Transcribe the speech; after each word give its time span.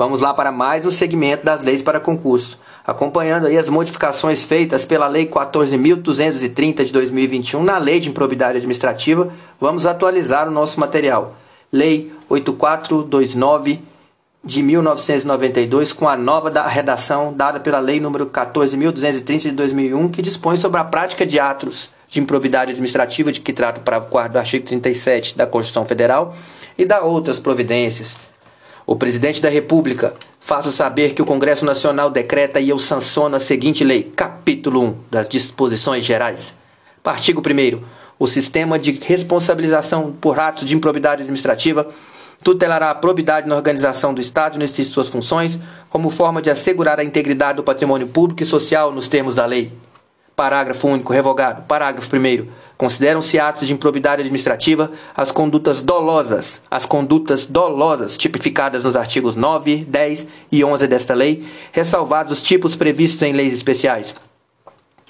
Vamos 0.00 0.22
lá 0.22 0.32
para 0.32 0.50
mais 0.50 0.86
um 0.86 0.90
segmento 0.90 1.44
das 1.44 1.60
leis 1.60 1.82
para 1.82 2.00
concurso. 2.00 2.58
Acompanhando 2.86 3.46
aí 3.46 3.58
as 3.58 3.68
modificações 3.68 4.42
feitas 4.42 4.86
pela 4.86 5.06
Lei 5.06 5.26
14.230 5.26 6.84
de 6.84 6.90
2021 6.94 7.62
na 7.62 7.76
Lei 7.76 8.00
de 8.00 8.08
Improbidade 8.08 8.56
Administrativa, 8.56 9.28
vamos 9.60 9.84
atualizar 9.84 10.48
o 10.48 10.50
nosso 10.50 10.80
material. 10.80 11.36
Lei 11.70 12.10
8429 12.30 13.82
de 14.42 14.62
1992 14.62 15.92
com 15.92 16.08
a 16.08 16.16
nova 16.16 16.50
da 16.50 16.66
redação 16.66 17.34
dada 17.34 17.60
pela 17.60 17.78
Lei 17.78 18.00
número 18.00 18.24
14.230 18.24 19.40
de 19.40 19.50
2001 19.50 20.08
que 20.08 20.22
dispõe 20.22 20.56
sobre 20.56 20.80
a 20.80 20.84
prática 20.84 21.26
de 21.26 21.38
atos 21.38 21.90
de 22.08 22.20
improbidade 22.20 22.70
administrativa 22.70 23.30
de 23.30 23.40
que 23.42 23.52
trata 23.52 23.82
o 23.82 23.84
parágrafo 23.84 24.10
4 24.10 24.32
do 24.32 24.38
artigo 24.38 24.66
37 24.66 25.36
da 25.36 25.46
Constituição 25.46 25.84
Federal 25.84 26.34
e 26.78 26.86
da 26.86 27.02
outras 27.02 27.38
providências 27.38 28.16
o 28.86 28.96
presidente 28.96 29.40
da 29.40 29.48
República 29.48 30.14
faço 30.38 30.72
saber 30.72 31.14
que 31.14 31.22
o 31.22 31.26
Congresso 31.26 31.64
Nacional 31.64 32.10
decreta 32.10 32.58
e 32.60 32.70
eu 32.70 32.78
sanciono 32.78 33.36
a 33.36 33.40
seguinte 33.40 33.84
lei, 33.84 34.04
capítulo 34.16 34.82
1 34.82 34.96
das 35.10 35.28
disposições 35.28 36.04
gerais. 36.04 36.54
Artigo 37.04 37.40
1 37.40 37.82
O 38.18 38.26
sistema 38.26 38.78
de 38.78 38.92
responsabilização 38.92 40.12
por 40.20 40.38
atos 40.38 40.64
de 40.64 40.74
improbidade 40.74 41.22
administrativa 41.22 41.88
tutelará 42.42 42.90
a 42.90 42.94
probidade 42.94 43.48
na 43.48 43.56
organização 43.56 44.14
do 44.14 44.20
Estado 44.20 44.58
nestas 44.58 44.86
suas 44.86 45.08
funções, 45.08 45.58
como 45.88 46.10
forma 46.10 46.40
de 46.40 46.50
assegurar 46.50 46.98
a 46.98 47.04
integridade 47.04 47.56
do 47.56 47.62
patrimônio 47.62 48.08
público 48.08 48.42
e 48.42 48.46
social 48.46 48.90
nos 48.92 49.08
termos 49.08 49.34
da 49.34 49.44
lei. 49.44 49.72
Parágrafo 50.34 50.88
único 50.88 51.12
revogado. 51.12 51.62
Parágrafo 51.62 52.08
1 52.16 52.48
Consideram-se 52.80 53.38
atos 53.38 53.66
de 53.66 53.74
improbidade 53.74 54.22
administrativa 54.22 54.90
as 55.14 55.30
condutas 55.30 55.82
dolosas, 55.82 56.62
as 56.70 56.86
condutas 56.86 57.44
dolosas 57.44 58.16
tipificadas 58.16 58.84
nos 58.84 58.96
artigos 58.96 59.36
9, 59.36 59.84
10 59.84 60.26
e 60.50 60.64
11 60.64 60.86
desta 60.86 61.12
lei, 61.12 61.44
ressalvados 61.72 62.32
os 62.32 62.42
tipos 62.42 62.74
previstos 62.74 63.20
em 63.20 63.34
leis 63.34 63.52
especiais. 63.52 64.14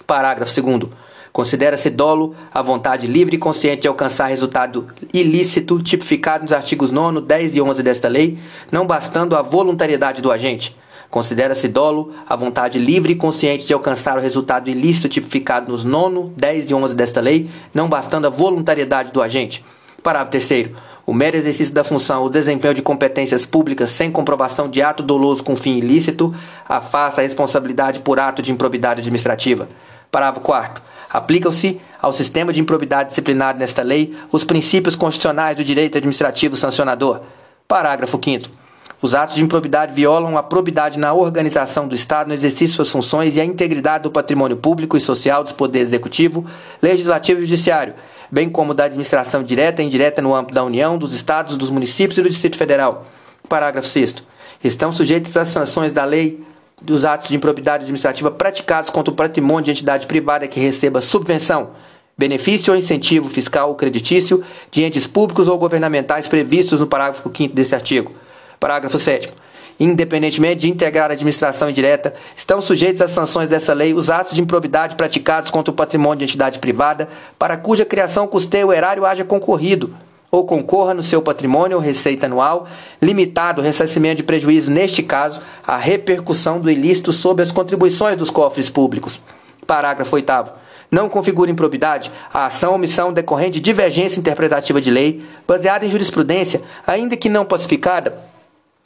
Parágrafo 0.05 0.61
2 0.61 0.91
Considera-se 1.33 1.91
dolo 1.91 2.35
a 2.53 2.61
vontade 2.61 3.07
livre 3.07 3.37
e 3.37 3.39
consciente 3.39 3.83
de 3.83 3.87
alcançar 3.87 4.27
resultado 4.27 4.89
ilícito 5.15 5.81
tipificado 5.81 6.43
nos 6.43 6.53
artigos 6.53 6.91
9, 6.91 7.21
10 7.21 7.55
e 7.55 7.63
11 7.63 7.85
desta 7.85 8.09
lei, 8.09 8.37
não 8.73 8.85
bastando 8.85 9.37
a 9.37 9.43
voluntariedade 9.43 10.21
do 10.21 10.33
agente. 10.33 10.77
Considera-se 11.11 11.67
dolo 11.67 12.13
a 12.29 12.37
vontade 12.37 12.79
livre 12.79 13.13
e 13.13 13.17
consciente 13.17 13.67
de 13.67 13.73
alcançar 13.73 14.17
o 14.17 14.21
resultado 14.21 14.71
ilícito 14.71 15.09
tipificado 15.09 15.73
nos 15.73 15.83
9, 15.83 16.31
10 16.37 16.71
e 16.71 16.75
11 16.75 16.95
desta 16.95 17.21
lei, 17.21 17.51
não 17.75 17.89
bastando 17.89 18.27
a 18.27 18.31
voluntariedade 18.31 19.13
do 19.13 19.21
agente. 19.21 19.65
Parágrafo 20.03 20.31
3 20.31 20.71
o 21.07 21.13
mero 21.13 21.37
exercício 21.37 21.75
da 21.75 21.83
função 21.83 22.23
ou 22.23 22.29
desempenho 22.29 22.73
de 22.73 22.83
competências 22.83 23.45
públicas 23.45 23.91
sem 23.91 24.13
comprovação 24.13 24.69
de 24.69 24.81
ato 24.81 25.03
doloso 25.03 25.43
com 25.43 25.57
fim 25.57 25.77
ilícito 25.77 26.33
afasta 26.69 27.21
a 27.21 27.25
responsabilidade 27.25 27.99
por 27.99 28.21
ato 28.21 28.41
de 28.41 28.53
improbidade 28.53 29.01
administrativa. 29.01 29.69
Parágrafo 30.09 30.41
4 30.41 30.83
Aplicam-se 31.11 31.81
ao 32.01 32.13
sistema 32.13 32.53
de 32.53 32.61
improbidade 32.61 33.09
disciplinar 33.09 33.57
nesta 33.57 33.83
lei 33.83 34.15
os 34.31 34.45
princípios 34.45 34.95
constitucionais 34.95 35.57
do 35.57 35.65
direito 35.65 35.99
administrativo 35.99 36.55
sancionador. 36.55 37.23
Parágrafo 37.67 38.21
5 38.23 38.60
os 39.03 39.15
atos 39.15 39.37
de 39.37 39.43
improbidade 39.43 39.95
violam 39.95 40.37
a 40.37 40.43
probidade 40.43 40.99
na 40.99 41.15
organização 41.15 41.89
do 41.89 41.95
Estado, 41.95 42.29
no 42.29 42.35
exercício 42.35 42.67
de 42.67 42.73
suas 42.75 42.91
funções 42.91 43.35
e 43.35 43.41
a 43.41 43.45
integridade 43.45 44.05
do 44.05 44.11
patrimônio 44.11 44.59
público 44.59 44.97
e 44.97 45.01
social 45.01 45.43
dos 45.43 45.53
poderes 45.53 45.89
executivo, 45.89 46.45
legislativo 46.83 47.41
e 47.41 47.47
judiciário, 47.47 47.95
bem 48.31 48.51
como 48.51 48.75
da 48.75 48.85
administração 48.85 49.43
direta 49.43 49.83
e 49.83 49.87
indireta 49.87 50.21
no 50.21 50.35
âmbito 50.35 50.55
da 50.55 50.63
União, 50.63 50.99
dos 50.99 51.15
Estados, 51.15 51.57
dos 51.57 51.71
municípios 51.71 52.19
e 52.19 52.23
do 52.23 52.29
Distrito 52.29 52.59
Federal. 52.59 53.07
Parágrafo 53.49 53.89
6 53.89 54.17
Estão 54.63 54.93
sujeitos 54.93 55.35
às 55.35 55.49
sanções 55.49 55.93
da 55.93 56.05
lei 56.05 56.45
dos 56.83 57.07
atos 57.07 57.29
de 57.31 57.37
improbidade 57.37 57.85
administrativa 57.85 58.31
praticados 58.31 58.91
contra 58.91 59.11
o 59.11 59.17
patrimônio 59.17 59.65
de 59.65 59.71
entidade 59.71 60.07
privada 60.07 60.47
que 60.47 60.61
receba 60.61 61.01
subvenção, 61.01 61.71
benefício 62.19 62.71
ou 62.71 62.79
incentivo 62.79 63.31
fiscal 63.31 63.71
ou 63.71 63.75
creditício 63.75 64.45
de 64.71 64.83
entes 64.83 65.07
públicos 65.07 65.49
ou 65.49 65.59
governamentais 65.59 66.29
previstos 66.29 66.81
no 66.81 66.87
parágrafo 66.87 67.31
5 67.35 67.55
deste 67.55 67.75
artigo 67.75 68.13
Parágrafo 68.61 68.99
7 68.99 69.33
independentemente 69.81 70.61
de 70.61 70.71
integrar 70.71 71.11
a 71.11 71.15
administração 71.15 71.71
indireta, 71.71 72.15
estão 72.37 72.61
sujeitos 72.61 73.01
às 73.01 73.13
sanções 73.13 73.49
dessa 73.49 73.73
lei 73.73 73.95
os 73.95 74.11
atos 74.11 74.35
de 74.35 74.43
improbidade 74.43 74.95
praticados 74.95 75.51
contra 75.51 75.73
o 75.73 75.75
patrimônio 75.75 76.19
de 76.19 76.25
entidade 76.27 76.59
privada, 76.59 77.09
para 77.39 77.57
cuja 77.57 77.87
criação 77.87 78.29
custeio 78.29 78.69
o 78.69 78.73
erário 78.75 79.07
haja 79.07 79.25
concorrido, 79.25 79.97
ou 80.31 80.45
concorra 80.45 80.93
no 80.93 81.03
seu 81.03 81.23
patrimônio 81.23 81.79
ou 81.79 81.83
receita 81.83 82.27
anual, 82.27 82.69
limitado 83.01 83.63
o 83.63 83.65
ressarcimento 83.65 84.19
de 84.19 84.23
prejuízo, 84.23 84.71
neste 84.71 85.03
caso, 85.03 85.41
a 85.67 85.79
repercussão 85.79 86.61
do 86.61 86.71
ilícito 86.71 87.11
sobre 87.11 87.43
as 87.43 87.51
contribuições 87.51 88.19
dos 88.19 88.29
cofres 88.29 88.69
públicos. 88.69 89.19
Parágrafo 89.67 90.15
8 90.15 90.61
não 90.91 91.09
configura 91.09 91.51
improbidade 91.51 92.11
a 92.35 92.47
ação 92.47 92.71
ou 92.71 92.77
omissão 92.77 93.13
decorrente 93.13 93.53
de 93.53 93.61
divergência 93.61 94.19
interpretativa 94.19 94.81
de 94.81 94.91
lei, 94.91 95.23
baseada 95.47 95.87
em 95.87 95.91
jurisprudência, 95.91 96.61
ainda 96.85 97.17
que 97.17 97.29
não 97.29 97.45
pacificada, 97.45 98.30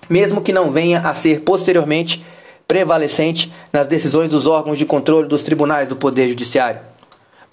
mesmo 0.09 0.41
que 0.41 0.53
não 0.53 0.71
venha 0.71 1.01
a 1.01 1.15
ser 1.15 1.41
posteriormente 1.41 2.25
prevalecente 2.67 3.53
nas 3.73 3.87
decisões 3.87 4.29
dos 4.29 4.47
órgãos 4.47 4.79
de 4.79 4.87
controle 4.87 5.29
dos 5.29 5.43
tribunais 5.43 5.89
do 5.89 5.97
Poder 5.97 6.29
Judiciário. 6.29 6.81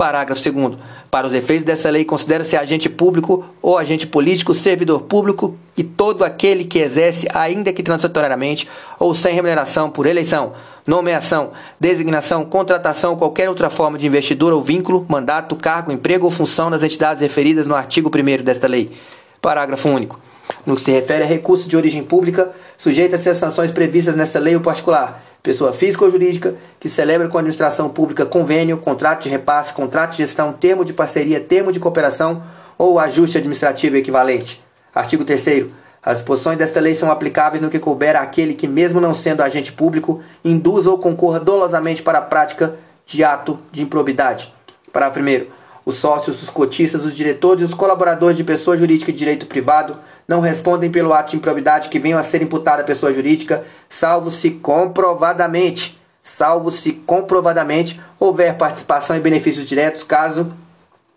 Parágrafo 0.01 0.41
2. 0.51 0.77
Para 1.11 1.27
os 1.27 1.33
efeitos 1.33 1.63
dessa 1.63 1.87
lei, 1.89 2.03
considera-se 2.03 2.57
agente 2.57 2.89
público 2.89 3.45
ou 3.61 3.77
agente 3.77 4.07
político, 4.07 4.55
servidor 4.55 5.01
público 5.01 5.55
e 5.77 5.83
todo 5.83 6.23
aquele 6.23 6.65
que 6.65 6.79
exerce, 6.79 7.27
ainda 7.31 7.71
que 7.71 7.83
transitoriamente 7.83 8.67
ou 8.97 9.13
sem 9.13 9.35
remuneração 9.35 9.91
por 9.91 10.07
eleição, 10.07 10.53
nomeação, 10.87 11.51
designação, 11.79 12.43
contratação 12.45 13.11
ou 13.11 13.17
qualquer 13.17 13.47
outra 13.47 13.69
forma 13.69 13.97
de 13.97 14.07
investidura 14.07 14.55
ou 14.55 14.63
vínculo, 14.63 15.05
mandato, 15.07 15.55
cargo, 15.55 15.91
emprego 15.91 16.25
ou 16.25 16.31
função 16.31 16.71
nas 16.71 16.81
entidades 16.81 17.21
referidas 17.21 17.67
no 17.67 17.75
artigo 17.75 18.09
1 18.09 18.43
desta 18.43 18.67
lei. 18.67 18.91
Parágrafo 19.39 19.87
único. 19.87 20.19
No 20.65 20.75
que 20.75 20.81
se 20.81 20.91
refere 20.91 21.23
a 21.23 21.27
recursos 21.27 21.67
de 21.67 21.77
origem 21.77 22.03
pública, 22.03 22.51
sujeita-se 22.77 23.29
às 23.29 23.37
sanções 23.37 23.71
previstas 23.71 24.15
nesta 24.15 24.39
lei 24.39 24.55
ou 24.55 24.61
particular. 24.61 25.23
Pessoa 25.41 25.73
física 25.73 26.05
ou 26.05 26.11
jurídica 26.11 26.55
que 26.79 26.87
celebra 26.87 27.27
com 27.27 27.37
a 27.37 27.39
administração 27.39 27.89
pública 27.89 28.25
convênio, 28.25 28.77
contrato 28.77 29.23
de 29.23 29.29
repasse, 29.29 29.73
contrato 29.73 30.11
de 30.11 30.17
gestão, 30.17 30.53
termo 30.53 30.85
de 30.85 30.93
parceria, 30.93 31.39
termo 31.39 31.71
de 31.71 31.79
cooperação 31.79 32.43
ou 32.77 32.99
ajuste 32.99 33.37
administrativo 33.37 33.97
equivalente. 33.97 34.61
Artigo 34.93 35.25
3 35.25 35.69
as 36.03 36.17
disposições 36.17 36.57
desta 36.57 36.79
lei 36.79 36.95
são 36.95 37.11
aplicáveis 37.11 37.61
no 37.61 37.69
que 37.69 37.77
couber 37.77 38.15
àquele 38.15 38.55
que, 38.55 38.67
mesmo 38.67 38.99
não 38.99 39.13
sendo 39.13 39.43
agente 39.43 39.71
público, 39.71 40.21
induza 40.43 40.89
ou 40.89 40.97
concorra 40.97 41.39
dolosamente 41.39 42.01
para 42.01 42.17
a 42.17 42.23
prática 42.23 42.75
de 43.05 43.23
ato 43.23 43.59
de 43.71 43.83
improbidade. 43.83 44.51
Parágrafo 44.91 45.19
1. 45.19 45.45
Os 45.85 45.95
sócios, 45.95 46.41
os 46.41 46.49
cotistas, 46.49 47.05
os 47.05 47.15
diretores 47.15 47.61
e 47.61 47.65
os 47.65 47.73
colaboradores 47.75 48.35
de 48.35 48.43
pessoa 48.43 48.75
jurídica 48.75 49.11
de 49.11 49.17
direito 49.17 49.45
privado 49.45 49.97
não 50.27 50.39
respondem 50.39 50.91
pelo 50.91 51.13
ato 51.13 51.31
de 51.31 51.37
improbidade 51.37 51.89
que 51.89 51.99
venham 51.99 52.19
a 52.19 52.23
ser 52.23 52.41
imputado 52.41 52.81
à 52.81 52.83
pessoa 52.83 53.13
jurídica, 53.13 53.65
salvo 53.89 54.31
se 54.31 54.51
comprovadamente, 54.51 55.99
salvo 56.21 56.71
se 56.71 56.93
comprovadamente 56.93 57.99
houver 58.19 58.55
participação 58.55 59.15
e 59.15 59.19
benefícios 59.19 59.65
diretos, 59.65 60.03
caso 60.03 60.53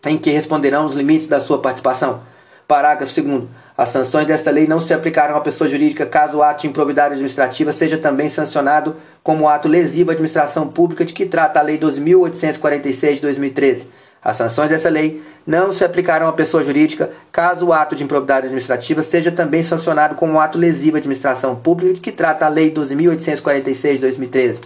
em 0.04 0.19
que 0.19 0.31
responderão 0.31 0.84
os 0.84 0.94
limites 0.94 1.28
da 1.28 1.41
sua 1.41 1.60
participação. 1.60 2.22
Parágrafo 2.66 3.22
2 3.22 3.44
as 3.76 3.88
sanções 3.88 4.25
desta 4.25 4.53
lei 4.53 4.69
não 4.69 4.78
se 4.78 4.94
aplicarão 4.94 5.37
à 5.37 5.41
pessoa 5.41 5.69
jurídica 5.69 6.06
caso 6.06 6.38
o 6.38 6.43
ato 6.44 6.62
de 6.62 6.69
improbidade 6.69 7.14
administrativa 7.14 7.72
seja 7.72 7.98
também 7.98 8.28
sancionado 8.28 8.94
como 9.20 9.48
ato 9.48 9.66
lesivo 9.66 10.10
à 10.10 10.12
administração 10.12 10.69
pública 10.69 11.04
de 11.04 11.12
que 11.12 11.26
trata 11.26 11.59
a 11.59 11.62
Lei 11.62 11.76
12.846 11.76 13.14
de 13.14 13.20
2013. 13.20 13.88
As 14.22 14.37
sanções 14.37 14.70
dessa 14.70 14.88
lei 14.88 15.22
não 15.47 15.72
se 15.72 15.84
aplicarão 15.84 16.28
à 16.28 16.32
pessoa 16.32 16.65
jurídica 16.65 17.10
caso 17.31 17.66
o 17.66 17.72
ato 17.72 17.94
de 17.94 18.05
improbidade 18.05 18.47
administrativa 18.47 19.03
seja 19.03 19.31
também 19.31 19.62
sancionado 19.62 20.15
como 20.15 20.34
um 20.34 20.41
ato 20.41 20.59
lesivo 20.59 20.97
à 20.97 20.99
administração 20.99 21.55
pública 21.55 21.94
de 21.94 22.00
que 22.00 22.12
trata 22.12 22.47
a 22.47 22.49
Lei 22.49 22.72
12.846 22.72 23.93
de 23.93 23.99
2013. 23.99 24.61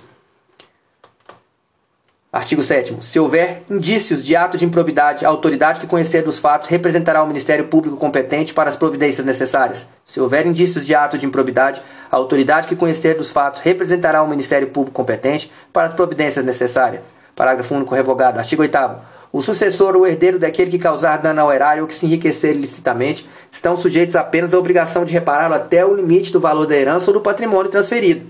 Artigo 2.30 2.62
7 2.62 2.98
Se 3.00 3.18
houver 3.18 3.62
indícios 3.70 4.22
de 4.22 4.36
ato 4.36 4.58
de 4.58 4.64
improbidade, 4.64 5.24
a 5.24 5.28
autoridade 5.28 5.80
que 5.80 5.86
conhecer 5.86 6.22
dos 6.22 6.38
fatos 6.38 6.68
representará 6.68 7.22
o 7.22 7.26
Ministério 7.26 7.66
Público 7.66 7.96
competente 7.96 8.52
para 8.52 8.68
as 8.68 8.76
providências 8.76 9.26
necessárias. 9.26 9.88
Se 10.04 10.20
houver 10.20 10.46
indícios 10.46 10.86
de 10.86 10.94
ato 10.94 11.16
de 11.16 11.24
improbidade, 11.24 11.82
a 12.10 12.16
autoridade 12.16 12.68
que 12.68 12.76
conhecer 12.76 13.14
dos 13.14 13.30
fatos 13.30 13.62
representará 13.62 14.22
o 14.22 14.28
Ministério 14.28 14.68
Público 14.68 14.94
competente 14.94 15.50
para 15.72 15.86
as 15.86 15.94
providências 15.94 16.44
necessárias. 16.44 17.02
Parágrafo 17.34 17.74
único 17.74 17.94
revogado. 17.94 18.38
Artigo 18.38 18.60
8 18.60 19.17
o 19.32 19.42
sucessor 19.42 19.94
ou 19.94 20.06
herdeiro 20.06 20.38
daquele 20.38 20.70
que 20.70 20.78
causar 20.78 21.18
dano 21.18 21.40
ao 21.40 21.52
erário 21.52 21.82
ou 21.82 21.88
que 21.88 21.94
se 21.94 22.06
enriquecer 22.06 22.54
ilicitamente 22.54 23.28
estão 23.50 23.76
sujeitos 23.76 24.16
apenas 24.16 24.54
à 24.54 24.58
obrigação 24.58 25.04
de 25.04 25.12
repará-lo 25.12 25.54
até 25.54 25.84
o 25.84 25.94
limite 25.94 26.32
do 26.32 26.40
valor 26.40 26.66
da 26.66 26.76
herança 26.76 27.10
ou 27.10 27.14
do 27.14 27.20
patrimônio 27.20 27.70
transferido. 27.70 28.26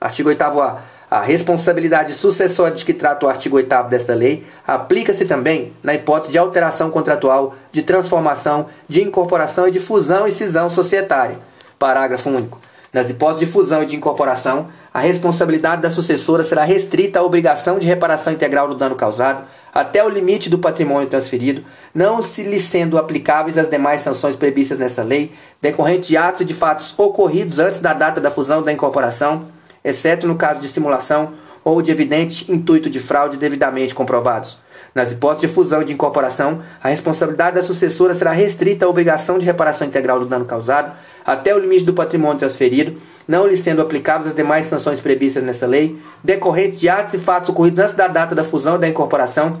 Artigo 0.00 0.30
8a. 0.30 0.76
A 1.10 1.22
responsabilidade 1.22 2.12
sucessória 2.12 2.76
de 2.76 2.84
que 2.84 2.92
trata 2.92 3.24
o 3.24 3.28
artigo 3.28 3.56
8 3.56 3.84
desta 3.84 4.14
lei 4.14 4.44
aplica-se 4.66 5.24
também 5.24 5.72
na 5.82 5.94
hipótese 5.94 6.32
de 6.32 6.38
alteração 6.38 6.90
contratual, 6.90 7.54
de 7.72 7.82
transformação, 7.82 8.66
de 8.86 9.02
incorporação 9.02 9.66
e 9.66 9.70
de 9.70 9.80
fusão 9.80 10.26
e 10.28 10.30
cisão 10.30 10.68
societária. 10.68 11.38
Parágrafo 11.78 12.28
único. 12.28 12.60
Nas 12.92 13.08
hipóteses 13.08 13.46
de 13.46 13.52
fusão 13.52 13.82
e 13.82 13.86
de 13.86 13.96
incorporação, 13.96 14.68
a 14.92 15.00
responsabilidade 15.00 15.82
da 15.82 15.90
sucessora 15.90 16.42
será 16.42 16.64
restrita 16.64 17.20
à 17.20 17.22
obrigação 17.22 17.78
de 17.78 17.86
reparação 17.86 18.32
integral 18.32 18.68
do 18.68 18.74
dano 18.74 18.94
causado, 18.94 19.44
até 19.72 20.04
o 20.04 20.08
limite 20.08 20.50
do 20.50 20.58
patrimônio 20.58 21.08
transferido, 21.08 21.64
não 21.94 22.22
se 22.22 22.42
lhe 22.42 22.58
sendo 22.58 22.98
aplicáveis 22.98 23.58
as 23.58 23.68
demais 23.68 24.00
sanções 24.00 24.36
previstas 24.36 24.78
nessa 24.78 25.02
lei, 25.02 25.32
decorrente 25.60 26.08
de 26.08 26.16
atos 26.16 26.42
e 26.42 26.44
de 26.44 26.54
fatos 26.54 26.94
ocorridos 26.98 27.58
antes 27.58 27.78
da 27.78 27.92
data 27.92 28.20
da 28.20 28.30
fusão 28.30 28.62
da 28.62 28.72
incorporação, 28.72 29.46
exceto 29.84 30.26
no 30.26 30.36
caso 30.36 30.60
de 30.60 30.68
simulação 30.68 31.34
ou 31.64 31.82
de 31.82 31.90
evidente 31.90 32.50
intuito 32.50 32.88
de 32.88 33.00
fraude 33.00 33.36
devidamente 33.36 33.94
comprovados. 33.94 34.58
Nas 34.94 35.12
hipóteses 35.12 35.48
de 35.48 35.54
fusão 35.54 35.82
e 35.82 35.84
de 35.84 35.92
incorporação, 35.92 36.62
a 36.82 36.88
responsabilidade 36.88 37.56
da 37.56 37.62
sucessora 37.62 38.14
será 38.14 38.32
restrita 38.32 38.86
à 38.86 38.88
obrigação 38.88 39.38
de 39.38 39.44
reparação 39.44 39.86
integral 39.86 40.18
do 40.18 40.26
dano 40.26 40.44
causado, 40.44 40.92
até 41.24 41.54
o 41.54 41.58
limite 41.58 41.84
do 41.84 41.94
patrimônio 41.94 42.38
transferido, 42.38 43.00
não 43.26 43.46
lhe 43.46 43.56
sendo 43.56 43.82
aplicáveis 43.82 44.30
as 44.30 44.36
demais 44.36 44.66
sanções 44.66 45.00
previstas 45.00 45.42
nessa 45.42 45.66
lei, 45.66 45.98
decorrentes 46.24 46.80
de 46.80 46.88
atos 46.88 47.14
e 47.14 47.18
fatos 47.18 47.50
ocorridos 47.50 47.84
antes 47.84 47.94
da 47.94 48.08
data 48.08 48.34
da 48.34 48.42
fusão 48.42 48.76
e 48.76 48.78
da 48.78 48.88
incorporação, 48.88 49.60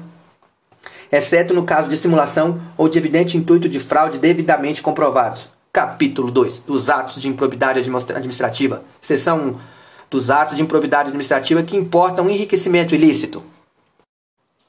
exceto 1.12 1.52
no 1.52 1.64
caso 1.64 1.88
de 1.88 1.96
simulação 1.96 2.60
ou 2.76 2.88
de 2.88 2.98
evidente 2.98 3.36
intuito 3.36 3.68
de 3.68 3.78
fraude 3.78 4.18
devidamente 4.18 4.80
comprovados. 4.80 5.48
Capítulo 5.70 6.30
2 6.30 6.60
dos 6.60 6.88
atos 6.88 7.20
de 7.20 7.28
improbidade 7.28 7.78
administrativa. 7.78 8.82
Seção 9.00 9.38
1 9.38 9.56
dos 10.10 10.30
atos 10.30 10.56
de 10.56 10.62
improbidade 10.62 11.08
administrativa 11.08 11.62
que 11.62 11.76
importam 11.76 12.28
enriquecimento 12.28 12.94
ilícito. 12.94 13.42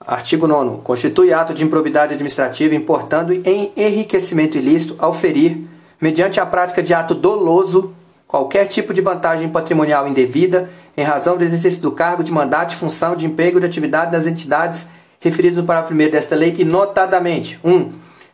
Artigo 0.09 0.47
9. 0.47 0.81
Constitui 0.83 1.31
ato 1.31 1.53
de 1.53 1.63
improbidade 1.63 2.15
administrativa 2.15 2.73
importando 2.73 3.31
em 3.31 3.71
enriquecimento 3.77 4.57
ilícito 4.57 4.95
ao 4.97 5.13
ferir, 5.13 5.67
mediante 6.01 6.39
a 6.39 6.47
prática 6.47 6.81
de 6.81 6.95
ato 6.95 7.13
doloso, 7.13 7.94
qualquer 8.27 8.65
tipo 8.65 8.91
de 8.91 9.01
vantagem 9.01 9.50
patrimonial 9.50 10.07
indevida 10.07 10.67
em 10.97 11.03
razão 11.03 11.38
do 11.38 11.44
exercício 11.44 11.79
do 11.79 11.91
cargo 11.91 12.23
de 12.23 12.31
mandato, 12.31 12.75
função, 12.75 13.15
de 13.15 13.27
emprego 13.27 13.57
ou 13.57 13.59
de 13.59 13.67
atividade 13.67 14.11
das 14.11 14.25
entidades 14.25 14.88
referidas 15.19 15.57
no 15.59 15.63
parágrafo 15.63 15.94
1 15.94 15.97
desta 16.09 16.35
lei 16.35 16.56
e 16.57 16.65
notadamente 16.65 17.59
1. 17.63 17.71
Um, 17.71 17.91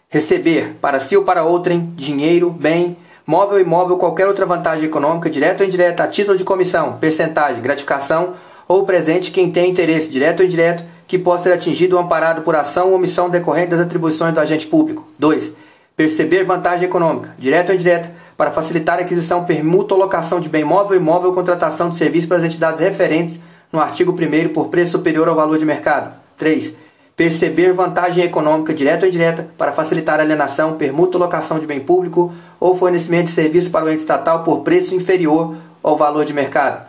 receber 0.07 0.77
para 0.79 1.01
si 1.01 1.17
ou 1.17 1.25
para 1.25 1.43
outrem 1.43 1.91
dinheiro, 1.93 2.51
bem, 2.51 2.95
móvel, 3.27 3.59
imóvel, 3.59 3.97
qualquer 3.97 4.27
outra 4.27 4.45
vantagem 4.45 4.85
econômica, 4.85 5.29
direta 5.29 5.61
ou 5.61 5.67
indireta, 5.67 6.05
a 6.05 6.07
título 6.07 6.37
de 6.37 6.45
comissão, 6.45 6.93
percentagem, 7.01 7.61
gratificação 7.61 8.33
ou 8.65 8.85
presente 8.85 9.29
quem 9.29 9.51
tem 9.51 9.69
interesse 9.69 10.09
direto 10.09 10.39
ou 10.39 10.45
indireto 10.45 10.94
que 11.07 11.19
possa 11.19 11.43
ser 11.43 11.53
atingido 11.53 11.95
ou 11.95 12.01
amparado 12.01 12.41
por 12.41 12.55
ação 12.55 12.89
ou 12.89 12.95
omissão 12.95 13.29
decorrente 13.29 13.71
das 13.71 13.79
atribuições 13.79 14.33
do 14.33 14.39
agente 14.39 14.67
público. 14.67 15.07
2. 15.19 15.51
Perceber 15.95 16.43
vantagem 16.43 16.87
econômica, 16.87 17.33
direta 17.37 17.71
ou 17.71 17.75
indireta, 17.75 18.11
para 18.35 18.51
facilitar 18.51 18.99
a 18.99 19.01
aquisição, 19.01 19.45
permuta 19.45 19.93
ou 19.93 19.99
locação 19.99 20.39
de 20.39 20.49
bem 20.49 20.63
móvel, 20.63 20.97
imóvel 20.97 21.29
ou 21.29 21.35
contratação 21.35 21.89
de 21.89 21.95
serviço 21.95 22.27
pelas 22.27 22.43
entidades 22.43 22.81
referentes 22.81 23.39
no 23.71 23.79
artigo 23.79 24.11
1 24.11 24.49
por 24.49 24.67
preço 24.67 24.93
superior 24.93 25.27
ao 25.29 25.35
valor 25.35 25.57
de 25.57 25.65
mercado. 25.65 26.13
3. 26.37 26.73
Perceber 27.15 27.71
vantagem 27.71 28.25
econômica 28.25 28.73
direta 28.73 29.05
ou 29.05 29.09
indireta 29.09 29.47
para 29.57 29.71
facilitar 29.71 30.19
a 30.19 30.23
alienação, 30.23 30.73
permuta 30.73 31.17
ou 31.17 31.23
locação 31.23 31.59
de 31.59 31.65
bem 31.65 31.79
público 31.79 32.33
ou 32.59 32.75
fornecimento 32.75 33.27
de 33.27 33.31
serviço 33.31 33.71
para 33.71 33.85
o 33.85 33.89
ente 33.89 33.99
estatal 33.99 34.43
por 34.43 34.61
preço 34.63 34.93
inferior 34.93 35.55
ao 35.81 35.95
valor 35.95 36.25
de 36.25 36.33
mercado. 36.33 36.84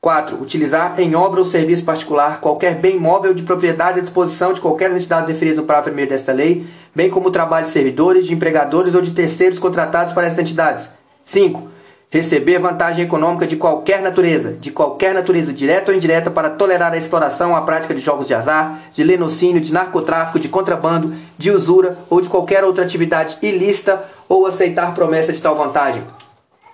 4. 0.00 0.40
Utilizar 0.40 1.00
em 1.00 1.16
obra 1.16 1.40
ou 1.40 1.44
serviço 1.44 1.84
particular 1.84 2.40
qualquer 2.40 2.76
bem 2.76 2.96
móvel 2.96 3.34
de 3.34 3.42
propriedade 3.42 3.98
à 3.98 4.02
disposição 4.02 4.52
de 4.52 4.60
qualquer 4.60 4.90
das 4.90 4.98
entidades 4.98 5.28
referidas 5.28 5.58
no 5.58 5.64
parágrafo 5.64 5.98
1 5.98 6.06
desta 6.06 6.32
lei, 6.32 6.64
bem 6.94 7.10
como 7.10 7.28
o 7.28 7.32
trabalho 7.32 7.66
de 7.66 7.72
servidores, 7.72 8.24
de 8.24 8.32
empregadores 8.32 8.94
ou 8.94 9.02
de 9.02 9.10
terceiros 9.10 9.58
contratados 9.58 10.12
para 10.12 10.28
essas 10.28 10.38
entidades. 10.38 10.88
5. 11.24 11.68
Receber 12.10 12.60
vantagem 12.60 13.04
econômica 13.04 13.44
de 13.44 13.56
qualquer 13.56 14.00
natureza, 14.00 14.52
de 14.52 14.70
qualquer 14.70 15.12
natureza, 15.12 15.52
direta 15.52 15.90
ou 15.90 15.96
indireta, 15.96 16.30
para 16.30 16.48
tolerar 16.48 16.92
a 16.92 16.96
exploração, 16.96 17.56
a 17.56 17.62
prática 17.62 17.92
de 17.92 18.00
jogos 18.00 18.28
de 18.28 18.34
azar, 18.34 18.78
de 18.94 19.02
lenocínio, 19.02 19.60
de 19.60 19.72
narcotráfico, 19.72 20.38
de 20.38 20.48
contrabando, 20.48 21.12
de 21.36 21.50
usura 21.50 21.98
ou 22.08 22.20
de 22.20 22.28
qualquer 22.28 22.62
outra 22.62 22.84
atividade 22.84 23.36
ilícita 23.42 24.04
ou 24.28 24.46
aceitar 24.46 24.94
promessa 24.94 25.32
de 25.32 25.42
tal 25.42 25.56
vantagem. 25.56 26.04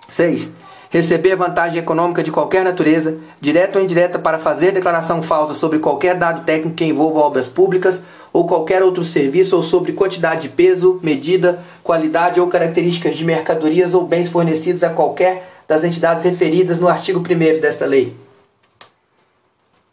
6 0.09 0.64
receber 0.95 1.35
vantagem 1.35 1.77
econômica 1.77 2.23
de 2.23 2.31
qualquer 2.31 2.63
natureza, 2.63 3.17
direta 3.41 3.77
ou 3.77 3.83
indireta, 3.83 4.17
para 4.17 4.39
fazer 4.39 4.71
declaração 4.71 5.21
falsa 5.21 5.53
sobre 5.53 5.77
qualquer 5.79 6.15
dado 6.15 6.45
técnico 6.45 6.77
que 6.77 6.85
envolva 6.85 7.19
obras 7.19 7.49
públicas 7.49 8.01
ou 8.31 8.47
qualquer 8.47 8.81
outro 8.81 9.03
serviço 9.03 9.57
ou 9.57 9.61
sobre 9.61 9.91
quantidade 9.91 10.43
de 10.43 10.49
peso, 10.49 10.97
medida, 11.03 11.59
qualidade 11.83 12.39
ou 12.39 12.47
características 12.47 13.13
de 13.13 13.25
mercadorias 13.25 13.93
ou 13.93 14.07
bens 14.07 14.29
fornecidos 14.29 14.83
a 14.83 14.89
qualquer 14.89 15.51
das 15.67 15.83
entidades 15.83 16.23
referidas 16.23 16.79
no 16.79 16.87
artigo 16.87 17.19
1 17.19 17.59
desta 17.59 17.85
lei. 17.85 18.15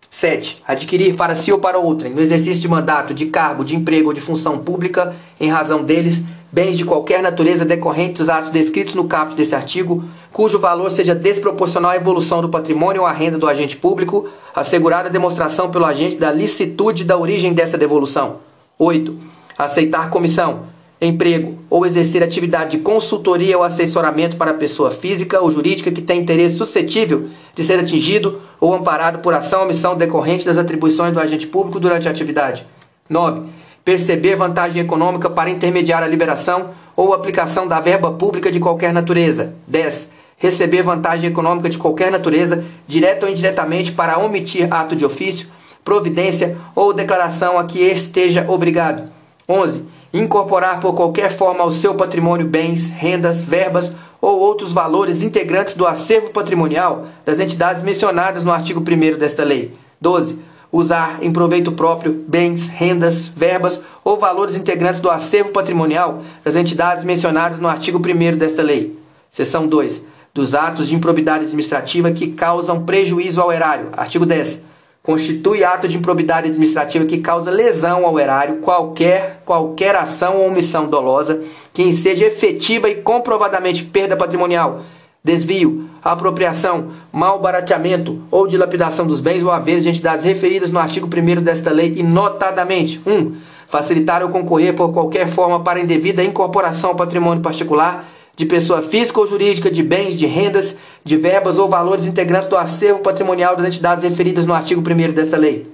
7. 0.09 0.63
Adquirir 0.69 1.17
para 1.17 1.35
si 1.35 1.51
ou 1.51 1.59
para 1.59 1.79
outrem, 1.79 2.13
no 2.13 2.21
exercício 2.21 2.61
de 2.61 2.69
mandato, 2.69 3.13
de 3.13 3.27
cargo, 3.27 3.65
de 3.65 3.75
emprego 3.75 4.09
ou 4.09 4.13
de 4.13 4.21
função 4.21 4.59
pública, 4.59 5.17
em 5.41 5.51
razão 5.51 5.83
deles, 5.83 6.23
bens 6.53 6.77
de 6.77 6.85
qualquer 6.85 7.23
natureza 7.23 7.65
decorrentes 7.65 8.19
dos 8.19 8.29
atos 8.29 8.51
descritos 8.51 8.95
no 8.95 9.09
caput 9.09 9.35
desse 9.35 9.55
artigo, 9.55 10.05
cujo 10.33 10.59
valor 10.59 10.91
seja 10.91 11.15
desproporcional 11.15 11.91
à 11.91 11.97
evolução 11.97 12.41
do 12.41 12.49
patrimônio 12.49 13.03
ou 13.03 13.07
à 13.07 13.13
renda 13.13 13.39
do 13.39 13.49
agente 13.49 13.77
público, 13.77 14.29
assegurada 14.55 15.09
a 15.09 15.13
demonstração 15.13 15.71
pelo 15.71 15.85
agente 15.85 16.17
da 16.17 16.33
licitude 16.33 17.05
da 17.05 17.19
origem 17.19 17.53
dessa 17.53 17.77
devolução. 17.77 18.37
8. 18.79 19.17
Aceitar 19.59 20.11
comissão, 20.11 20.65
emprego 21.01 21.59
ou 21.69 21.85
exercer 21.85 22.23
atividade 22.23 22.79
de 22.79 22.83
consultoria 22.83 23.59
ou 23.59 23.65
assessoramento 23.65 24.37
para 24.37 24.55
pessoa 24.55 24.91
física 24.91 25.41
ou 25.41 25.53
jurídica 25.53 25.91
que 25.91 26.01
tem 26.01 26.21
interesse 26.21 26.57
suscetível 26.57 27.29
de 27.55 27.63
ser 27.63 27.79
atingido 27.79 28.41
ou 28.59 28.73
amparado 28.73 29.19
por 29.19 29.35
ação 29.35 29.61
ou 29.61 29.65
omissão 29.67 29.97
decorrente 29.97 30.47
das 30.47 30.57
atribuições 30.57 31.13
do 31.13 31.21
agente 31.21 31.47
público 31.47 31.79
durante 31.79 32.09
a 32.09 32.11
atividade. 32.11 32.67
9 33.09 33.63
perceber 33.85 34.37
vantagem 34.37 34.83
econômica 34.83 35.29
para 35.29 35.51
intermediar 35.51 36.03
a 36.03 36.07
liberação 36.07 36.71
ou 36.95 37.13
aplicação 37.13 37.67
da 37.67 37.81
verba 37.81 38.13
pública 38.13 38.51
de 38.51 38.61
qualquer 38.61 38.93
natureza. 38.93 39.55
10. 39.67 40.09
Receber 40.43 40.83
vantagem 40.83 41.31
econômica 41.31 41.71
de 41.71 41.79
qualquer 41.79 42.11
natureza, 42.11 42.65
direta 42.85 43.27
ou 43.27 43.31
indiretamente, 43.31 43.93
para 43.93 44.19
omitir 44.19 44.67
ato 44.75 44.97
de 44.97 45.05
ofício, 45.05 45.47
providência 45.85 46.57
ou 46.75 46.93
declaração 46.93 47.57
a 47.57 47.65
que 47.65 47.79
esteja 47.79 48.45
obrigado. 48.49 49.05
11. 49.49 49.85
Incorporar 50.13 50.81
por 50.81 50.95
qualquer 50.97 51.31
forma 51.31 51.63
ao 51.63 51.71
seu 51.71 51.95
patrimônio 51.95 52.45
bens, 52.45 52.91
rendas, 52.91 53.45
verbas 53.45 53.93
ou 54.21 54.41
outros 54.41 54.73
valores 54.73 55.23
integrantes 55.23 55.75
do 55.75 55.87
acervo 55.87 56.31
patrimonial 56.31 57.07
das 57.25 57.39
entidades 57.39 57.81
mencionadas 57.85 58.43
no 58.43 58.51
artigo 58.51 58.81
1 58.81 59.17
desta 59.17 59.45
lei. 59.45 59.73
12 60.01 60.39
usar 60.73 61.19
em 61.23 61.31
proveito 61.31 61.71
próprio 61.71 62.25
bens, 62.27 62.67
rendas, 62.67 63.29
verbas 63.29 63.81
ou 64.03 64.19
valores 64.19 64.57
integrantes 64.57 65.01
do 65.01 65.11
acervo 65.11 65.51
patrimonial 65.51 66.23
das 66.43 66.57
entidades 66.57 67.05
mencionadas 67.05 67.61
no 67.61 67.69
artigo 67.69 67.99
1 67.99 68.37
desta 68.39 68.63
lei. 68.63 68.99
Seção 69.31 69.69
2. 69.69 70.11
Dos 70.35 70.55
atos 70.55 70.89
de 70.89 70.95
improbidade 70.95 71.45
administrativa 71.45 72.11
que 72.11 72.29
causam 72.29 72.85
prejuízo 72.85 73.41
ao 73.41 73.53
erário. 73.53 73.89
Artigo 73.93 74.25
10. 74.25 74.63
Constitui 75.03 75.65
ato 75.65 75.89
de 75.89 75.97
improbidade 75.97 76.49
administrativa 76.49 77.05
que 77.05 77.19
causa 77.19 77.51
lesão 77.51 78.07
ao 78.07 78.19
erário 78.19 78.57
qualquer, 78.59 79.43
qualquer 79.45 79.97
ação 79.97 80.37
ou 80.37 80.47
omissão 80.47 80.87
dolosa 80.87 81.43
que 81.73 81.93
seja 81.93 82.25
efetiva 82.25 82.89
e 82.89 82.95
comprovadamente 82.95 83.85
perda 83.85 84.17
patrimonial 84.17 84.83
desvio, 85.25 85.89
apropriação, 86.03 86.89
malbarateamento 87.13 88.23
ou 88.31 88.49
dilapidação 88.49 89.07
dos 89.07 89.21
bens 89.21 89.43
ou 89.43 89.53
haveres 89.53 89.85
de 89.85 89.91
entidades 89.91 90.25
referidas 90.25 90.71
no 90.71 90.79
artigo 90.79 91.07
1 91.07 91.43
desta 91.43 91.71
lei 91.71 91.95
e 91.97 92.03
notadamente 92.03 93.01
1. 93.07 93.13
Um, 93.13 93.37
facilitar 93.69 94.23
ou 94.23 94.29
concorrer 94.29 94.75
por 94.75 94.93
qualquer 94.93 95.29
forma 95.29 95.61
para 95.61 95.81
indevida 95.81 96.23
incorporação 96.23 96.91
ao 96.91 96.97
patrimônio 96.97 97.43
particular 97.43 98.05
de 98.35 98.47
pessoa 98.47 98.83
física 98.83 99.21
ou 99.21 99.27
jurídica 99.27 99.71
de 99.71 99.83
bens, 99.83 100.19
de 100.19 100.27
rendas, 100.27 100.77
de 101.05 101.17
verbas 101.17 101.59
ou 101.59 101.69
valores 101.69 102.07
integrantes 102.07 102.49
do 102.49 102.57
acervo 102.57 103.01
patrimonial 103.01 103.57
das 103.57 103.67
entidades 103.67 104.05
referidas 104.05 104.47
no 104.47 104.55
artigo 104.55 104.81
1 104.81 105.13
desta 105.13 105.37
lei. 105.37 105.67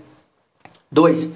2 0.91 1.31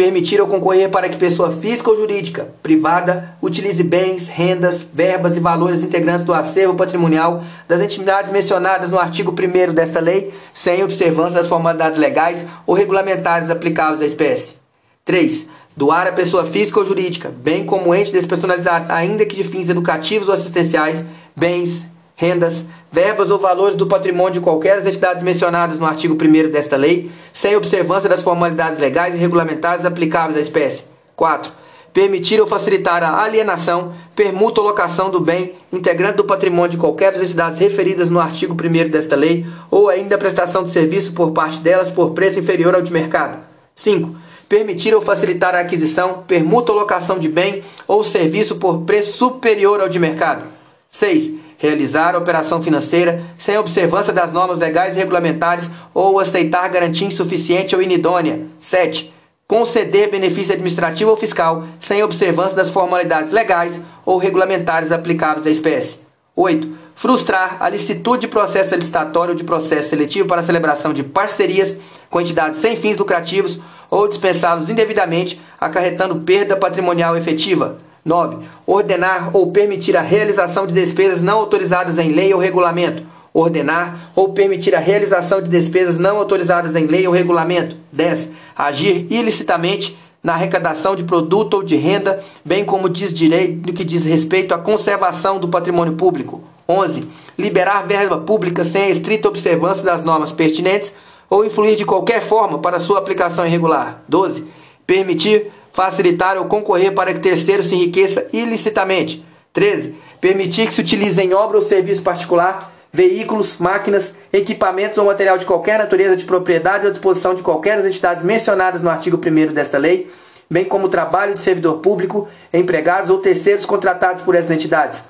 permitir 0.00 0.40
ou 0.40 0.46
concorrer 0.46 0.88
para 0.88 1.10
que 1.10 1.18
pessoa 1.18 1.52
física 1.52 1.90
ou 1.90 1.96
jurídica 1.96 2.48
privada 2.62 3.36
utilize 3.42 3.82
bens, 3.82 4.28
rendas, 4.28 4.86
verbas 4.90 5.36
e 5.36 5.40
valores 5.40 5.82
integrantes 5.82 6.24
do 6.24 6.32
acervo 6.32 6.74
patrimonial 6.74 7.44
das 7.68 7.80
entidades 7.80 8.30
mencionadas 8.32 8.88
no 8.88 8.98
artigo 8.98 9.30
1 9.30 9.74
desta 9.74 10.00
lei, 10.00 10.32
sem 10.54 10.82
observância 10.82 11.36
das 11.36 11.48
formalidades 11.48 11.98
legais 11.98 12.46
ou 12.66 12.74
regulamentares 12.74 13.50
aplicáveis 13.50 14.00
à 14.00 14.06
espécie. 14.06 14.56
3. 15.04 15.46
Doar 15.80 16.06
a 16.06 16.12
pessoa 16.12 16.44
física 16.44 16.78
ou 16.78 16.84
jurídica, 16.84 17.30
bem 17.34 17.64
como 17.64 17.94
ente 17.94 18.12
despersonalizado, 18.12 18.92
ainda 18.92 19.24
que 19.24 19.34
de 19.34 19.44
fins 19.44 19.70
educativos 19.70 20.28
ou 20.28 20.34
assistenciais, 20.34 21.02
bens, 21.34 21.86
rendas, 22.14 22.66
verbas 22.92 23.30
ou 23.30 23.38
valores 23.38 23.76
do 23.76 23.86
patrimônio 23.86 24.34
de 24.34 24.40
qualquer 24.40 24.76
das 24.76 24.86
entidades 24.86 25.22
mencionadas 25.22 25.78
no 25.78 25.86
artigo 25.86 26.14
1 26.22 26.50
desta 26.50 26.76
lei, 26.76 27.10
sem 27.32 27.56
observância 27.56 28.10
das 28.10 28.20
formalidades 28.20 28.78
legais 28.78 29.14
e 29.14 29.16
regulamentares 29.16 29.86
aplicáveis 29.86 30.36
à 30.36 30.40
espécie. 30.40 30.84
4. 31.16 31.50
permitir 31.94 32.38
ou 32.42 32.46
facilitar 32.46 33.02
a 33.02 33.22
alienação, 33.22 33.94
permuta 34.14 34.60
ou 34.60 34.66
locação 34.66 35.08
do 35.08 35.18
bem 35.18 35.54
integrante 35.72 36.18
do 36.18 36.24
patrimônio 36.24 36.72
de 36.72 36.76
qualquer 36.76 37.12
das 37.12 37.22
entidades 37.22 37.58
referidas 37.58 38.10
no 38.10 38.20
artigo 38.20 38.52
1 38.52 38.90
desta 38.90 39.16
lei, 39.16 39.46
ou 39.70 39.88
ainda 39.88 40.16
a 40.16 40.18
prestação 40.18 40.62
de 40.62 40.72
serviço 40.72 41.14
por 41.14 41.30
parte 41.32 41.58
delas 41.60 41.90
por 41.90 42.10
preço 42.10 42.38
inferior 42.38 42.74
ao 42.74 42.82
de 42.82 42.92
mercado. 42.92 43.38
5. 43.74 44.28
Permitir 44.50 44.92
ou 44.92 45.00
facilitar 45.00 45.54
a 45.54 45.60
aquisição, 45.60 46.24
permuta 46.26 46.72
ou 46.72 46.78
locação 46.80 47.20
de 47.20 47.28
bem 47.28 47.62
ou 47.86 48.02
serviço 48.02 48.56
por 48.56 48.80
preço 48.80 49.16
superior 49.16 49.80
ao 49.80 49.88
de 49.88 50.00
mercado. 50.00 50.42
6. 50.90 51.34
Realizar 51.56 52.16
operação 52.16 52.60
financeira 52.60 53.22
sem 53.38 53.56
observância 53.56 54.12
das 54.12 54.32
normas 54.32 54.58
legais 54.58 54.96
e 54.96 54.98
regulamentares 54.98 55.70
ou 55.94 56.18
aceitar 56.18 56.68
garantia 56.68 57.06
insuficiente 57.06 57.76
ou 57.76 57.80
inidônea. 57.80 58.40
7 58.58 59.14
conceder 59.46 60.10
benefício 60.10 60.52
administrativo 60.52 61.10
ou 61.10 61.16
fiscal 61.16 61.64
sem 61.80 62.02
observância 62.02 62.56
das 62.56 62.70
formalidades 62.70 63.30
legais 63.30 63.80
ou 64.04 64.18
regulamentares 64.18 64.90
aplicáveis 64.90 65.46
à 65.46 65.50
espécie. 65.50 65.98
8. 66.34 66.68
Frustrar 66.96 67.56
a 67.60 67.68
licitude 67.68 68.22
de 68.22 68.28
processo 68.28 68.74
licitatório 68.74 69.30
ou 69.30 69.36
de 69.36 69.44
processo 69.44 69.90
seletivo 69.90 70.26
para 70.26 70.42
celebração 70.42 70.92
de 70.92 71.04
parcerias 71.04 71.76
com 72.10 72.20
entidades 72.20 72.60
sem 72.60 72.74
fins 72.74 72.96
lucrativos 72.96 73.60
ou 73.90 74.06
dispensá-los 74.06 74.70
indevidamente, 74.70 75.40
acarretando 75.60 76.20
perda 76.20 76.56
patrimonial 76.56 77.16
efetiva. 77.16 77.78
9. 78.04 78.38
Ordenar 78.66 79.30
ou 79.34 79.50
permitir 79.50 79.96
a 79.96 80.00
realização 80.00 80.66
de 80.66 80.72
despesas 80.72 81.20
não 81.20 81.38
autorizadas 81.38 81.98
em 81.98 82.10
lei 82.10 82.32
ou 82.32 82.40
regulamento 82.40 83.02
ordenar 83.32 84.10
ou 84.14 84.32
permitir 84.32 84.74
a 84.74 84.80
realização 84.80 85.40
de 85.40 85.50
despesas 85.50 85.98
não 85.98 86.18
autorizadas 86.18 86.74
em 86.74 86.86
lei 86.86 87.06
ou 87.06 87.12
regulamento. 87.12 87.76
10. 87.92 88.28
Agir 88.56 89.06
ilicitamente 89.10 89.96
na 90.22 90.34
arrecadação 90.34 90.94
de 90.94 91.04
produto 91.04 91.54
ou 91.54 91.62
de 91.62 91.76
renda, 91.76 92.22
bem 92.44 92.64
como 92.64 92.90
diz 92.90 93.12
direito 93.12 93.66
no 93.66 93.72
que 93.72 93.84
diz 93.84 94.04
respeito 94.04 94.54
à 94.54 94.58
conservação 94.58 95.38
do 95.38 95.48
patrimônio 95.48 95.94
público. 95.94 96.42
11. 96.68 97.08
Liberar 97.38 97.86
verba 97.86 98.18
pública 98.18 98.64
sem 98.64 98.82
a 98.82 98.90
estrita 98.90 99.28
observância 99.28 99.82
das 99.82 100.04
normas 100.04 100.32
pertinentes 100.32 100.92
ou 101.30 101.44
influir 101.44 101.76
de 101.76 101.86
qualquer 101.86 102.20
forma 102.20 102.58
para 102.58 102.80
sua 102.80 102.98
aplicação 102.98 103.46
irregular. 103.46 104.02
12. 104.08 104.44
Permitir, 104.84 105.52
facilitar 105.72 106.36
ou 106.36 106.46
concorrer 106.46 106.92
para 106.92 107.14
que 107.14 107.20
terceiro 107.20 107.62
se 107.62 107.76
enriqueça 107.76 108.26
ilicitamente. 108.32 109.24
13. 109.52 109.94
Permitir 110.20 110.66
que 110.66 110.74
se 110.74 110.80
utilize 110.80 111.22
em 111.22 111.32
obra 111.32 111.56
ou 111.56 111.62
serviço 111.62 112.02
particular 112.02 112.72
veículos, 112.92 113.56
máquinas, 113.58 114.14
equipamentos 114.32 114.98
ou 114.98 115.06
material 115.06 115.38
de 115.38 115.44
qualquer 115.44 115.78
natureza 115.78 116.16
de 116.16 116.24
propriedade 116.24 116.86
ou 116.86 116.90
disposição 116.90 117.34
de 117.34 117.42
qualquer 117.42 117.76
das 117.76 117.86
entidades 117.86 118.24
mencionadas 118.24 118.82
no 118.82 118.90
artigo 118.90 119.16
1 119.16 119.52
desta 119.52 119.78
lei, 119.78 120.10
bem 120.50 120.64
como 120.64 120.86
o 120.86 120.90
trabalho 120.90 121.34
de 121.34 121.42
servidor 121.42 121.78
público, 121.78 122.28
empregados 122.52 123.10
ou 123.10 123.18
terceiros 123.18 123.64
contratados 123.64 124.22
por 124.24 124.34
essas 124.34 124.50
entidades. 124.50 125.04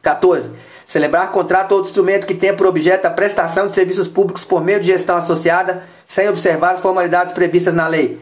14. 0.00 0.50
Celebrar 0.90 1.30
contrato 1.30 1.70
ou 1.70 1.82
instrumento 1.82 2.26
que 2.26 2.34
tenha 2.34 2.52
por 2.52 2.66
objeto 2.66 3.06
a 3.06 3.10
prestação 3.10 3.68
de 3.68 3.76
serviços 3.76 4.08
públicos 4.08 4.44
por 4.44 4.60
meio 4.60 4.80
de 4.80 4.88
gestão 4.88 5.14
associada, 5.14 5.84
sem 6.04 6.28
observar 6.28 6.72
as 6.72 6.80
formalidades 6.80 7.32
previstas 7.32 7.72
na 7.72 7.86
lei. 7.86 8.18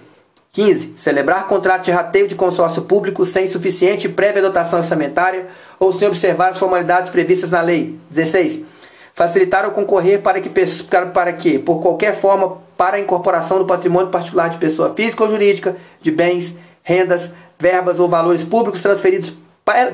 15. 0.53 0.93
Celebrar 0.99 1.47
contrato 1.47 1.87
de 1.87 1.91
rateio 1.91 2.29
de 2.29 2.35
consórcio 2.35 2.83
público 2.83 3.25
sem 3.25 3.47
suficiente 3.47 4.07
prévia 4.07 4.43
dotação 4.43 4.81
orçamentária 4.81 5.47
ou 5.81 5.95
sem 5.95 6.09
observar 6.09 6.51
as 6.51 6.59
formalidades 6.59 7.11
previstas 7.11 7.51
na 7.51 7.63
lei. 7.63 7.99
16. 8.11 8.61
Facilitar 9.15 9.65
ou 9.65 9.71
concorrer 9.71 10.21
para 10.21 10.39
que, 10.39 10.51
para 11.15 11.33
que, 11.33 11.59
por 11.59 11.81
qualquer 11.81 12.21
forma, 12.21 12.59
para 12.77 12.99
a 12.99 13.01
incorporação 13.01 13.59
do 13.59 13.65
patrimônio 13.65 14.11
particular 14.11 14.51
de 14.51 14.59
pessoa 14.59 14.93
física 14.95 15.25
ou 15.25 15.31
jurídica, 15.31 15.75
de 16.03 16.11
bens, 16.11 16.55
rendas, 16.83 17.33
verbas 17.59 17.99
ou 17.99 18.11
valores 18.11 18.45
públicos 18.45 18.83
transferidos 18.83 19.33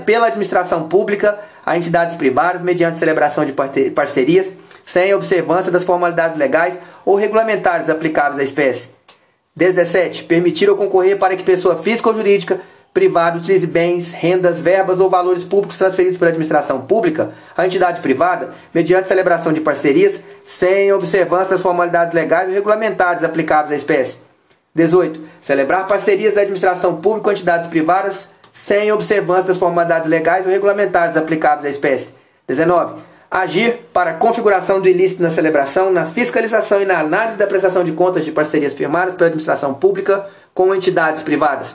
pela 0.04 0.26
administração 0.26 0.88
pública 0.88 1.38
a 1.64 1.76
entidades 1.76 2.16
privadas 2.16 2.62
mediante 2.62 2.98
celebração 2.98 3.44
de 3.44 3.52
parcerias, 3.52 4.52
sem 4.84 5.14
observância 5.14 5.72
das 5.72 5.84
formalidades 5.84 6.36
legais 6.36 6.78
ou 7.04 7.14
regulamentares 7.16 7.88
aplicáveis 7.88 8.38
à 8.38 8.42
espécie. 8.44 8.90
17. 9.56 10.24
Permitir 10.24 10.68
ou 10.68 10.76
concorrer 10.76 11.18
para 11.18 11.36
que 11.36 11.42
pessoa 11.42 11.76
física 11.82 12.08
ou 12.08 12.14
jurídica 12.14 12.60
privada 12.92 13.38
utilize 13.38 13.66
bens, 13.66 14.12
rendas, 14.12 14.60
verbas 14.60 15.00
ou 15.00 15.10
valores 15.10 15.42
públicos 15.42 15.76
transferidos 15.76 16.16
pela 16.16 16.30
administração 16.30 16.80
pública 16.82 17.32
à 17.56 17.66
entidade 17.66 18.00
privada, 18.00 18.54
mediante 18.72 19.08
celebração 19.08 19.52
de 19.52 19.60
parcerias, 19.60 20.20
sem 20.44 20.92
observância 20.92 21.50
das 21.50 21.60
formalidades 21.60 22.14
legais 22.14 22.48
ou 22.48 22.54
regulamentares 22.54 23.24
aplicáveis 23.24 23.72
à 23.72 23.76
espécie. 23.76 24.16
18. 24.74 25.20
Celebrar 25.40 25.88
parcerias 25.88 26.34
da 26.34 26.42
administração 26.42 26.96
pública 26.96 27.24
com 27.24 27.32
entidades 27.32 27.68
privadas, 27.68 28.28
sem 28.54 28.90
observância 28.90 29.48
das 29.48 29.58
formalidades 29.58 30.08
legais 30.08 30.46
ou 30.46 30.50
regulamentares 30.50 31.16
aplicáveis 31.18 31.66
à 31.66 31.68
espécie. 31.68 32.14
19 32.48 33.02
agir 33.34 33.80
para 33.92 34.10
a 34.10 34.14
configuração 34.14 34.80
do 34.80 34.88
ilícito 34.88 35.20
na 35.20 35.28
celebração, 35.28 35.90
na 35.90 36.06
fiscalização 36.06 36.80
e 36.80 36.84
na 36.84 37.00
análise 37.00 37.36
da 37.36 37.48
prestação 37.48 37.82
de 37.82 37.90
contas 37.90 38.24
de 38.24 38.30
parcerias 38.30 38.72
firmadas 38.72 39.16
pela 39.16 39.26
administração 39.26 39.74
pública 39.74 40.30
com 40.54 40.72
entidades 40.72 41.20
privadas. 41.20 41.74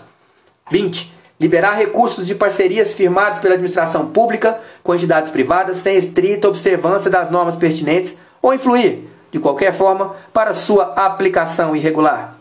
20. 0.72 1.14
Liberar 1.38 1.74
recursos 1.74 2.26
de 2.26 2.34
parcerias 2.34 2.94
firmadas 2.94 3.40
pela 3.40 3.56
administração 3.56 4.06
pública 4.08 4.62
com 4.82 4.96
entidades 4.96 5.32
privadas 5.32 5.78
sem 5.78 5.98
estrita 5.98 6.48
observância 6.48 7.12
das 7.12 7.30
normas 7.30 7.58
pertinentes 7.58 8.16
ou 8.42 8.54
influir, 8.54 9.10
de 9.30 9.38
qualquer 9.38 9.74
forma, 9.74 10.16
para 10.32 10.54
sua 10.54 10.94
aplicação 10.96 11.76
irregular. 11.76 12.38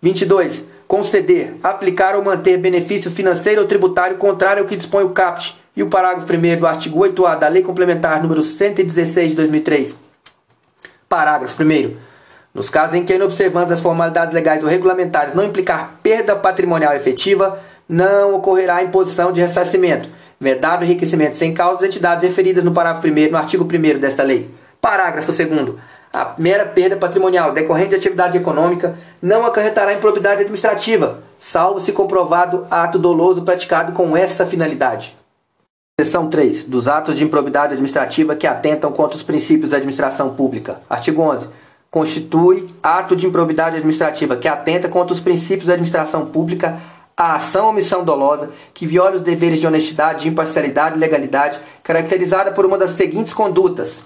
22. 0.00 0.64
Conceder, 0.86 1.56
aplicar 1.62 2.14
ou 2.14 2.24
manter 2.24 2.58
benefício 2.58 3.10
financeiro 3.10 3.60
ou 3.60 3.66
tributário 3.66 4.16
contrário 4.16 4.62
ao 4.62 4.68
que 4.68 4.76
dispõe 4.76 5.04
o 5.04 5.10
CAPT 5.10 5.56
e 5.76 5.82
o 5.82 5.88
parágrafo 5.88 6.32
1 6.32 6.58
do 6.58 6.66
artigo 6.66 7.00
8A 7.00 7.38
da 7.38 7.48
Lei 7.48 7.62
Complementar 7.62 8.22
número 8.22 8.42
116 8.42 9.30
de 9.30 9.36
2003. 9.36 9.96
Parágrafo 11.08 11.62
1 11.62 12.06
nos 12.56 12.70
casos 12.70 12.96
em 12.96 13.04
que 13.04 13.12
a 13.12 13.16
inobservância 13.16 13.68
das 13.68 13.80
formalidades 13.80 14.32
legais 14.32 14.62
ou 14.62 14.68
regulamentares 14.68 15.34
não 15.34 15.44
implicar 15.44 16.00
perda 16.02 16.34
patrimonial 16.34 16.94
efetiva, 16.94 17.58
não 17.86 18.34
ocorrerá 18.34 18.82
imposição 18.82 19.30
de 19.30 19.42
ressarcimento, 19.42 20.08
vedado 20.40 20.82
enriquecimento 20.82 21.36
sem 21.36 21.52
causa 21.52 21.80
das 21.80 21.90
entidades 21.90 22.24
referidas 22.24 22.64
no 22.64 22.72
parágrafo 22.72 23.06
1 23.06 23.30
no 23.30 23.36
artigo 23.36 23.62
1 23.62 23.98
desta 23.98 24.22
lei. 24.22 24.50
Parágrafo 24.80 25.30
2 25.30 25.74
a 26.16 26.34
mera 26.38 26.64
perda 26.64 26.96
patrimonial 26.96 27.52
decorrente 27.52 27.90
de 27.90 27.96
atividade 27.96 28.38
econômica 28.38 28.96
não 29.20 29.44
acarretará 29.44 29.92
improbidade 29.92 30.40
administrativa, 30.40 31.18
salvo 31.38 31.78
se 31.78 31.92
comprovado 31.92 32.66
ato 32.70 32.98
doloso 32.98 33.42
praticado 33.42 33.92
com 33.92 34.16
essa 34.16 34.46
finalidade. 34.46 35.14
Seção 36.00 36.30
3. 36.30 36.64
Dos 36.64 36.88
atos 36.88 37.18
de 37.18 37.24
improbidade 37.24 37.74
administrativa 37.74 38.34
que 38.34 38.46
atentam 38.46 38.92
contra 38.92 39.14
os 39.14 39.22
princípios 39.22 39.68
da 39.68 39.76
administração 39.76 40.34
pública. 40.34 40.80
Artigo 40.88 41.20
11. 41.20 41.48
Constitui 41.90 42.66
ato 42.82 43.14
de 43.14 43.26
improbidade 43.26 43.76
administrativa 43.76 44.36
que 44.36 44.48
atenta 44.48 44.88
contra 44.88 45.12
os 45.12 45.20
princípios 45.20 45.66
da 45.66 45.74
administração 45.74 46.24
pública 46.24 46.78
a 47.14 47.34
ação 47.34 47.64
ou 47.64 47.70
omissão 47.70 48.04
dolosa 48.04 48.50
que 48.72 48.86
viola 48.86 49.16
os 49.16 49.22
deveres 49.22 49.60
de 49.60 49.66
honestidade, 49.66 50.22
de 50.22 50.28
imparcialidade 50.28 50.96
e 50.96 50.98
legalidade, 50.98 51.58
caracterizada 51.82 52.52
por 52.52 52.64
uma 52.64 52.78
das 52.78 52.90
seguintes 52.90 53.34
condutas: 53.34 54.02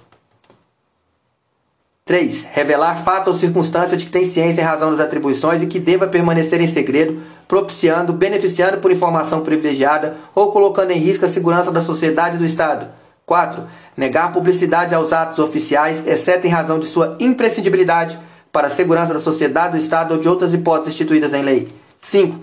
3. 2.11 2.49
Revelar 2.51 3.05
fato 3.05 3.29
ou 3.29 3.35
circunstância 3.35 3.97
de 3.97 4.05
que 4.05 4.11
tem 4.11 4.25
ciência 4.25 4.61
em 4.61 4.65
razão 4.65 4.91
das 4.91 4.99
atribuições 4.99 5.63
e 5.63 5.69
que 5.69 5.79
deva 5.79 6.09
permanecer 6.09 6.61
em 6.61 6.67
segredo, 6.67 7.23
propiciando, 7.47 8.13
beneficiando 8.13 8.79
por 8.79 8.91
informação 8.91 9.43
privilegiada 9.43 10.17
ou 10.35 10.51
colocando 10.51 10.91
em 10.91 10.99
risco 10.99 11.25
a 11.25 11.29
segurança 11.29 11.71
da 11.71 11.81
sociedade 11.81 12.35
e 12.35 12.39
do 12.41 12.45
Estado. 12.45 12.89
4. 13.25 13.63
Negar 13.97 14.33
publicidade 14.33 14.93
aos 14.93 15.13
atos 15.13 15.39
oficiais, 15.39 16.05
exceto 16.05 16.49
em 16.49 16.51
razão 16.51 16.81
de 16.81 16.87
sua 16.87 17.17
imprescindibilidade 17.21 18.19
para 18.51 18.67
a 18.67 18.71
segurança 18.71 19.15
da 19.15 19.21
sociedade, 19.21 19.77
do 19.77 19.81
Estado 19.81 20.15
ou 20.15 20.21
de 20.21 20.29
outras 20.29 20.53
hipóteses 20.53 20.95
instituídas 20.95 21.33
em 21.33 21.43
lei. 21.43 21.73
5 22.01 22.41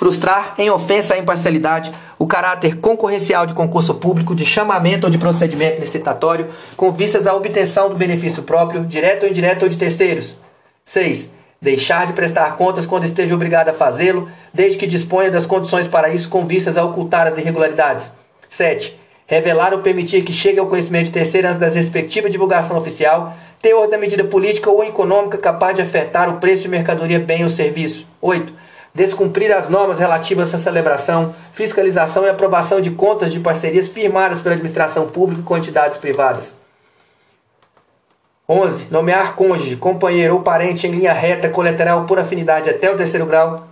frustrar 0.00 0.54
em 0.56 0.70
ofensa 0.70 1.12
à 1.12 1.18
imparcialidade 1.18 1.92
o 2.18 2.26
caráter 2.26 2.76
concorrencial 2.76 3.44
de 3.44 3.52
concurso 3.52 3.96
público, 3.96 4.34
de 4.34 4.46
chamamento 4.46 5.06
ou 5.06 5.10
de 5.10 5.18
procedimento 5.18 5.78
licitatório, 5.78 6.48
com 6.74 6.90
vistas 6.90 7.26
à 7.26 7.34
obtenção 7.34 7.90
do 7.90 7.96
benefício 7.96 8.42
próprio, 8.42 8.82
direto 8.86 9.24
ou 9.24 9.28
indireto 9.28 9.64
ou 9.64 9.68
de 9.68 9.76
terceiros. 9.76 10.38
6. 10.86 11.28
Deixar 11.60 12.06
de 12.06 12.14
prestar 12.14 12.56
contas 12.56 12.86
quando 12.86 13.04
esteja 13.04 13.34
obrigado 13.34 13.68
a 13.68 13.74
fazê-lo, 13.74 14.26
desde 14.54 14.78
que 14.78 14.86
disponha 14.86 15.30
das 15.30 15.44
condições 15.44 15.86
para 15.86 16.08
isso, 16.08 16.30
com 16.30 16.46
vistas 16.46 16.78
a 16.78 16.84
ocultar 16.84 17.26
as 17.26 17.36
irregularidades. 17.36 18.10
7. 18.48 18.98
Revelar 19.26 19.74
ou 19.74 19.80
permitir 19.80 20.22
que 20.22 20.32
chegue 20.32 20.58
ao 20.58 20.66
conhecimento 20.66 21.08
de 21.08 21.12
terceiros 21.12 21.58
da 21.58 21.68
respectiva 21.68 22.30
divulgação 22.30 22.78
oficial, 22.78 23.36
teor 23.60 23.86
da 23.90 23.98
medida 23.98 24.24
política 24.24 24.70
ou 24.70 24.82
econômica 24.82 25.36
capaz 25.36 25.76
de 25.76 25.82
afetar 25.82 26.30
o 26.30 26.38
preço 26.38 26.62
de 26.62 26.68
mercadoria, 26.68 27.18
bem 27.18 27.44
ou 27.44 27.50
serviço. 27.50 28.08
8 28.22 28.59
descumprir 28.94 29.54
as 29.56 29.68
normas 29.68 29.98
relativas 29.98 30.54
à 30.54 30.58
celebração, 30.58 31.34
fiscalização 31.52 32.24
e 32.24 32.28
aprovação 32.28 32.80
de 32.80 32.90
contas 32.90 33.32
de 33.32 33.40
parcerias 33.40 33.88
firmadas 33.88 34.40
pela 34.40 34.54
administração 34.54 35.08
pública 35.08 35.42
com 35.42 35.56
entidades 35.56 35.98
privadas. 35.98 36.52
11. 38.48 38.88
Nomear 38.90 39.36
cônjuge, 39.36 39.76
companheiro 39.76 40.34
ou 40.34 40.42
parente 40.42 40.86
em 40.86 40.90
linha 40.90 41.12
reta 41.12 41.48
colateral 41.48 42.04
por 42.04 42.18
afinidade 42.18 42.68
até 42.68 42.92
o 42.92 42.96
terceiro 42.96 43.26
grau. 43.26 43.68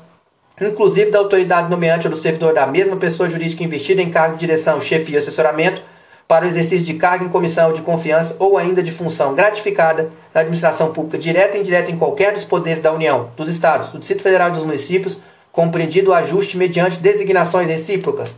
inclusive 0.61 1.11
da 1.11 1.19
autoridade 1.19 1.71
nomeante 1.71 2.07
ou 2.07 2.13
do 2.13 2.19
servidor 2.19 2.53
da 2.53 2.67
mesma 2.67 2.97
pessoa 2.97 3.29
jurídica 3.29 3.63
investida 3.63 4.03
em 4.03 4.11
cargo 4.11 4.35
de 4.35 4.41
direção, 4.41 4.81
chefia 4.81 5.17
e 5.17 5.19
assessoramento, 5.19 5.83
para 6.29 6.45
o 6.45 6.49
exercício 6.49 6.85
de 6.85 6.93
cargo 6.93 7.25
em 7.25 7.31
comissão 7.31 7.73
de 7.73 7.81
confiança 7.81 8.37
ou 8.39 8.59
ainda 8.59 8.83
de 8.83 8.93
função 8.93 9.35
gratificada 9.35 10.11
na 10.35 10.43
administração 10.43 10.93
pública 10.93 11.17
direta 11.17 11.57
e 11.57 11.61
indireta 11.61 11.91
em 11.91 11.97
qualquer 11.97 12.35
dos 12.35 12.45
poderes 12.45 12.83
da 12.83 12.93
União, 12.93 13.31
dos 13.35 13.49
Estados, 13.49 13.89
do 13.89 13.99
Distrito 13.99 14.23
Federal 14.23 14.51
e 14.51 14.53
dos 14.53 14.63
municípios, 14.63 15.19
compreendido 15.51 16.11
o 16.11 16.15
ajuste 16.15 16.59
mediante 16.59 16.99
designações 16.99 17.67
recíprocas. 17.67 18.31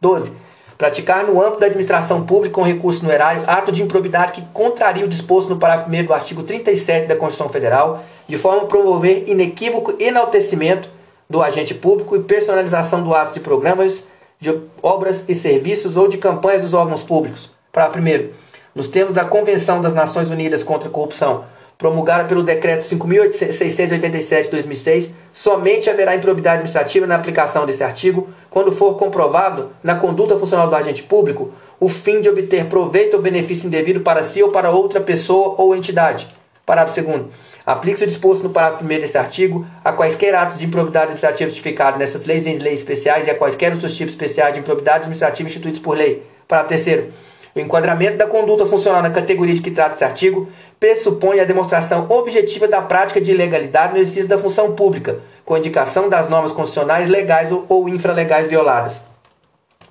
12. 0.00 0.32
Praticar 0.76 1.24
no 1.24 1.40
âmbito 1.40 1.60
da 1.60 1.66
administração 1.66 2.24
pública 2.24 2.56
com 2.56 2.62
recurso 2.62 3.04
no 3.04 3.12
erário 3.12 3.42
ato 3.46 3.70
de 3.70 3.82
improbidade 3.82 4.32
que 4.32 4.42
contraria 4.52 5.04
o 5.04 5.08
disposto 5.08 5.48
no 5.48 5.58
parágrafo 5.58 5.90
1 5.90 6.06
do 6.06 6.14
artigo 6.14 6.42
37 6.42 7.06
da 7.06 7.16
Constituição 7.16 7.52
Federal, 7.52 8.02
de 8.26 8.36
forma 8.36 8.62
a 8.62 8.66
promover 8.66 9.28
inequívoco 9.28 9.94
enaltecimento 10.00 10.88
do 11.30 11.40
agente 11.40 11.74
público 11.74 12.16
e 12.16 12.22
personalização 12.22 13.02
do 13.02 13.14
ato 13.14 13.34
de 13.34 13.40
programas 13.40 14.04
de 14.40 14.60
obras 14.82 15.24
e 15.28 15.34
serviços 15.34 15.96
ou 15.96 16.08
de 16.08 16.18
campanhas 16.18 16.62
dos 16.62 16.74
órgãos 16.74 17.02
públicos. 17.02 17.50
Para 17.72 17.90
primeiro, 17.90 18.34
nos 18.74 18.88
termos 18.88 19.14
da 19.14 19.24
Convenção 19.24 19.80
das 19.80 19.94
Nações 19.94 20.30
Unidas 20.30 20.62
contra 20.62 20.88
a 20.88 20.92
Corrupção, 20.92 21.44
promulgada 21.76 22.24
pelo 22.24 22.42
Decreto 22.42 22.82
5.687 22.84 24.44
de 24.44 24.50
2006, 24.50 25.10
somente 25.32 25.88
haverá 25.88 26.16
improbidade 26.16 26.56
administrativa 26.56 27.06
na 27.06 27.14
aplicação 27.14 27.64
desse 27.64 27.84
artigo 27.84 28.28
quando 28.50 28.72
for 28.72 28.96
comprovado, 28.96 29.70
na 29.82 29.94
conduta 29.94 30.36
funcional 30.36 30.68
do 30.68 30.74
agente 30.74 31.04
público, 31.04 31.52
o 31.78 31.88
fim 31.88 32.20
de 32.20 32.28
obter 32.28 32.66
proveito 32.66 33.14
ou 33.14 33.22
benefício 33.22 33.66
indevido 33.68 34.00
para 34.00 34.24
si 34.24 34.42
ou 34.42 34.50
para 34.50 34.70
outra 34.70 35.00
pessoa 35.00 35.54
ou 35.56 35.74
entidade. 35.74 36.28
Parágrafo 36.66 37.00
2 37.00 37.26
Aplica-se 37.68 38.04
o 38.04 38.06
disposto 38.06 38.44
no 38.44 38.48
parágrafo 38.48 38.82
1 38.82 38.88
desse 38.88 39.18
artigo 39.18 39.66
a 39.84 39.92
quaisquer 39.92 40.34
atos 40.34 40.56
de 40.56 40.64
improbidade 40.64 41.08
administrativa 41.08 41.50
justificados 41.50 41.98
nessas 41.98 42.24
leis 42.24 42.46
e 42.46 42.48
em 42.48 42.56
leis 42.56 42.78
especiais 42.78 43.26
e 43.26 43.30
a 43.30 43.34
quaisquer 43.34 43.74
outros 43.74 43.94
tipos 43.94 44.14
especiais 44.14 44.54
de 44.54 44.60
improbidade 44.60 45.00
administrativa 45.00 45.46
instituídos 45.46 45.78
por 45.78 45.94
lei. 45.94 46.22
Parágrafo 46.48 46.82
3 46.82 47.08
o 47.54 47.60
enquadramento 47.60 48.16
da 48.16 48.26
conduta 48.26 48.64
funcional 48.64 49.02
na 49.02 49.10
categoria 49.10 49.54
de 49.54 49.60
que 49.60 49.70
trata 49.70 49.96
esse 49.96 50.04
artigo 50.04 50.48
pressupõe 50.80 51.40
a 51.40 51.44
demonstração 51.44 52.06
objetiva 52.08 52.66
da 52.66 52.80
prática 52.80 53.20
de 53.20 53.32
ilegalidade 53.32 53.92
no 53.92 53.98
exercício 53.98 54.28
da 54.28 54.38
função 54.38 54.72
pública, 54.72 55.20
com 55.44 55.58
indicação 55.58 56.08
das 56.08 56.26
normas 56.30 56.52
constitucionais 56.52 57.10
legais 57.10 57.50
ou 57.68 57.86
infralegais 57.86 58.48
violadas. 58.48 58.98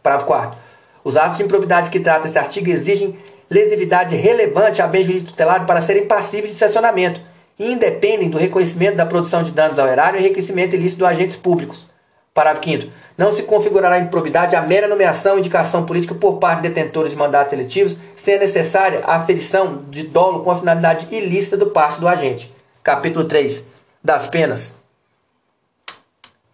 Parágrafo 0.01 0.27
4 0.27 0.57
Os 1.03 1.15
atos 1.15 1.37
de 1.37 1.43
improbidade 1.43 1.91
que 1.91 1.99
trata 1.99 2.27
esse 2.27 2.39
artigo 2.39 2.71
exigem 2.71 3.15
lesividade 3.47 4.15
relevante 4.15 4.81
a 4.81 4.87
bem 4.87 5.03
jurídico 5.03 5.29
tutelado 5.29 5.67
para 5.67 5.83
serem 5.83 6.07
passíveis 6.07 6.53
de 6.53 6.57
sancionamento 6.57 7.36
e 7.59 7.71
independem 7.71 8.29
do 8.29 8.37
reconhecimento 8.37 8.97
da 8.97 9.05
produção 9.05 9.43
de 9.43 9.51
danos 9.51 9.79
ao 9.79 9.87
erário 9.87 10.19
e 10.19 10.23
enriquecimento 10.23 10.75
ilícito 10.75 10.99
de 10.99 11.05
agentes 11.05 11.35
públicos. 11.35 11.87
Parágrafo 12.33 12.69
5 12.69 12.91
Não 13.17 13.31
se 13.31 13.43
configurará 13.43 13.97
improbidade 13.97 14.55
a 14.55 14.61
mera 14.61 14.87
nomeação 14.87 15.37
e 15.37 15.39
indicação 15.39 15.85
política 15.85 16.13
por 16.13 16.37
parte 16.37 16.61
de 16.61 16.69
detentores 16.69 17.11
de 17.11 17.17
mandatos 17.17 17.53
eletivos, 17.53 17.97
sem 18.15 18.37
necessária 18.37 19.01
a 19.03 19.15
aferição 19.15 19.85
de 19.89 20.03
dolo 20.03 20.43
com 20.43 20.51
a 20.51 20.59
finalidade 20.59 21.07
ilícita 21.09 21.57
do 21.57 21.67
parte 21.67 21.99
do 21.99 22.07
agente. 22.07 22.53
Capítulo 22.83 23.25
3 23.25 23.63
das 24.03 24.27
penas. 24.27 24.73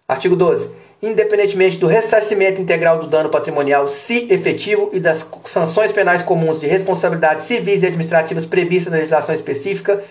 Artigo 0.07 0.35
12. 0.35 0.69
Independentemente 1.01 1.77
do 1.77 1.85
ressarcimento 1.85 2.61
integral 2.61 2.97
do 2.97 3.07
dano 3.07 3.27
patrimonial, 3.27 3.89
se 3.89 4.25
efetivo, 4.31 4.89
e 4.93 5.01
das 5.01 5.27
sanções 5.43 5.91
penais 5.91 6.21
comuns 6.21 6.61
de 6.61 6.67
responsabilidades 6.67 7.45
civis 7.45 7.83
e 7.83 7.87
administrativas 7.87 8.45
previstas 8.45 8.89
na 8.89 8.99
legislação 8.99 9.35
específica, 9.35 10.01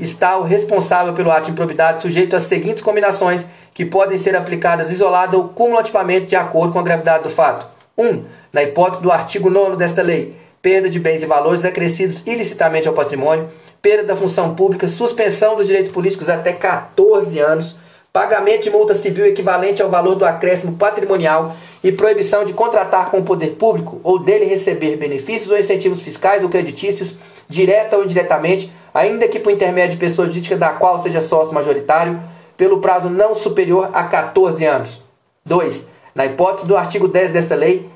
está 0.00 0.38
o 0.38 0.42
responsável 0.42 1.12
pelo 1.12 1.30
ato 1.30 1.46
de 1.46 1.52
improbidade 1.52 2.02
sujeito 2.02 2.34
às 2.34 2.44
seguintes 2.44 2.82
combinações 2.82 3.44
que 3.74 3.84
podem 3.84 4.18
ser 4.18 4.34
aplicadas 4.34 4.90
isolada 4.90 5.36
ou 5.36 5.48
cumulativamente 5.48 6.26
de 6.26 6.36
acordo 6.36 6.72
com 6.72 6.78
a 6.78 6.82
gravidade 6.82 7.24
do 7.24 7.30
fato. 7.30 7.66
1. 7.96 8.06
Um, 8.06 8.24
na 8.52 8.62
hipótese 8.62 9.02
do 9.02 9.12
artigo 9.12 9.50
9 9.50 9.76
desta 9.76 10.02
lei, 10.02 10.34
perda 10.62 10.88
de 10.88 10.98
bens 10.98 11.22
e 11.22 11.26
valores 11.26 11.64
acrescidos 11.64 12.22
ilicitamente 12.26 12.88
ao 12.88 12.94
patrimônio, 12.94 13.48
perda 13.80 14.04
da 14.04 14.16
função 14.16 14.54
pública, 14.54 14.88
suspensão 14.88 15.56
dos 15.56 15.66
direitos 15.66 15.92
políticos 15.92 16.28
até 16.28 16.52
14 16.52 17.38
anos, 17.38 17.76
pagamento 18.12 18.64
de 18.64 18.70
multa 18.70 18.94
civil 18.94 19.24
equivalente 19.26 19.80
ao 19.80 19.88
valor 19.88 20.16
do 20.16 20.24
acréscimo 20.24 20.76
patrimonial 20.76 21.54
e 21.82 21.92
proibição 21.92 22.44
de 22.44 22.52
contratar 22.52 23.10
com 23.10 23.18
o 23.18 23.22
poder 23.22 23.50
público 23.52 24.00
ou 24.02 24.18
dele 24.18 24.44
receber 24.44 24.96
benefícios 24.96 25.50
ou 25.50 25.58
incentivos 25.58 26.02
fiscais 26.02 26.42
ou 26.42 26.48
creditícios, 26.48 27.14
direta 27.48 27.96
ou 27.96 28.04
indiretamente, 28.04 28.70
ainda 29.00 29.26
que 29.26 29.38
por 29.38 29.50
intermédio 29.50 29.92
de 29.92 29.96
pessoa 29.96 30.28
jurídica 30.28 30.56
da 30.56 30.70
qual 30.70 30.98
seja 30.98 31.22
sócio 31.22 31.54
majoritário, 31.54 32.20
pelo 32.54 32.80
prazo 32.80 33.08
não 33.08 33.34
superior 33.34 33.88
a 33.94 34.04
14 34.04 34.64
anos. 34.66 35.02
2. 35.44 35.84
Na 36.14 36.26
hipótese 36.26 36.66
do 36.66 36.76
artigo 36.76 37.08
10 37.08 37.32
desta 37.32 37.54
lei, 37.54 37.88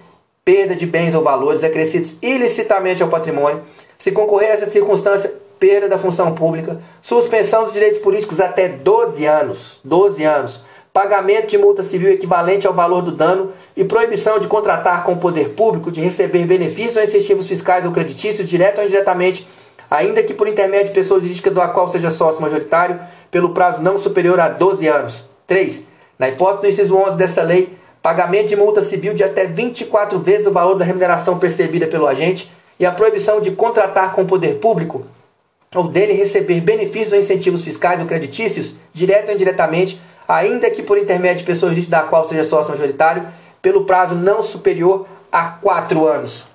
perda 0.42 0.74
de 0.74 0.86
bens 0.86 1.14
ou 1.14 1.22
valores 1.22 1.62
acrescidos 1.62 2.16
ilicitamente 2.22 3.02
ao 3.02 3.10
patrimônio, 3.10 3.62
se 3.98 4.12
concorrer 4.12 4.50
a 4.50 4.54
essa 4.54 4.70
circunstância, 4.70 5.30
perda 5.58 5.88
da 5.88 5.98
função 5.98 6.34
pública, 6.34 6.80
suspensão 7.02 7.64
dos 7.64 7.74
direitos 7.74 7.98
políticos 7.98 8.40
até 8.40 8.66
12 8.68 9.26
anos, 9.26 9.80
12 9.84 10.24
anos, 10.24 10.64
pagamento 10.90 11.48
de 11.48 11.58
multa 11.58 11.82
civil 11.82 12.12
equivalente 12.12 12.66
ao 12.66 12.72
valor 12.72 13.02
do 13.02 13.12
dano 13.12 13.52
e 13.76 13.84
proibição 13.84 14.38
de 14.38 14.46
contratar 14.46 15.04
com 15.04 15.12
o 15.12 15.18
poder 15.18 15.50
público, 15.50 15.92
de 15.92 16.00
receber 16.00 16.46
benefícios 16.46 16.96
ou 16.96 17.02
incentivos 17.02 17.46
fiscais 17.46 17.84
ou 17.84 17.92
creditícios, 17.92 18.48
direto 18.48 18.78
ou 18.78 18.84
indiretamente, 18.84 19.46
ainda 19.90 20.22
que 20.22 20.34
por 20.34 20.48
intermédio 20.48 20.88
de 20.88 20.94
pessoa 20.94 21.20
jurídica 21.20 21.50
do 21.50 21.60
qual 21.68 21.88
seja 21.88 22.10
sócio 22.10 22.40
majoritário, 22.40 23.00
pelo 23.30 23.50
prazo 23.50 23.82
não 23.82 23.98
superior 23.98 24.38
a 24.40 24.48
12 24.48 24.86
anos. 24.88 25.24
3. 25.46 25.82
Na 26.18 26.28
hipótese 26.28 26.60
do 26.60 26.68
inciso 26.68 26.96
11 26.96 27.16
desta 27.16 27.42
lei, 27.42 27.76
pagamento 28.02 28.48
de 28.48 28.56
multa 28.56 28.82
civil 28.82 29.14
de 29.14 29.24
até 29.24 29.46
24 29.46 30.18
vezes 30.18 30.46
o 30.46 30.52
valor 30.52 30.74
da 30.74 30.84
remuneração 30.84 31.38
percebida 31.38 31.86
pelo 31.86 32.06
agente 32.06 32.50
e 32.78 32.86
a 32.86 32.92
proibição 32.92 33.40
de 33.40 33.50
contratar 33.50 34.12
com 34.12 34.22
o 34.22 34.26
poder 34.26 34.58
público 34.58 35.06
ou 35.74 35.88
dele 35.88 36.12
receber 36.12 36.60
benefícios 36.60 37.12
ou 37.12 37.18
incentivos 37.18 37.62
fiscais 37.62 38.00
ou 38.00 38.06
creditícios, 38.06 38.74
direto 38.92 39.28
ou 39.28 39.34
indiretamente, 39.34 40.00
ainda 40.26 40.70
que 40.70 40.82
por 40.82 40.96
intermédio 40.96 41.38
de 41.38 41.44
pessoas 41.44 41.86
da 41.86 42.02
qual 42.02 42.28
seja 42.28 42.44
sócio 42.44 42.70
majoritário, 42.70 43.26
pelo 43.60 43.84
prazo 43.84 44.14
não 44.14 44.42
superior 44.42 45.06
a 45.32 45.46
4 45.46 46.06
anos. 46.06 46.53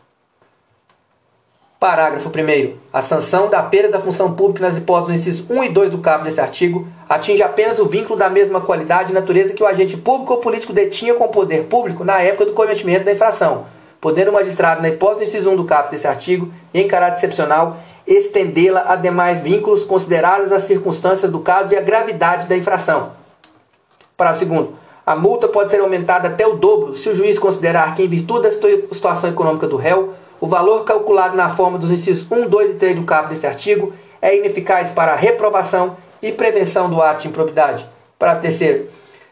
Parágrafo 1.79 2.27
1 2.27 2.75
A 2.91 3.01
sanção 3.01 3.49
da 3.49 3.63
perda 3.63 3.93
da 3.93 4.01
função 4.01 4.33
pública 4.33 4.67
nas 4.67 4.77
hipóteses 4.77 5.07
do 5.07 5.29
inciso 5.29 5.45
1 5.49 5.63
e 5.63 5.69
2 5.69 5.91
do 5.91 5.99
cabo 5.99 6.25
desse 6.25 6.41
artigo 6.41 6.85
atinge 7.07 7.41
apenas 7.41 7.79
o 7.79 7.85
vínculo 7.85 8.19
da 8.19 8.29
mesma 8.29 8.59
qualidade 8.59 9.11
e 9.11 9.13
natureza 9.13 9.53
que 9.53 9.63
o 9.63 9.65
agente 9.65 9.95
público 9.95 10.33
ou 10.33 10.41
político 10.41 10.73
detinha 10.73 11.13
com 11.13 11.23
o 11.23 11.29
poder 11.29 11.67
público 11.67 12.03
na 12.03 12.21
época 12.21 12.47
do 12.47 12.51
cometimento 12.51 13.05
da 13.05 13.13
infração, 13.13 13.65
podendo 14.01 14.29
o 14.29 14.33
magistrado, 14.33 14.81
na 14.81 14.89
hipótese 14.89 15.19
do 15.19 15.27
inciso 15.29 15.51
1 15.51 15.55
do 15.55 15.63
cabo 15.63 15.89
desse 15.89 16.05
artigo, 16.05 16.51
em 16.73 16.85
caráter 16.85 17.19
excepcional, 17.19 17.77
estendê-la 18.05 18.83
a 18.91 18.97
demais 18.97 19.39
vínculos 19.39 19.85
consideradas 19.85 20.51
as 20.51 20.63
circunstâncias 20.63 21.31
do 21.31 21.39
caso 21.39 21.73
e 21.73 21.77
a 21.77 21.81
gravidade 21.81 22.45
da 22.45 22.57
infração. 22.57 23.13
Parágrafo 24.17 24.45
2 24.45 24.67
A 25.05 25.15
multa 25.15 25.47
pode 25.47 25.69
ser 25.69 25.79
aumentada 25.79 26.27
até 26.27 26.45
o 26.45 26.57
dobro 26.57 26.93
se 26.93 27.07
o 27.07 27.15
juiz 27.15 27.39
considerar 27.39 27.95
que, 27.95 28.03
em 28.03 28.07
virtude 28.09 28.49
da 28.49 28.51
situação 28.91 29.29
econômica 29.29 29.65
do 29.65 29.77
réu, 29.77 30.13
o 30.41 30.47
valor 30.47 30.85
calculado 30.85 31.35
na 31.35 31.49
forma 31.49 31.77
dos 31.77 31.91
incisos 31.91 32.29
1, 32.31 32.47
2 32.47 32.71
e 32.71 32.73
3 32.75 32.95
do 32.95 33.03
caput 33.03 33.33
desse 33.33 33.45
artigo 33.45 33.93
é 34.21 34.37
ineficaz 34.37 34.91
para 34.91 35.13
a 35.13 35.15
reprovação 35.15 35.97
e 36.21 36.31
prevenção 36.31 36.89
do 36.89 37.01
ato 37.01 37.23
de 37.23 37.27
improbidade. 37.27 37.85
Parágrafo 38.17 38.47
terceiro. 38.47 38.89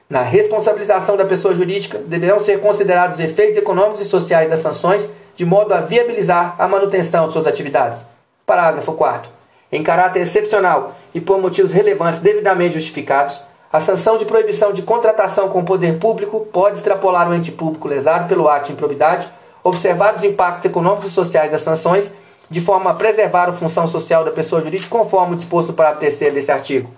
Na 0.10 0.22
responsabilização 0.22 1.18
da 1.18 1.26
pessoa 1.26 1.54
jurídica, 1.54 1.98
deverão 1.98 2.40
ser 2.40 2.62
considerados 2.62 3.18
os 3.18 3.24
efeitos 3.24 3.58
econômicos 3.58 4.02
e 4.02 4.06
sociais 4.06 4.50
das 4.50 4.62
sanções, 4.62 5.10
de 5.36 5.46
modo 5.46 5.74
a 5.74 5.82
viabilizar 5.82 6.56
a 6.58 6.68
manutenção 6.68 7.28
de 7.28 7.34
suas 7.34 7.48
atividades. 7.48 8.06
Parágrafo 8.46 8.94
4. 8.94 9.30
Em 9.72 9.84
caráter 9.84 10.22
excepcional 10.22 10.96
e 11.14 11.20
por 11.20 11.42
motivos 11.42 11.74
relevantes 11.74 12.22
devidamente 12.22 12.76
justificados, 12.76 13.42
a 13.72 13.82
sanção 13.82 14.18
de 14.18 14.24
proibição 14.24 14.72
de 14.72 14.82
contratação 14.82 15.50
com 15.50 15.60
o 15.60 15.66
poder 15.66 16.00
público 16.00 16.48
pode 16.54 16.78
extrapolar 16.78 17.30
o 17.30 17.34
ente 17.34 17.52
público 17.52 17.88
lesado 17.88 18.30
pelo 18.30 18.48
ato 18.48 18.68
de 18.68 18.74
improbidade 18.74 19.28
observados 19.68 20.22
os 20.22 20.28
impactos 20.28 20.66
econômicos 20.66 21.12
e 21.12 21.14
sociais 21.14 21.52
das 21.52 21.62
sanções, 21.62 22.06
de 22.50 22.62
forma 22.62 22.92
a 22.92 22.94
preservar 22.94 23.50
a 23.50 23.54
função 23.54 23.88
social 23.88 24.24
da 24.24 24.32
pessoa 24.32 24.62
jurídica, 24.62 24.90
conforme 24.90 25.34
o 25.34 25.38
disposto 25.38 25.70
no 25.70 25.74
parágrafo 25.74 26.18
3 26.18 26.34
desse 26.34 26.52
artigo. 26.52 26.90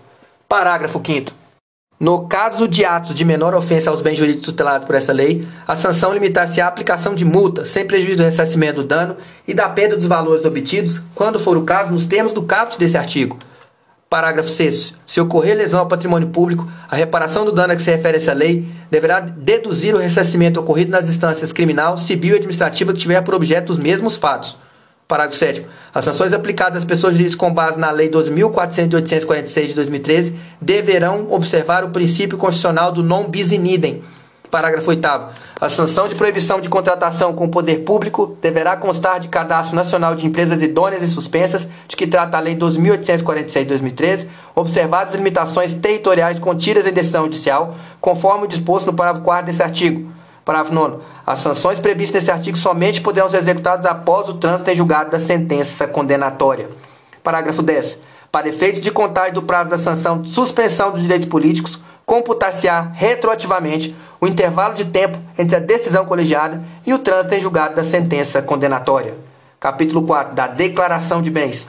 Parágrafo 0.47 1.01
5. 1.03 1.31
No 1.99 2.27
caso 2.27 2.65
de 2.65 2.85
atos 2.85 3.13
de 3.13 3.25
menor 3.25 3.53
ofensa 3.53 3.89
aos 3.89 4.01
bens 4.01 4.17
jurídicos 4.17 4.45
tutelados 4.45 4.87
por 4.87 4.95
essa 4.95 5.11
lei, 5.11 5.45
a 5.67 5.75
sanção 5.75 6.13
limitar-se 6.13 6.61
à 6.61 6.67
aplicação 6.67 7.13
de 7.13 7.25
multa, 7.25 7.65
sem 7.65 7.85
prejuízo 7.85 8.17
do 8.17 8.23
ressarcimento 8.23 8.81
do 8.81 8.87
dano 8.87 9.17
e 9.45 9.53
da 9.53 9.67
perda 9.67 9.97
dos 9.97 10.05
valores 10.05 10.45
obtidos, 10.45 11.01
quando 11.13 11.39
for 11.39 11.57
o 11.57 11.65
caso, 11.65 11.91
nos 11.91 12.05
termos 12.05 12.31
do 12.31 12.43
caput 12.43 12.79
desse 12.79 12.97
artigo. 12.97 13.37
Parágrafo 14.09 14.49
6. 14.49 14.95
Se 15.05 15.21
ocorrer 15.21 15.55
lesão 15.55 15.81
ao 15.81 15.87
patrimônio 15.87 16.29
público, 16.29 16.67
a 16.89 16.95
reparação 16.95 17.45
do 17.45 17.51
dano 17.51 17.73
a 17.73 17.75
que 17.75 17.81
se 17.81 17.91
refere 17.91 18.17
essa 18.17 18.33
lei 18.33 18.67
deverá 18.89 19.19
deduzir 19.19 19.93
o 19.93 19.99
ressarcimento 19.99 20.59
ocorrido 20.59 20.89
nas 20.89 21.07
instâncias 21.07 21.53
criminal, 21.53 21.95
civil 21.95 22.33
e 22.33 22.37
administrativa 22.37 22.91
que 22.91 22.99
tiver 22.99 23.21
por 23.21 23.35
objeto 23.35 23.69
os 23.69 23.77
mesmos 23.77 24.15
fatos. 24.15 24.57
Parágrafo 25.07 25.37
7 25.37 25.63
As 25.93 26.05
sanções 26.05 26.33
aplicadas 26.33 26.81
às 26.81 26.85
pessoas 26.85 27.13
jurídicas 27.13 27.35
com 27.35 27.53
base 27.53 27.77
na 27.77 27.91
Lei 27.91 28.09
12.446 28.09 29.67
de 29.67 29.73
2013 29.75 30.35
deverão 30.59 31.27
observar 31.31 31.83
o 31.83 31.89
princípio 31.89 32.37
constitucional 32.37 32.91
do 32.91 33.03
non 33.03 33.29
bis 33.29 33.51
in 33.51 33.65
idem. 33.67 34.03
Parágrafo 34.49 34.89
8 34.89 35.07
A 35.61 35.69
sanção 35.69 36.07
de 36.07 36.15
proibição 36.15 36.59
de 36.59 36.69
contratação 36.69 37.33
com 37.33 37.45
o 37.45 37.49
poder 37.49 37.83
público 37.83 38.35
deverá 38.41 38.75
constar 38.75 39.19
de 39.19 39.27
cadastro 39.27 39.75
nacional 39.75 40.15
de 40.15 40.25
empresas 40.25 40.61
idôneas 40.61 41.03
e 41.03 41.07
suspensas, 41.07 41.67
de 41.87 41.95
que 41.95 42.07
trata 42.07 42.37
a 42.37 42.39
Lei 42.39 42.55
2.846 42.55 43.59
de 43.59 43.65
2013, 43.65 44.29
observadas 44.55 45.13
as 45.13 45.17
limitações 45.17 45.73
territoriais 45.73 46.39
contidas 46.39 46.87
em 46.87 46.91
decisão 46.91 47.25
judicial, 47.25 47.75
conforme 48.01 48.45
o 48.45 48.47
disposto 48.47 48.87
no 48.87 48.93
parágrafo 48.93 49.23
4 49.23 49.45
desse 49.45 49.61
artigo. 49.61 50.11
Parágrafo 50.43 50.73
9. 50.73 50.97
As 51.27 51.39
sanções 51.39 51.79
previstas 51.79 52.21
nesse 52.21 52.31
artigo 52.31 52.57
somente 52.57 53.01
poderão 53.01 53.29
ser 53.29 53.37
executadas 53.37 53.85
após 53.85 54.27
o 54.29 54.33
trânsito 54.33 54.71
em 54.71 54.75
julgado 54.75 55.11
da 55.11 55.19
sentença 55.19 55.87
condenatória. 55.87 56.69
Parágrafo 57.23 57.61
10. 57.61 57.99
Para 58.31 58.49
efeitos 58.49 58.81
de 58.81 58.89
contagem 58.89 59.33
do 59.33 59.43
prazo 59.43 59.69
da 59.69 59.77
sanção 59.77 60.23
de 60.23 60.31
suspensão 60.31 60.91
dos 60.91 61.01
direitos 61.01 61.27
políticos, 61.27 61.79
computar-se-á 62.09 62.89
retroativamente 62.91 63.95
o 64.19 64.25
intervalo 64.25 64.73
de 64.73 64.83
tempo 64.85 65.19
entre 65.37 65.55
a 65.55 65.59
decisão 65.59 66.07
colegiada 66.07 66.63
e 66.83 66.91
o 66.91 66.97
trânsito 66.97 67.35
em 67.35 67.39
julgado 67.39 67.75
da 67.75 67.83
sentença 67.83 68.41
condenatória. 68.41 69.13
Capítulo 69.59 70.01
4 70.01 70.33
da 70.33 70.47
Declaração 70.47 71.21
de 71.21 71.29
Bens. 71.29 71.67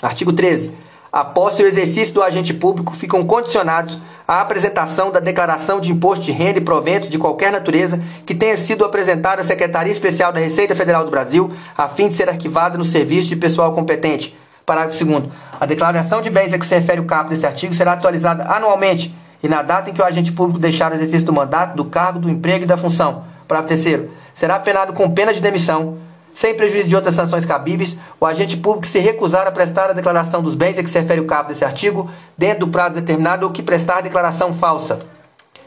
Artigo 0.00 0.32
13. 0.32 0.72
A 1.12 1.22
posse 1.22 1.60
e 1.60 1.66
o 1.66 1.68
exercício 1.68 2.14
do 2.14 2.22
agente 2.22 2.54
público 2.54 2.96
ficam 2.96 3.22
condicionados 3.26 3.98
a 4.26 4.40
apresentação 4.40 5.10
da 5.10 5.20
declaração 5.20 5.80
de 5.80 5.92
imposto 5.92 6.24
de 6.24 6.32
renda 6.32 6.58
e 6.58 6.64
proventos 6.64 7.10
de 7.10 7.18
qualquer 7.18 7.52
natureza 7.52 8.02
que 8.24 8.34
tenha 8.34 8.56
sido 8.56 8.86
apresentada 8.86 9.42
à 9.42 9.44
Secretaria 9.44 9.92
Especial 9.92 10.32
da 10.32 10.40
Receita 10.40 10.74
Federal 10.74 11.04
do 11.04 11.10
Brasil, 11.10 11.52
a 11.76 11.88
fim 11.88 12.08
de 12.08 12.14
ser 12.14 12.30
arquivada 12.30 12.78
no 12.78 12.86
serviço 12.86 13.28
de 13.28 13.36
pessoal 13.36 13.74
competente. 13.74 14.34
Parágrafo 14.64 15.04
2. 15.04 15.24
A 15.60 15.66
declaração 15.66 16.22
de 16.22 16.30
bens 16.30 16.54
a 16.54 16.58
que 16.58 16.64
se 16.64 16.74
refere 16.74 17.02
o 17.02 17.04
caput 17.04 17.28
deste 17.28 17.44
artigo 17.44 17.74
será 17.74 17.92
atualizada 17.92 18.44
anualmente 18.44 19.14
e 19.42 19.48
na 19.48 19.62
data 19.62 19.90
em 19.90 19.92
que 19.92 20.00
o 20.00 20.04
agente 20.04 20.32
público 20.32 20.58
deixar 20.58 20.92
o 20.92 20.94
exercício 20.94 21.26
do 21.26 21.32
mandato, 21.32 21.76
do 21.76 21.84
cargo, 21.84 22.18
do 22.18 22.30
emprego 22.30 22.64
e 22.64 22.66
da 22.66 22.76
função. 22.76 23.24
Parágrafo 23.48 23.82
3. 23.82 24.08
Será 24.34 24.58
penado 24.58 24.92
com 24.92 25.10
pena 25.10 25.32
de 25.32 25.40
demissão 25.40 25.98
sem 26.34 26.54
prejuízo 26.54 26.88
de 26.88 26.96
outras 26.96 27.14
sanções 27.14 27.44
cabíveis, 27.44 27.96
o 28.18 28.24
agente 28.24 28.56
público 28.56 28.86
se 28.86 28.98
recusar 28.98 29.46
a 29.46 29.52
prestar 29.52 29.90
a 29.90 29.92
declaração 29.92 30.42
dos 30.42 30.54
bens 30.54 30.78
a 30.78 30.82
que 30.82 30.88
se 30.88 30.98
refere 30.98 31.20
o 31.20 31.26
cabo 31.26 31.50
desse 31.50 31.64
artigo, 31.64 32.10
dentro 32.36 32.60
do 32.60 32.72
prazo 32.72 32.94
determinado 32.94 33.46
ou 33.46 33.52
que 33.52 33.62
prestar 33.62 34.00
declaração 34.00 34.52
falsa. 34.52 35.00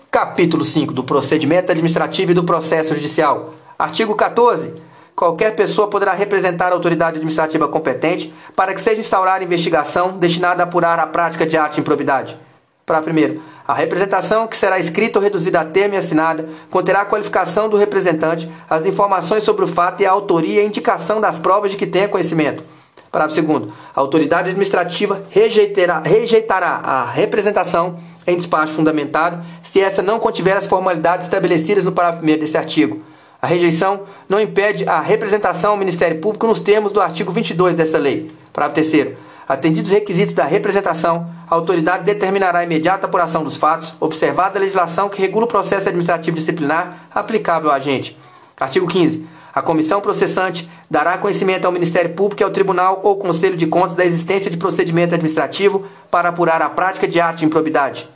Capítulo 0.09 0.63
5 0.63 0.93
do 0.93 1.03
Procedimento 1.03 1.71
Administrativo 1.71 2.31
e 2.31 2.33
do 2.33 2.43
Processo 2.43 2.95
Judicial. 2.95 3.53
Artigo 3.77 4.15
14. 4.15 4.73
Qualquer 5.15 5.55
pessoa 5.55 5.87
poderá 5.87 6.13
representar 6.13 6.71
a 6.71 6.75
autoridade 6.75 7.17
administrativa 7.17 7.67
competente 7.67 8.33
para 8.55 8.73
que 8.73 8.81
seja 8.81 8.99
instaurada 8.99 9.43
investigação 9.43 10.17
destinada 10.17 10.63
a 10.63 10.65
apurar 10.65 10.99
a 10.99 11.07
prática 11.07 11.45
de 11.45 11.57
arte 11.57 11.75
de 11.75 11.81
improbidade. 11.81 12.37
Para 12.85 13.01
primeiro, 13.01 13.41
a 13.67 13.73
representação, 13.73 14.47
que 14.47 14.55
será 14.55 14.77
escrita 14.77 15.17
ou 15.17 15.23
reduzida 15.23 15.59
a 15.59 15.65
termo 15.65 15.95
e 15.95 15.97
assinada, 15.97 16.47
conterá 16.69 17.01
a 17.01 17.05
qualificação 17.05 17.67
do 17.67 17.77
representante, 17.77 18.49
as 18.69 18.85
informações 18.85 19.43
sobre 19.43 19.65
o 19.65 19.67
fato 19.67 20.01
e 20.01 20.05
a 20.05 20.11
autoria 20.11 20.61
e 20.61 20.65
indicação 20.65 21.19
das 21.19 21.39
provas 21.39 21.71
de 21.71 21.77
que 21.77 21.87
tenha 21.87 22.07
conhecimento. 22.07 22.63
Parágrafo 23.11 23.41
2. 23.41 23.69
A 23.95 23.99
autoridade 23.99 24.49
administrativa 24.49 25.23
rejeitará, 25.31 26.01
rejeitará 26.05 26.81
a 26.83 27.05
representação 27.05 27.97
em 28.27 28.37
despacho 28.37 28.73
fundamentado 28.73 29.43
se 29.63 29.79
esta 29.79 30.01
não 30.01 30.19
contiver 30.19 30.55
as 30.57 30.67
formalidades 30.67 31.25
estabelecidas 31.25 31.85
no 31.85 31.91
parágrafo 31.91 32.23
1 32.23 32.37
deste 32.37 32.57
artigo. 32.57 33.01
A 33.41 33.47
rejeição 33.47 34.01
não 34.27 34.39
impede 34.39 34.87
a 34.87 34.99
representação 34.99 35.71
ao 35.71 35.77
Ministério 35.77 36.19
Público 36.19 36.45
nos 36.45 36.59
termos 36.59 36.91
do 36.91 37.01
artigo 37.01 37.31
22 37.31 37.75
dessa 37.75 37.97
lei. 37.97 38.31
Parágrafo 38.51 38.89
3. 38.91 39.15
Atendidos 39.47 39.91
os 39.91 39.95
requisitos 39.95 40.33
da 40.33 40.43
representação, 40.43 41.29
a 41.47 41.53
autoridade 41.53 42.03
determinará 42.03 42.59
a 42.59 42.63
imediata 42.63 43.05
apuração 43.05 43.43
dos 43.43 43.57
fatos, 43.57 43.93
observada 43.99 44.57
a 44.57 44.61
legislação 44.61 45.07
que 45.07 45.21
regula 45.21 45.45
o 45.45 45.47
processo 45.47 45.87
administrativo 45.87 46.35
disciplinar 46.35 47.07
aplicável 47.13 47.69
ao 47.69 47.75
agente. 47.75 48.17
Artigo 48.59 48.87
15. 48.87 49.27
A 49.53 49.61
comissão 49.61 50.01
processante 50.01 50.69
dará 50.89 51.17
conhecimento 51.17 51.65
ao 51.65 51.71
Ministério 51.71 52.13
Público 52.13 52.41
e 52.41 52.43
ao 52.43 52.49
Tribunal 52.49 53.01
ou 53.03 53.17
Conselho 53.17 53.55
de 53.55 53.67
Contas 53.67 53.95
da 53.95 54.03
existência 54.03 54.49
de 54.49 54.57
procedimento 54.57 55.13
administrativo 55.13 55.85
para 56.09 56.29
apurar 56.29 56.61
a 56.61 56.69
prática 56.69 57.07
de 57.07 57.21
arte 57.21 57.39
de 57.39 57.45
improbidade. 57.45 58.09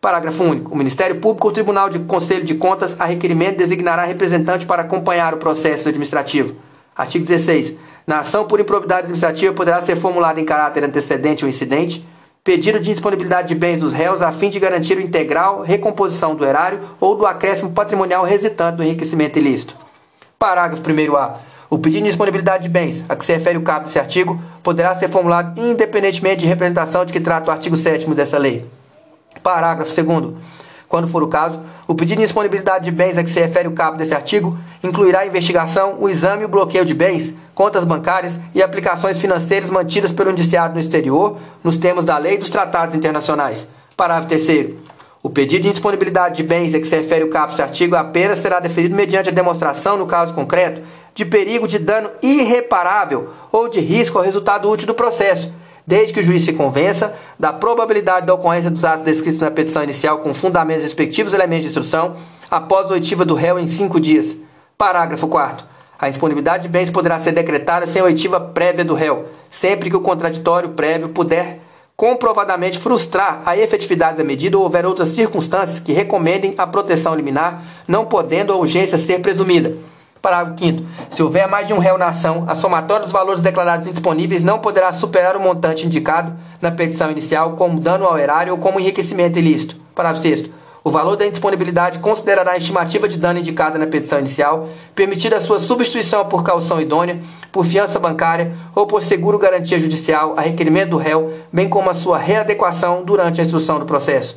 Parágrafo 0.00 0.42
único. 0.42 0.72
O 0.72 0.76
Ministério 0.76 1.20
Público 1.20 1.46
ou 1.46 1.52
Tribunal 1.52 1.88
de 1.88 2.00
Conselho 2.00 2.44
de 2.44 2.56
Contas, 2.56 2.96
a 2.98 3.04
requerimento, 3.04 3.58
designará 3.58 4.04
representante 4.04 4.66
para 4.66 4.82
acompanhar 4.82 5.34
o 5.34 5.36
processo 5.36 5.88
administrativo. 5.88 6.56
Artigo 6.96 7.24
16. 7.24 7.74
Na 8.06 8.18
ação 8.18 8.46
por 8.46 8.60
improbidade 8.60 9.02
administrativa 9.02 9.52
poderá 9.52 9.80
ser 9.80 9.96
formulado 9.96 10.38
em 10.38 10.44
caráter 10.44 10.84
antecedente 10.84 11.44
ou 11.44 11.48
incidente 11.48 12.06
pedido 12.44 12.80
de 12.80 12.90
disponibilidade 12.92 13.48
de 13.48 13.54
bens 13.54 13.78
dos 13.78 13.92
réus 13.92 14.20
a 14.20 14.32
fim 14.32 14.50
de 14.50 14.58
garantir 14.58 14.98
o 14.98 15.00
integral 15.00 15.62
recomposição 15.62 16.34
do 16.34 16.44
erário 16.44 16.80
ou 16.98 17.14
do 17.14 17.24
acréscimo 17.24 17.70
patrimonial 17.70 18.24
resultante 18.24 18.78
do 18.78 18.82
enriquecimento 18.82 19.38
ilícito. 19.38 19.76
Parágrafo 20.38 20.82
1a. 20.82 21.34
O 21.70 21.78
pedido 21.78 22.02
de 22.02 22.08
disponibilidade 22.08 22.64
de 22.64 22.68
bens, 22.68 23.04
a 23.08 23.14
que 23.14 23.24
se 23.24 23.32
refere 23.32 23.56
o 23.56 23.62
cabo 23.62 23.86
desse 23.86 23.98
artigo, 23.98 24.42
poderá 24.60 24.92
ser 24.94 25.08
formulado 25.08 25.58
independentemente 25.60 26.40
de 26.40 26.46
representação 26.46 27.04
de 27.04 27.12
que 27.12 27.20
trata 27.20 27.48
o 27.48 27.52
artigo 27.52 27.76
7 27.76 28.12
dessa 28.12 28.38
lei. 28.38 28.66
Parágrafo 29.42 29.90
2 30.02 30.34
quando 30.92 31.08
for 31.08 31.22
o 31.22 31.28
caso, 31.28 31.58
o 31.88 31.94
pedido 31.94 32.18
de 32.18 32.24
disponibilidade 32.24 32.84
de 32.84 32.90
bens 32.90 33.16
a 33.16 33.24
que 33.24 33.30
se 33.30 33.40
refere 33.40 33.66
o 33.66 33.72
cabo 33.72 33.96
desse 33.96 34.12
artigo 34.12 34.58
incluirá 34.82 35.20
a 35.20 35.26
investigação, 35.26 35.96
o 35.98 36.08
exame 36.08 36.42
e 36.42 36.46
o 36.46 36.48
bloqueio 36.48 36.84
de 36.84 36.94
bens, 36.94 37.34
contas 37.54 37.84
bancárias 37.84 38.38
e 38.54 38.62
aplicações 38.62 39.18
financeiras 39.18 39.70
mantidas 39.70 40.12
pelo 40.12 40.30
indiciado 40.30 40.74
no 40.74 40.80
exterior, 40.80 41.38
nos 41.62 41.76
termos 41.76 42.04
da 42.04 42.18
lei 42.18 42.34
e 42.34 42.38
dos 42.38 42.50
tratados 42.50 42.94
internacionais. 42.94 43.66
Parágrafo 43.96 44.28
3 44.28 44.82
o 45.22 45.30
pedido 45.30 45.62
de 45.62 45.70
disponibilidade 45.70 46.36
de 46.36 46.42
bens 46.42 46.74
a 46.74 46.80
que 46.80 46.86
se 46.86 46.96
refere 46.96 47.22
o 47.22 47.30
caput 47.30 47.62
artigo 47.62 47.94
apenas 47.94 48.38
será 48.38 48.58
deferido 48.58 48.96
mediante 48.96 49.28
a 49.28 49.32
demonstração, 49.32 49.96
no 49.96 50.04
caso 50.04 50.34
concreto, 50.34 50.82
de 51.14 51.24
perigo 51.24 51.68
de 51.68 51.78
dano 51.78 52.10
irreparável 52.20 53.30
ou 53.52 53.68
de 53.68 53.78
risco 53.78 54.18
ao 54.18 54.24
resultado 54.24 54.68
útil 54.68 54.88
do 54.88 54.94
processo, 54.94 55.54
desde 55.86 56.12
que 56.12 56.18
o 56.18 56.24
juiz 56.24 56.42
se 56.42 56.52
convença 56.52 57.14
da 57.38 57.52
probabilidade 57.52 58.26
da 58.26 58.34
ocorrência 58.34 58.68
dos 58.68 58.84
atos 58.84 59.04
descritos 59.04 59.40
na 59.40 59.50
petição 59.50 59.84
inicial 59.84 60.18
com 60.18 60.34
fundamentos 60.34 60.82
respectivos 60.82 61.32
elementos 61.32 61.62
de 61.62 61.68
instrução 61.68 62.16
após 62.50 62.90
a 62.90 62.94
oitiva 62.94 63.24
do 63.24 63.34
réu 63.34 63.60
em 63.60 63.68
cinco 63.68 64.00
dias. 64.00 64.34
Parágrafo 64.76 65.28
4 65.28 65.66
A 65.98 66.08
indisponibilidade 66.08 66.64
de 66.64 66.68
bens 66.68 66.90
poderá 66.90 67.18
ser 67.18 67.32
decretada 67.32 67.86
sem 67.86 68.02
oitiva 68.02 68.40
prévia 68.40 68.84
do 68.84 68.94
réu, 68.94 69.26
sempre 69.50 69.90
que 69.90 69.96
o 69.96 70.00
contraditório 70.00 70.70
prévio 70.70 71.10
puder 71.10 71.60
comprovadamente 71.96 72.78
frustrar 72.78 73.42
a 73.46 73.56
efetividade 73.56 74.16
da 74.16 74.24
medida 74.24 74.58
ou 74.58 74.64
houver 74.64 74.84
outras 74.84 75.10
circunstâncias 75.10 75.78
que 75.78 75.92
recomendem 75.92 76.54
a 76.58 76.66
proteção 76.66 77.14
liminar, 77.14 77.62
não 77.86 78.06
podendo 78.06 78.52
a 78.52 78.56
urgência 78.56 78.98
ser 78.98 79.20
presumida. 79.20 79.76
Parágrafo 80.20 80.58
5 80.58 80.84
Se 81.10 81.22
houver 81.22 81.48
mais 81.48 81.66
de 81.66 81.72
um 81.72 81.78
réu 81.78 81.98
na 81.98 82.06
ação, 82.06 82.44
a 82.48 82.54
somatória 82.54 83.04
dos 83.04 83.12
valores 83.12 83.40
declarados 83.40 83.86
indisponíveis 83.86 84.42
não 84.42 84.58
poderá 84.58 84.92
superar 84.92 85.36
o 85.36 85.40
montante 85.40 85.86
indicado 85.86 86.32
na 86.60 86.70
petição 86.70 87.10
inicial 87.10 87.52
como 87.56 87.80
dano 87.80 88.06
ao 88.06 88.18
erário 88.18 88.52
ou 88.52 88.58
como 88.58 88.80
enriquecimento 88.80 89.38
ilícito. 89.38 89.76
Parágrafo 89.94 90.22
6 90.22 90.61
O 90.84 90.90
valor 90.90 91.16
da 91.16 91.24
indisponibilidade 91.24 92.00
considerará 92.00 92.52
a 92.52 92.56
estimativa 92.56 93.08
de 93.08 93.16
dano 93.16 93.38
indicada 93.38 93.78
na 93.78 93.86
petição 93.86 94.18
inicial, 94.18 94.68
permitida 94.96 95.36
a 95.36 95.40
sua 95.40 95.60
substituição 95.60 96.24
por 96.24 96.42
caução 96.42 96.80
idônea, 96.80 97.20
por 97.52 97.64
fiança 97.64 98.00
bancária 98.00 98.52
ou 98.74 98.84
por 98.84 99.00
seguro 99.00 99.38
garantia 99.38 99.78
judicial 99.78 100.34
a 100.36 100.40
requerimento 100.40 100.90
do 100.90 100.96
réu, 100.96 101.34
bem 101.52 101.68
como 101.68 101.88
a 101.88 101.94
sua 101.94 102.18
readequação 102.18 103.04
durante 103.04 103.40
a 103.40 103.44
instrução 103.44 103.78
do 103.78 103.86
processo. 103.86 104.36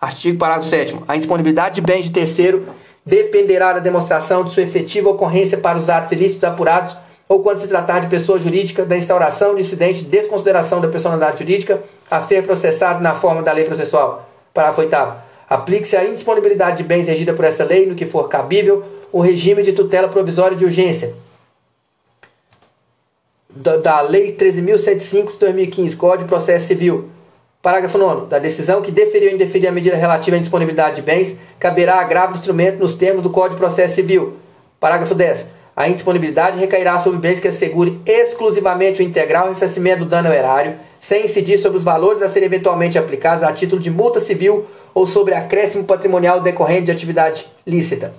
Artigo 0.00 0.36
parágrafo 0.36 0.68
7 0.68 0.98
A 1.06 1.14
indisponibilidade 1.14 1.76
de 1.76 1.80
bens 1.80 2.06
de 2.06 2.10
terceiro 2.10 2.66
dependerá 3.06 3.74
da 3.74 3.78
demonstração 3.78 4.42
de 4.42 4.52
sua 4.52 4.64
efetiva 4.64 5.10
ocorrência 5.10 5.58
para 5.58 5.78
os 5.78 5.88
atos 5.88 6.10
ilícitos 6.10 6.42
apurados 6.42 6.96
ou 7.28 7.40
quando 7.40 7.60
se 7.60 7.68
tratar 7.68 8.00
de 8.00 8.08
pessoa 8.08 8.38
jurídica, 8.38 8.84
da 8.84 8.96
instauração 8.96 9.54
de 9.54 9.60
incidente 9.60 10.02
de 10.02 10.10
desconsideração 10.10 10.80
da 10.80 10.88
personalidade 10.88 11.38
jurídica 11.38 11.82
a 12.10 12.20
ser 12.20 12.44
processado 12.44 13.00
na 13.00 13.14
forma 13.14 13.42
da 13.42 13.52
lei 13.52 13.64
processual. 13.64 14.28
Parágrafo 14.52 14.80
8 14.80 15.23
Aplique-se 15.48 15.96
a 15.96 16.04
indisponibilidade 16.04 16.78
de 16.78 16.84
bens 16.84 17.06
regida 17.06 17.32
por 17.32 17.44
essa 17.44 17.64
lei 17.64 17.86
no 17.86 17.94
que 17.94 18.06
for 18.06 18.28
cabível 18.28 18.84
o 19.12 19.20
regime 19.20 19.62
de 19.62 19.72
tutela 19.72 20.08
provisória 20.08 20.56
de 20.56 20.64
urgência 20.64 21.14
da, 23.54 23.76
da 23.76 24.00
Lei 24.00 24.36
13.105 24.36 25.32
de 25.32 25.38
2015, 25.38 25.96
Código 25.96 26.24
de 26.24 26.28
Processo 26.28 26.66
Civil, 26.66 27.08
Parágrafo 27.62 27.96
9. 27.96 28.26
Da 28.26 28.38
decisão 28.38 28.82
que 28.82 28.90
deferiu 28.90 29.28
ou 29.28 29.34
indeferir 29.34 29.68
a 29.68 29.72
medida 29.72 29.96
relativa 29.96 30.36
à 30.36 30.38
indisponibilidade 30.38 30.96
de 30.96 31.02
bens, 31.02 31.36
caberá 31.58 32.00
agravo 32.00 32.32
do 32.32 32.38
instrumento 32.38 32.78
nos 32.78 32.94
termos 32.94 33.22
do 33.22 33.30
Código 33.30 33.54
de 33.54 33.60
Processo 33.60 33.94
Civil. 33.94 34.34
Parágrafo 34.80 35.14
10. 35.14 35.46
A 35.76 35.88
indisponibilidade 35.88 36.58
recairá 36.58 36.98
sobre 37.00 37.18
bens 37.18 37.40
que 37.40 37.48
assegure 37.48 38.00
exclusivamente 38.04 39.00
o 39.00 39.04
integral 39.04 39.48
ressarcimento 39.48 40.00
do 40.00 40.10
dano 40.10 40.28
ao 40.28 40.34
erário, 40.34 40.76
sem 41.06 41.26
incidir 41.26 41.58
sobre 41.58 41.76
os 41.76 41.84
valores 41.84 42.22
a 42.22 42.28
serem 42.28 42.46
eventualmente 42.46 42.98
aplicados 42.98 43.44
a 43.44 43.52
título 43.52 43.80
de 43.80 43.90
multa 43.90 44.20
civil 44.20 44.66
ou 44.94 45.06
sobre 45.06 45.34
acréscimo 45.34 45.84
patrimonial 45.84 46.40
decorrente 46.40 46.86
de 46.86 46.92
atividade 46.92 47.46
lícita. 47.66 48.14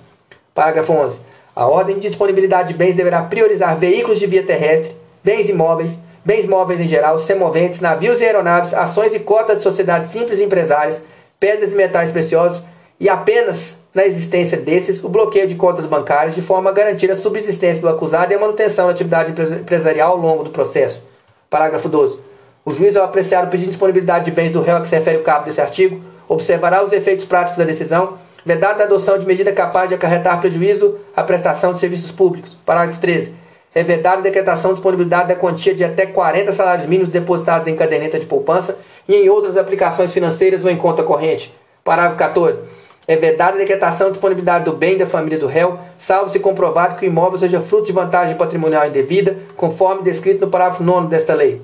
Parágrafo 0.54 0.92
11. 0.92 1.18
A 1.54 1.66
ordem 1.66 1.96
de 1.98 2.08
disponibilidade 2.08 2.68
de 2.68 2.74
bens 2.74 2.94
deverá 2.94 3.22
priorizar 3.22 3.76
veículos 3.76 4.20
de 4.20 4.26
via 4.26 4.42
terrestre, 4.42 4.94
bens 5.24 5.48
imóveis, 5.48 5.90
bens 6.24 6.46
móveis 6.46 6.80
em 6.80 6.86
geral, 6.86 7.18
semoventes, 7.18 7.80
navios 7.80 8.20
e 8.20 8.24
aeronaves, 8.24 8.72
ações 8.72 9.12
e 9.12 9.18
cotas 9.18 9.58
de 9.58 9.62
sociedades 9.64 10.12
simples 10.12 10.38
e 10.38 10.44
empresárias, 10.44 11.00
pedras 11.40 11.72
e 11.72 11.74
metais 11.74 12.12
preciosos 12.12 12.62
e 13.00 13.08
apenas 13.08 13.76
na 13.92 14.06
existência 14.06 14.58
desses 14.58 15.02
o 15.02 15.08
bloqueio 15.08 15.48
de 15.48 15.56
contas 15.56 15.86
bancárias 15.86 16.36
de 16.36 16.42
forma 16.42 16.70
a 16.70 16.72
garantir 16.72 17.10
a 17.10 17.16
subsistência 17.16 17.80
do 17.80 17.88
acusado 17.88 18.32
e 18.32 18.36
a 18.36 18.38
manutenção 18.38 18.86
da 18.86 18.92
atividade 18.92 19.32
empresarial 19.32 20.12
ao 20.12 20.18
longo 20.18 20.44
do 20.44 20.50
processo. 20.50 21.02
Parágrafo 21.50 21.88
12. 21.88 22.25
O 22.66 22.72
juiz, 22.72 22.96
ao 22.96 23.04
apreciar 23.04 23.44
o 23.44 23.46
pedido 23.46 23.66
de 23.66 23.70
disponibilidade 23.74 24.24
de 24.24 24.32
bens 24.32 24.50
do 24.50 24.60
réu 24.60 24.78
a 24.78 24.80
que 24.80 24.88
se 24.88 24.96
refere 24.96 25.18
o 25.18 25.22
cabo 25.22 25.44
desse 25.44 25.60
artigo, 25.60 26.00
observará 26.28 26.82
os 26.82 26.92
efeitos 26.92 27.24
práticos 27.24 27.56
da 27.56 27.62
decisão, 27.62 28.18
vedada 28.44 28.82
a 28.82 28.86
adoção 28.86 29.16
de 29.20 29.24
medida 29.24 29.52
capaz 29.52 29.88
de 29.88 29.94
acarretar 29.94 30.40
prejuízo 30.40 30.98
à 31.14 31.22
prestação 31.22 31.72
de 31.72 31.78
serviços 31.78 32.10
públicos. 32.10 32.58
Parágrafo 32.66 33.00
13. 33.00 33.32
É 33.72 33.84
vedada 33.84 34.18
a 34.18 34.22
decretação 34.22 34.70
de 34.70 34.78
disponibilidade 34.78 35.28
da 35.28 35.36
quantia 35.36 35.72
de 35.76 35.84
até 35.84 36.06
40 36.06 36.52
salários 36.52 36.88
mínimos 36.88 37.08
depositados 37.08 37.68
em 37.68 37.76
caderneta 37.76 38.18
de 38.18 38.26
poupança 38.26 38.76
e 39.06 39.14
em 39.14 39.28
outras 39.28 39.56
aplicações 39.56 40.12
financeiras 40.12 40.64
ou 40.64 40.70
em 40.70 40.76
conta 40.76 41.04
corrente. 41.04 41.54
Parágrafo 41.84 42.16
14. 42.16 42.58
É 43.06 43.14
vedada 43.14 43.54
a 43.54 43.58
decretação 43.58 44.08
de 44.08 44.14
disponibilidade 44.14 44.64
do 44.64 44.72
bem 44.72 44.98
da 44.98 45.06
família 45.06 45.38
do 45.38 45.46
réu, 45.46 45.78
salvo 46.00 46.32
se 46.32 46.40
comprovado 46.40 46.96
que 46.96 47.06
o 47.06 47.08
imóvel 47.08 47.38
seja 47.38 47.60
fruto 47.60 47.86
de 47.86 47.92
vantagem 47.92 48.34
patrimonial 48.34 48.88
indevida, 48.88 49.36
conforme 49.56 50.02
descrito 50.02 50.44
no 50.44 50.50
parágrafo 50.50 50.82
9 50.82 51.06
desta 51.06 51.32
lei. 51.32 51.62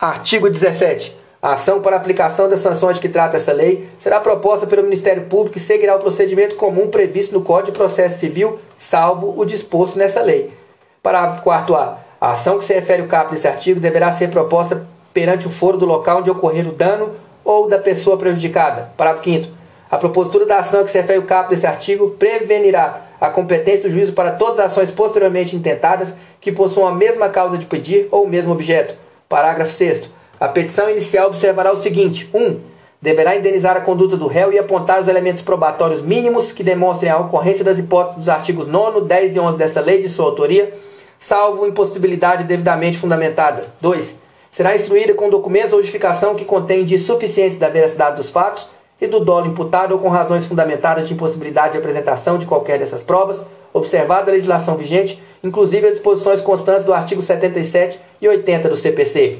Artigo 0.00 0.48
17. 0.48 1.14
A 1.42 1.52
ação 1.52 1.82
para 1.82 1.94
aplicação 1.94 2.48
das 2.48 2.60
sanções 2.60 2.98
que 2.98 3.06
trata 3.06 3.36
essa 3.36 3.52
lei 3.52 3.86
será 3.98 4.18
proposta 4.18 4.66
pelo 4.66 4.82
Ministério 4.82 5.26
Público 5.26 5.58
e 5.58 5.60
seguirá 5.60 5.94
o 5.94 5.98
procedimento 5.98 6.56
comum 6.56 6.88
previsto 6.88 7.34
no 7.34 7.44
Código 7.44 7.72
de 7.72 7.76
Processo 7.76 8.18
Civil, 8.18 8.58
salvo 8.78 9.38
o 9.38 9.44
disposto 9.44 9.98
nessa 9.98 10.22
lei. 10.22 10.54
Parágrafo 11.02 11.44
4a. 11.44 11.96
A 12.18 12.30
ação 12.30 12.58
que 12.58 12.64
se 12.64 12.72
refere 12.72 13.02
ao 13.02 13.08
caput 13.08 13.34
desse 13.34 13.46
artigo 13.46 13.78
deverá 13.78 14.10
ser 14.12 14.30
proposta 14.30 14.86
perante 15.12 15.46
o 15.46 15.50
foro 15.50 15.76
do 15.76 15.84
local 15.84 16.20
onde 16.20 16.30
ocorrer 16.30 16.66
o 16.66 16.72
dano 16.72 17.10
ou 17.44 17.68
da 17.68 17.76
pessoa 17.76 18.16
prejudicada. 18.16 18.92
Parágrafo 18.96 19.28
5 19.28 19.50
A 19.90 19.98
propositura 19.98 20.46
da 20.46 20.60
ação 20.60 20.82
que 20.82 20.90
se 20.90 20.98
refere 20.98 21.18
ao 21.18 21.26
caput 21.26 21.54
desse 21.54 21.66
artigo 21.66 22.12
prevenirá 22.18 23.02
a 23.20 23.28
competência 23.28 23.82
do 23.82 23.90
juízo 23.90 24.14
para 24.14 24.30
todas 24.30 24.60
as 24.60 24.72
ações 24.72 24.90
posteriormente 24.90 25.54
intentadas 25.54 26.14
que 26.40 26.50
possuam 26.50 26.88
a 26.88 26.94
mesma 26.94 27.28
causa 27.28 27.58
de 27.58 27.66
pedir 27.66 28.08
ou 28.10 28.24
o 28.24 28.28
mesmo 28.28 28.52
objeto 28.52 28.94
Parágrafo 29.30 29.70
6. 29.70 30.10
A 30.40 30.48
petição 30.48 30.90
inicial 30.90 31.28
observará 31.28 31.70
o 31.70 31.76
seguinte: 31.76 32.28
1. 32.34 32.36
Um, 32.36 32.60
deverá 33.00 33.36
indenizar 33.36 33.76
a 33.76 33.80
conduta 33.80 34.16
do 34.16 34.26
réu 34.26 34.52
e 34.52 34.58
apontar 34.58 35.00
os 35.00 35.06
elementos 35.06 35.40
probatórios 35.40 36.02
mínimos 36.02 36.50
que 36.50 36.64
demonstrem 36.64 37.12
a 37.12 37.16
ocorrência 37.16 37.62
das 37.62 37.78
hipóteses 37.78 38.16
dos 38.16 38.28
artigos 38.28 38.66
9, 38.66 39.02
10 39.02 39.36
e 39.36 39.38
11 39.38 39.56
desta 39.56 39.80
lei 39.80 40.02
de 40.02 40.08
sua 40.08 40.24
autoria, 40.24 40.76
salvo 41.20 41.64
impossibilidade 41.64 42.42
devidamente 42.42 42.98
fundamentada. 42.98 43.66
2. 43.80 44.16
Será 44.50 44.74
instruída 44.74 45.14
com 45.14 45.30
documentos 45.30 45.72
ou 45.74 45.78
justificação 45.78 46.34
que 46.34 46.44
contém 46.44 46.84
de 46.84 46.98
suficientes 46.98 47.56
da 47.56 47.68
veracidade 47.68 48.16
dos 48.16 48.32
fatos 48.32 48.68
e 49.00 49.06
do 49.06 49.20
dolo 49.20 49.46
imputado 49.46 49.94
ou 49.94 50.00
com 50.00 50.08
razões 50.08 50.44
fundamentadas 50.44 51.06
de 51.06 51.14
impossibilidade 51.14 51.74
de 51.74 51.78
apresentação 51.78 52.36
de 52.36 52.46
qualquer 52.46 52.80
dessas 52.80 53.04
provas, 53.04 53.40
observada 53.72 54.28
a 54.28 54.34
legislação 54.34 54.76
vigente, 54.76 55.22
inclusive 55.40 55.86
as 55.86 55.92
disposições 55.94 56.40
constantes 56.40 56.82
do 56.82 56.92
artigo 56.92 57.22
77 57.22 58.09
e 58.20 58.28
80 58.28 58.68
do 58.68 58.76
CPC. 58.76 59.38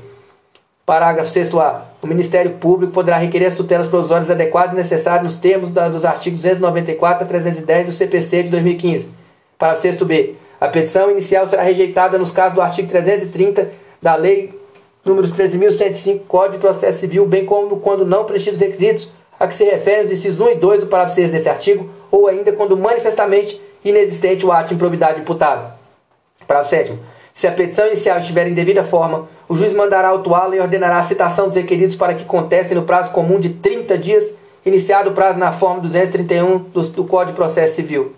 Parágrafo 0.87 1.33
6a. 1.33 1.83
O 2.03 2.07
Ministério 2.07 2.53
Público 2.53 2.93
poderá 2.93 3.17
requerer 3.17 3.47
as 3.47 3.55
tutelas 3.55 3.87
provisórias 3.87 4.31
adequadas 4.31 4.73
e 4.73 4.77
necessárias 4.77 5.23
nos 5.23 5.37
termos 5.37 5.71
da, 5.71 5.89
dos 5.89 6.05
artigos 6.05 6.41
294 6.41 7.25
a 7.25 7.27
310 7.27 7.87
do 7.87 7.93
CPC 7.93 8.45
de 8.45 8.51
2015. 8.51 9.09
Parágrafo 9.59 9.87
6b. 9.87 10.31
A 10.61 10.69
petição 10.69 11.11
inicial 11.11 11.47
será 11.47 11.63
rejeitada 11.63 12.19
nos 12.19 12.33
casos 12.33 12.55
do 12.55 12.61
artigo 12.61 12.89
330 12.89 13.71
da 14.03 14.15
Lei 14.15 14.59
números 15.05 15.33
13.105, 15.33 16.21
Código 16.29 16.55
de 16.55 16.59
Processo 16.59 17.01
Civil, 17.01 17.27
bem 17.27 17.45
como 17.45 17.81
quando 17.81 18.05
não 18.05 18.25
preenchidos 18.25 18.61
os 18.61 18.67
requisitos 18.67 19.11
a 19.39 19.47
que 19.47 19.55
se 19.55 19.65
referem 19.65 20.05
os 20.05 20.13
incisos 20.13 20.39
1 20.39 20.51
e 20.51 20.55
2 20.57 20.81
do 20.81 20.87
parágrafo 20.87 21.15
6 21.15 21.31
desse 21.31 21.49
artigo, 21.49 21.89
ou 22.11 22.29
ainda 22.29 22.53
quando 22.53 22.77
manifestamente 22.77 23.61
inexistente 23.83 24.45
o 24.45 24.53
ato 24.53 24.69
de 24.69 24.75
improbidade 24.75 25.21
imputado. 25.21 25.73
Parágrafo 26.47 26.71
7 26.71 26.99
se 27.41 27.47
a 27.47 27.53
petição 27.53 27.87
inicial 27.87 28.19
estiver 28.19 28.47
em 28.49 28.53
devida 28.53 28.85
forma, 28.85 29.27
o 29.49 29.55
juiz 29.55 29.73
mandará 29.73 30.09
autuá-la 30.09 30.57
e 30.57 30.61
ordenará 30.61 30.99
a 30.99 31.05
citação 31.05 31.47
dos 31.47 31.57
requeridos 31.57 31.97
para 31.97 32.13
que 32.13 32.27
contestem 32.27 32.77
no 32.77 32.83
prazo 32.83 33.13
comum 33.13 33.41
de 33.41 33.49
30 33.49 33.97
dias, 33.97 34.25
iniciado 34.63 35.09
o 35.09 35.15
prazo 35.15 35.39
na 35.39 35.51
forma 35.51 35.81
231 35.81 36.59
do, 36.59 36.83
do 36.89 37.05
Código 37.05 37.31
de 37.31 37.37
Processo 37.37 37.77
Civil. 37.77 38.13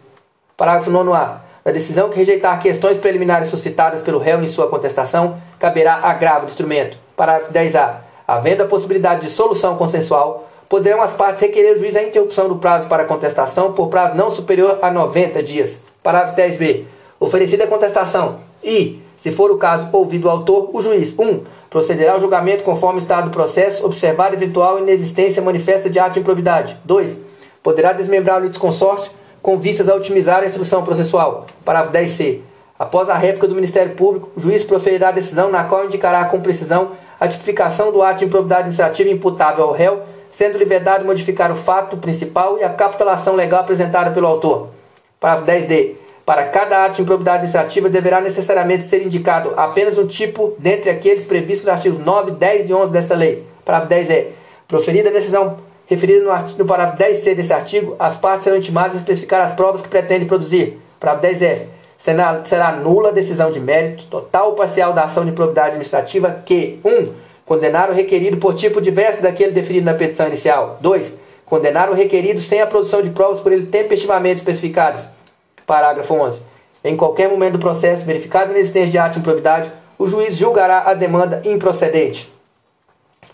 Parágrafo 0.57 0.91
9a. 0.91 1.37
Na 1.65 1.71
decisão 1.71 2.09
que 2.09 2.17
rejeitar 2.17 2.61
questões 2.61 2.99
preliminares 2.99 3.49
suscitadas 3.49 4.03
pelo 4.03 4.19
réu 4.19 4.43
em 4.43 4.49
sua 4.49 4.67
contestação, 4.67 5.37
caberá 5.57 6.01
agravo 6.03 6.47
do 6.47 6.51
instrumento. 6.51 6.99
Parágrafo 7.17 7.53
10a. 7.53 7.99
Havendo 8.27 8.65
a 8.65 8.67
possibilidade 8.67 9.21
de 9.21 9.29
solução 9.29 9.77
consensual, 9.77 10.51
poderão 10.69 11.01
as 11.01 11.15
partes 11.15 11.43
requerer 11.43 11.77
o 11.77 11.79
juiz 11.79 11.95
a 11.95 12.03
interrupção 12.03 12.49
do 12.49 12.57
prazo 12.57 12.89
para 12.89 13.05
contestação 13.05 13.73
por 13.73 13.87
prazo 13.87 14.17
não 14.17 14.31
superior 14.31 14.81
a 14.83 14.91
90 14.91 15.41
dias. 15.45 15.79
Parágrafo 16.03 16.37
10b. 16.37 16.87
Oferecida 17.21 17.63
a 17.63 17.69
contestação 17.69 18.41
e, 18.65 19.01
se 19.23 19.31
for 19.31 19.53
o 19.53 19.57
caso 19.57 19.89
ouvido 19.93 20.27
o 20.27 20.31
autor, 20.31 20.71
o 20.73 20.83
juiz 20.83 21.17
1. 21.17 21.23
Um, 21.23 21.41
procederá 21.71 22.15
ao 22.15 22.19
julgamento 22.19 22.65
conforme 22.65 22.99
o 22.99 23.03
estado 23.03 23.27
do 23.27 23.31
processo, 23.31 23.87
observar 23.87 24.35
eventual 24.35 24.81
inexistência 24.81 25.41
manifesta 25.41 25.89
de 25.89 26.01
ato 26.01 26.15
de 26.15 26.19
improbidade. 26.19 26.77
2. 26.85 27.17
Poderá 27.63 27.93
desmembrar 27.93 28.41
o 28.41 28.45
litisconsórcio 28.45 29.13
com 29.41 29.57
vistas 29.61 29.89
a 29.89 29.95
otimizar 29.95 30.43
a 30.43 30.47
instrução 30.47 30.83
processual. 30.83 31.47
Parágrafo 31.65 31.97
10c. 31.97 32.41
Após 32.77 33.09
a 33.09 33.15
réplica 33.15 33.47
do 33.47 33.55
Ministério 33.55 33.95
Público, 33.95 34.29
o 34.35 34.41
juiz 34.41 34.65
proferirá 34.65 35.11
a 35.11 35.13
decisão 35.13 35.53
na 35.53 35.63
qual 35.63 35.85
indicará 35.85 36.25
com 36.25 36.41
precisão 36.41 36.91
a 37.21 37.29
tipificação 37.29 37.93
do 37.93 38.03
ato 38.03 38.19
de 38.19 38.25
improbidade 38.25 38.63
administrativa 38.63 39.09
imputável 39.09 39.67
ao 39.67 39.73
réu, 39.73 40.03
sendo 40.33 40.59
liberdade 40.59 41.05
modificar 41.05 41.53
o 41.53 41.57
fato 41.57 41.97
principal 41.97 42.59
e 42.59 42.65
a 42.65 42.71
capitulação 42.71 43.37
legal 43.37 43.61
apresentada 43.61 44.11
pelo 44.11 44.27
autor. 44.27 44.71
Parágrafo 45.21 45.49
10d. 45.49 46.02
Para 46.25 46.45
cada 46.45 46.85
ato 46.85 46.97
de 46.97 47.03
improbidade 47.03 47.39
administrativa 47.39 47.89
deverá 47.89 48.21
necessariamente 48.21 48.85
ser 48.85 49.05
indicado 49.05 49.53
apenas 49.57 49.99
um 49.99 50.07
tipo 50.07 50.55
dentre 50.59 50.89
aqueles 50.89 51.25
previstos 51.25 51.67
nos 51.67 51.75
artigos 51.75 51.99
9, 51.99 52.33
10 52.33 52.71
e 52.71 52.75
11 52.75 52.93
desta 52.93 53.15
lei. 53.15 53.45
Parágrafo 53.65 53.89
10 53.89 54.11
é: 54.11 54.29
proferida 54.69 55.09
a 55.09 55.13
decisão 55.13 55.57
referida 55.87 56.25
no, 56.25 56.31
artigo, 56.31 56.59
no 56.61 56.65
parágrafo 56.65 57.03
10c 57.03 57.35
desse 57.35 57.53
artigo, 57.53 57.97
as 57.99 58.17
partes 58.17 58.45
serão 58.45 58.57
intimadas 58.57 58.95
a 58.95 58.99
especificar 58.99 59.43
as 59.43 59.53
provas 59.53 59.83
que 59.83 59.89
pretendem 59.89 60.29
produzir. 60.29 60.79
Parágrafo 61.01 61.37
10f. 61.37 61.67
Será, 61.99 62.45
será 62.45 62.73
nula 62.73 63.11
a 63.11 63.13
decisão 63.13 63.51
de 63.51 63.61
mérito 63.61 64.07
total 64.07 64.51
ou 64.51 64.55
parcial 64.55 64.93
da 64.93 65.05
ação 65.05 65.25
de 65.25 65.31
improbidade 65.31 65.69
administrativa 65.69 66.43
que 66.45 66.81
1. 66.85 66.89
Um, 66.89 67.13
condenar 67.45 67.91
o 67.91 67.93
requerido 67.93 68.39
por 68.39 68.55
tipo 68.55 68.81
diverso 68.81 69.21
daquele 69.21 69.53
definido 69.53 69.87
na 69.87 69.95
petição 69.95 70.27
inicial. 70.27 70.79
2. 70.81 71.13
Condenar 71.45 71.91
o 71.91 71.95
requerido 71.95 72.41
sem 72.41 72.61
a 72.61 72.67
produção 72.67 73.03
de 73.03 73.11
provas 73.11 73.41
por 73.41 73.53
ele 73.53 73.67
tempestivamente 73.67 74.37
especificadas. 74.37 75.03
Parágrafo 75.67 76.15
11. 76.15 76.41
Em 76.85 76.97
qualquer 76.97 77.29
momento 77.29 77.53
do 77.53 77.59
processo, 77.59 78.05
verificado 78.05 78.51
a 78.51 78.55
inexistência 78.55 78.91
de 78.91 78.99
ato 78.99 79.15
de 79.15 79.19
improbidade, 79.21 79.71
o 79.99 80.07
juiz 80.07 80.37
julgará 80.37 80.83
a 80.87 80.95
demanda 80.95 81.43
improcedente. 81.45 82.33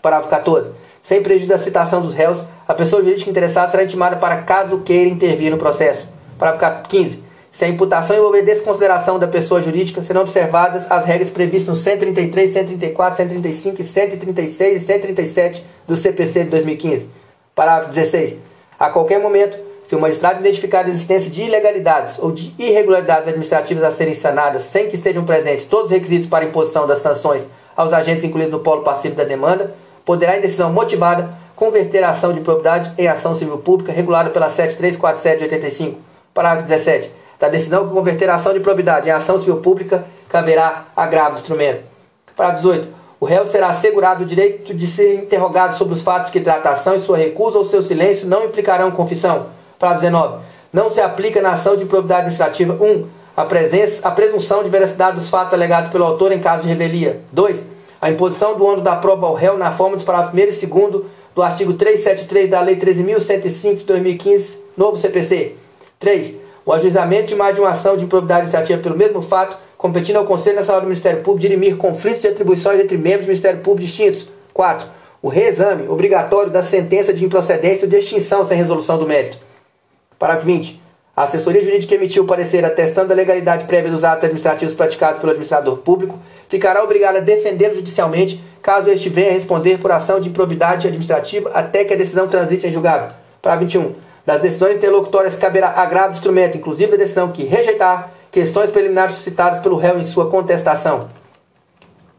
Parágrafo 0.01 0.29
14. 0.29 0.69
Sem 1.01 1.23
prejuízo 1.23 1.49
da 1.49 1.57
citação 1.57 2.01
dos 2.01 2.13
réus, 2.13 2.43
a 2.67 2.73
pessoa 2.73 3.03
jurídica 3.03 3.29
interessada 3.29 3.71
será 3.71 3.83
intimada 3.83 4.17
para 4.17 4.43
caso 4.43 4.81
queira 4.81 5.09
intervir 5.09 5.49
no 5.49 5.57
processo. 5.57 6.07
Parágrafo 6.37 6.87
15. 6.87 7.23
Se 7.51 7.65
a 7.65 7.67
imputação 7.67 8.15
envolver 8.15 8.43
desconsideração 8.43 9.17
da 9.17 9.27
pessoa 9.27 9.61
jurídica, 9.61 10.01
serão 10.01 10.21
observadas 10.21 10.89
as 10.89 11.03
regras 11.05 11.29
previstas 11.29 11.67
no 11.67 11.75
133, 11.75 12.53
134, 12.53 13.17
135, 13.17 13.83
136 13.83 14.81
e 14.81 14.85
137 14.85 15.65
do 15.87 15.95
CPC 15.95 16.43
de 16.43 16.49
2015. 16.51 17.09
Parágrafo 17.55 17.93
16. 17.93 18.37
A 18.79 18.89
qualquer 18.89 19.19
momento, 19.19 19.57
se 19.89 19.95
o 19.95 19.99
magistrado 19.99 20.39
identificar 20.41 20.85
a 20.85 20.87
existência 20.87 21.31
de 21.31 21.41
ilegalidades 21.41 22.19
ou 22.19 22.31
de 22.31 22.53
irregularidades 22.59 23.29
administrativas 23.29 23.83
a 23.83 23.91
serem 23.91 24.13
sanadas 24.13 24.61
sem 24.65 24.87
que 24.87 24.95
estejam 24.95 25.25
presentes 25.25 25.65
todos 25.65 25.85
os 25.85 25.91
requisitos 25.91 26.29
para 26.29 26.45
imposição 26.45 26.85
das 26.85 27.01
sanções 27.01 27.41
aos 27.75 27.91
agentes 27.91 28.23
incluídos 28.23 28.51
no 28.51 28.59
polo 28.59 28.83
passivo 28.83 29.15
da 29.15 29.23
demanda, 29.23 29.73
poderá, 30.05 30.37
em 30.37 30.41
decisão 30.41 30.71
motivada, 30.71 31.31
converter 31.55 32.03
a 32.03 32.09
ação 32.09 32.31
de 32.31 32.41
propriedade 32.41 32.93
em 32.99 33.07
ação 33.07 33.33
civil 33.33 33.57
pública 33.57 33.91
regulada 33.91 34.29
pela 34.29 34.47
7347 34.51 35.37
de 35.39 35.43
85. 35.45 35.99
Parágrafo 36.35 36.67
17. 36.67 37.11
Da 37.39 37.49
decisão 37.49 37.87
que 37.87 37.93
converter 37.95 38.29
a 38.29 38.35
ação 38.35 38.53
de 38.53 38.59
propriedade 38.59 39.09
em 39.09 39.11
ação 39.11 39.39
civil 39.39 39.57
pública, 39.57 40.05
caberá 40.29 40.85
agravo 40.95 41.31
do 41.31 41.39
instrumento. 41.39 41.81
Parágrafo 42.35 42.67
18. 42.67 42.87
O 43.19 43.25
réu 43.25 43.43
será 43.47 43.69
assegurado 43.69 44.23
o 44.23 44.27
direito 44.27 44.71
de 44.71 44.85
ser 44.85 45.15
interrogado 45.15 45.75
sobre 45.75 45.95
os 45.95 46.03
fatos 46.03 46.29
que 46.29 46.39
trata 46.39 46.69
a 46.69 46.73
ação 46.73 46.93
e 46.93 46.99
sua 46.99 47.17
recusa 47.17 47.57
ou 47.57 47.65
seu 47.65 47.81
silêncio 47.81 48.27
não 48.27 48.45
implicarão 48.45 48.91
confissão 48.91 49.57
Parágrafo 49.79 50.05
19. 50.05 50.43
Não 50.71 50.89
se 50.89 50.99
aplica 50.99 51.41
na 51.41 51.51
ação 51.51 51.75
de 51.75 51.85
improbidade 51.85 52.27
administrativa 52.27 52.73
1. 52.73 52.85
Um, 52.85 53.07
a, 53.35 53.45
presença, 53.45 54.05
a 54.05 54.11
presunção 54.11 54.61
de 54.61 54.69
veracidade 54.69 55.15
dos 55.15 55.29
fatos 55.29 55.53
alegados 55.53 55.89
pelo 55.89 56.03
autor 56.03 56.31
em 56.33 56.39
caso 56.39 56.63
de 56.63 56.67
revelia. 56.67 57.21
2. 57.31 57.57
A 58.01 58.11
imposição 58.11 58.55
do 58.55 58.65
ônus 58.65 58.83
da 58.83 58.97
prova 58.97 59.25
ao 59.25 59.33
réu 59.33 59.57
na 59.57 59.71
forma 59.71 59.95
dos 59.95 60.03
parágrafos 60.03 60.37
1 60.37 60.63
e 60.63 60.67
2 60.67 61.03
do 61.33 61.41
artigo 61.41 61.73
373 61.73 62.49
da 62.49 62.59
Lei 62.61 62.75
13.105 62.75 63.77
de 63.77 63.85
2015, 63.85 64.57
novo 64.75 64.97
CPC. 64.97 65.55
3. 65.97 66.35
O 66.65 66.73
ajuizamento 66.73 67.29
de 67.29 67.35
mais 67.35 67.55
de 67.55 67.61
uma 67.61 67.69
ação 67.69 67.95
de 67.95 68.03
improbidade 68.03 68.41
administrativa 68.41 68.81
pelo 68.81 68.97
mesmo 68.97 69.21
fato, 69.21 69.57
competindo 69.77 70.17
ao 70.17 70.25
Conselho 70.25 70.57
Nacional 70.57 70.81
do 70.81 70.87
Ministério 70.87 71.23
Público 71.23 71.47
dirimir 71.47 71.77
conflitos 71.77 72.21
de 72.21 72.27
atribuições 72.27 72.79
entre 72.79 72.97
membros 72.97 73.21
do 73.21 73.27
Ministério 73.27 73.61
Público 73.61 73.87
distintos. 73.87 74.27
4. 74.53 74.85
O 75.21 75.29
reexame 75.29 75.87
obrigatório 75.87 76.51
da 76.51 76.61
sentença 76.61 77.13
de 77.13 77.23
improcedência 77.23 77.85
ou 77.85 77.89
de 77.89 77.97
extinção 77.97 78.45
sem 78.45 78.57
resolução 78.57 78.97
do 78.97 79.07
mérito. 79.07 79.37
Parágrafo 80.19 80.45
20. 80.45 80.81
A 81.15 81.23
assessoria 81.23 81.63
jurídica 81.63 81.95
emitiu 81.95 82.23
o 82.23 82.27
parecer 82.27 82.63
atestando 82.65 83.11
a 83.11 83.15
legalidade 83.15 83.63
prévia 83.63 83.89
dos 83.89 84.03
atos 84.03 84.25
administrativos 84.25 84.75
praticados 84.75 85.19
pelo 85.19 85.31
administrador 85.31 85.77
público, 85.77 86.19
ficará 86.49 86.83
obrigada 86.83 87.19
a 87.19 87.21
defendê-lo 87.21 87.75
judicialmente, 87.75 88.43
caso 88.61 88.89
este 88.89 89.09
venha 89.09 89.29
a 89.29 89.33
responder 89.33 89.79
por 89.79 89.91
ação 89.91 90.19
de 90.19 90.29
improbidade 90.29 90.87
administrativa 90.87 91.51
até 91.53 91.85
que 91.85 91.93
a 91.93 91.97
decisão 91.97 92.27
transite 92.27 92.67
em 92.67 92.71
julgado. 92.71 93.13
Parágrafo 93.41 93.79
21. 93.79 93.95
Das 94.25 94.41
decisões 94.41 94.75
interlocutórias 94.75 95.35
caberá 95.35 95.69
agravo 95.69 96.11
de 96.11 96.17
instrumento, 96.17 96.57
inclusive 96.57 96.91
da 96.91 96.97
decisão 96.97 97.31
que 97.31 97.43
rejeitar 97.43 98.11
questões 98.29 98.69
preliminares 98.69 99.15
suscitadas 99.15 99.61
pelo 99.61 99.77
réu 99.77 99.97
em 99.97 100.05
sua 100.05 100.29
contestação. 100.29 101.09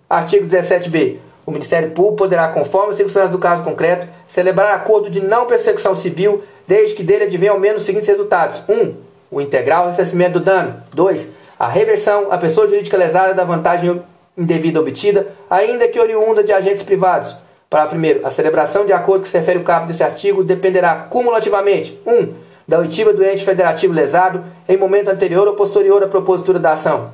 Artigo 0.09 0.47
17b. 0.47 1.19
O 1.47 1.53
Ministério 1.53 1.91
Público 1.91 2.17
poderá, 2.17 2.49
conforme 2.49 2.91
as 2.91 2.97
circunstâncias 2.97 3.33
do 3.33 3.39
caso 3.39 3.63
concreto, 3.63 4.07
celebrar 4.29 4.75
acordo 4.75 5.09
de 5.11 5.21
não 5.21 5.47
persecução 5.47 5.95
civil 5.95 6.43
desde 6.67 6.95
que 6.95 7.03
dele 7.03 7.25
advenham 7.25 7.55
ao 7.55 7.61
menos 7.61 7.83
os 7.83 7.87
seguintes 7.87 8.09
resultados: 8.09 8.63
1. 8.69 8.73
Um, 8.73 8.95
o 9.31 9.41
integral 9.41 9.89
ressarcimento 9.89 10.39
do 10.39 10.45
dano. 10.45 10.83
2. 10.93 11.29
A 11.59 11.69
reversão 11.69 12.33
à 12.33 12.39
pessoa 12.39 12.67
jurídica 12.67 12.97
lesada 12.97 13.35
da 13.35 13.45
vantagem 13.45 14.03
indevida 14.37 14.81
obtida, 14.81 15.29
ainda 15.49 15.87
que 15.87 16.01
oriunda 16.01 16.43
de 16.43 16.53
agentes 16.53 16.83
privados. 16.83 17.37
Para 17.69 17.87
primeiro, 17.87 18.27
a 18.27 18.31
celebração 18.31 18.85
de 18.85 18.93
acordo 18.93 19.23
que 19.23 19.29
se 19.29 19.39
refere 19.39 19.59
o 19.59 19.65
cabo 19.65 19.87
deste 19.87 20.03
artigo 20.03 20.43
dependerá 20.43 21.07
cumulativamente 21.09 22.01
1. 22.05 22.13
Um, 22.13 22.35
da 22.67 22.79
oitiva 22.79 23.13
do 23.13 23.25
ente 23.25 23.45
federativo 23.45 23.93
lesado 23.93 24.45
em 24.69 24.77
momento 24.77 25.09
anterior 25.09 25.47
ou 25.49 25.55
posterior 25.55 26.03
à 26.03 26.09
propositura 26.09 26.59
da 26.59 26.73
ação. 26.73 27.11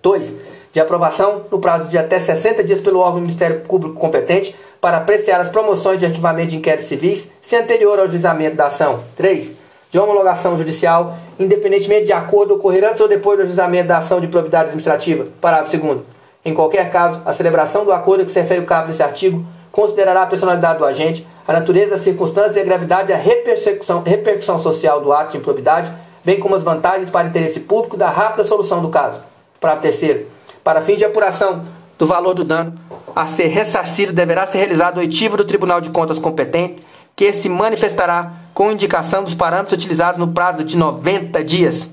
2. 0.00 0.32
De 0.72 0.78
aprovação 0.78 1.42
no 1.50 1.58
prazo 1.58 1.88
de 1.88 1.98
até 1.98 2.18
60 2.18 2.62
dias 2.62 2.80
pelo 2.80 3.00
órgão 3.00 3.16
do 3.16 3.22
Ministério 3.22 3.60
Público 3.62 3.98
competente 3.98 4.54
para 4.80 4.98
apreciar 4.98 5.40
as 5.40 5.48
promoções 5.48 5.98
de 5.98 6.06
arquivamento 6.06 6.50
de 6.50 6.56
inquéritos 6.56 6.86
civis 6.86 7.28
se 7.42 7.56
anterior 7.56 7.98
ao 7.98 8.06
juizamento 8.06 8.56
da 8.56 8.66
ação. 8.66 9.00
3. 9.16 9.50
De 9.90 9.98
homologação 9.98 10.56
judicial, 10.56 11.16
independentemente 11.38 12.06
de 12.06 12.12
acordo 12.12 12.54
ocorrer 12.54 12.84
antes 12.84 13.00
ou 13.00 13.08
depois 13.08 13.38
do 13.38 13.46
juizamento 13.46 13.88
da 13.88 13.98
ação 13.98 14.20
de 14.20 14.28
probidade 14.28 14.66
administrativa. 14.66 15.26
Parágrafo 15.40 15.76
2. 15.76 15.98
Em 16.44 16.54
qualquer 16.54 16.90
caso, 16.90 17.20
a 17.26 17.32
celebração 17.32 17.84
do 17.84 17.92
acordo 17.92 18.24
que 18.24 18.30
se 18.30 18.40
refere 18.40 18.60
o 18.60 18.66
cabo 18.66 18.88
desse 18.88 19.02
artigo 19.02 19.44
considerará 19.72 20.22
a 20.22 20.26
personalidade 20.26 20.78
do 20.78 20.84
agente, 20.84 21.26
a 21.46 21.52
natureza 21.52 21.90
das 21.90 22.00
circunstâncias 22.00 22.56
e 22.56 22.60
a 22.60 22.64
gravidade 22.64 23.10
e 23.10 23.14
a 23.14 23.16
repercussão, 23.16 24.02
repercussão 24.02 24.58
social 24.58 25.00
do 25.00 25.12
ato 25.12 25.32
de 25.32 25.38
improbidade, 25.38 25.90
bem 26.24 26.38
como 26.38 26.54
as 26.54 26.62
vantagens 26.62 27.10
para 27.10 27.26
o 27.26 27.28
interesse 27.28 27.60
público 27.60 27.96
da 27.96 28.08
rápida 28.08 28.44
solução 28.44 28.80
do 28.80 28.88
caso. 28.88 29.20
Parágrafo 29.60 29.98
3. 29.98 30.26
Para 30.62 30.82
fins 30.82 30.98
de 30.98 31.04
apuração 31.04 31.64
do 31.98 32.06
valor 32.06 32.34
do 32.34 32.44
dano 32.44 32.74
a 33.14 33.26
ser 33.26 33.46
ressarcido 33.46 34.12
deverá 34.12 34.46
ser 34.46 34.58
realizado 34.58 34.96
o 34.96 35.00
oitivo 35.00 35.36
do 35.36 35.44
Tribunal 35.44 35.80
de 35.80 35.90
Contas 35.90 36.18
competente, 36.18 36.82
que 37.16 37.32
se 37.32 37.48
manifestará 37.48 38.32
com 38.54 38.70
indicação 38.70 39.22
dos 39.22 39.34
parâmetros 39.34 39.74
utilizados 39.74 40.18
no 40.18 40.28
prazo 40.28 40.64
de 40.64 40.76
90 40.76 41.42
dias. 41.44 41.88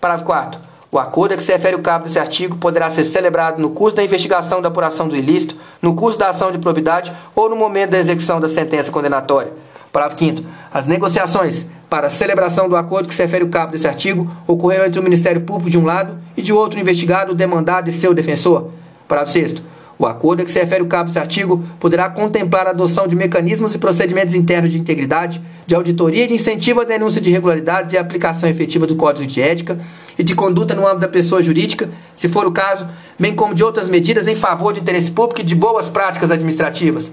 Parágrafo 0.00 0.26
4. 0.26 0.60
O 0.90 0.98
acordo 0.98 1.32
a 1.32 1.36
que 1.36 1.42
se 1.42 1.52
refere 1.52 1.74
o 1.74 1.82
cabo 1.82 2.04
desse 2.04 2.18
artigo 2.18 2.56
poderá 2.56 2.88
ser 2.88 3.04
celebrado 3.04 3.60
no 3.60 3.70
curso 3.70 3.96
da 3.96 4.04
investigação 4.04 4.62
da 4.62 4.68
apuração 4.68 5.08
do 5.08 5.16
ilícito, 5.16 5.56
no 5.82 5.94
curso 5.94 6.18
da 6.18 6.28
ação 6.28 6.52
de 6.52 6.58
probidade 6.58 7.12
ou 7.34 7.48
no 7.48 7.56
momento 7.56 7.90
da 7.90 7.98
execução 7.98 8.40
da 8.40 8.48
sentença 8.48 8.92
condenatória. 8.92 9.52
Parágrafo 9.92 10.18
5. 10.18 10.42
As 10.72 10.86
negociações 10.86 11.66
para 11.94 12.08
a 12.08 12.10
celebração 12.10 12.68
do 12.68 12.74
acordo 12.74 13.06
que 13.08 13.14
se 13.14 13.22
refere 13.22 13.44
o 13.44 13.48
cabo 13.48 13.70
desse 13.70 13.86
artigo 13.86 14.28
ocorrerão 14.48 14.84
entre 14.84 14.98
o 14.98 15.02
Ministério 15.02 15.42
Público 15.42 15.70
de 15.70 15.78
um 15.78 15.84
lado 15.84 16.18
e 16.36 16.42
de 16.42 16.52
outro 16.52 16.80
investigado, 16.80 17.36
demandado 17.36 17.88
e 17.88 17.92
seu 17.92 18.12
defensor. 18.12 18.72
Parágrafo 19.06 19.32
6. 19.34 19.62
O 19.96 20.04
acordo 20.04 20.42
a 20.42 20.44
que 20.44 20.50
se 20.50 20.58
refere 20.58 20.82
o 20.82 20.88
cabo 20.88 21.04
desse 21.04 21.20
artigo 21.20 21.62
poderá 21.78 22.10
contemplar 22.10 22.66
a 22.66 22.70
adoção 22.70 23.06
de 23.06 23.14
mecanismos 23.14 23.76
e 23.76 23.78
procedimentos 23.78 24.34
internos 24.34 24.72
de 24.72 24.78
integridade, 24.80 25.40
de 25.64 25.72
auditoria 25.76 26.24
e 26.24 26.26
de 26.26 26.34
incentivo 26.34 26.80
à 26.80 26.84
denúncia 26.84 27.20
de 27.20 27.30
irregularidades 27.30 27.92
e 27.92 27.96
aplicação 27.96 28.48
efetiva 28.48 28.88
do 28.88 28.96
Código 28.96 29.24
de 29.24 29.40
Ética 29.40 29.78
e 30.18 30.24
de 30.24 30.34
conduta 30.34 30.74
no 30.74 30.84
âmbito 30.88 31.02
da 31.02 31.08
pessoa 31.08 31.44
jurídica, 31.44 31.88
se 32.16 32.28
for 32.28 32.44
o 32.44 32.50
caso, 32.50 32.88
bem 33.16 33.36
como 33.36 33.54
de 33.54 33.62
outras 33.62 33.88
medidas 33.88 34.26
em 34.26 34.34
favor 34.34 34.72
do 34.72 34.80
interesse 34.80 35.12
público 35.12 35.42
e 35.42 35.44
de 35.44 35.54
boas 35.54 35.88
práticas 35.88 36.32
administrativas. 36.32 37.12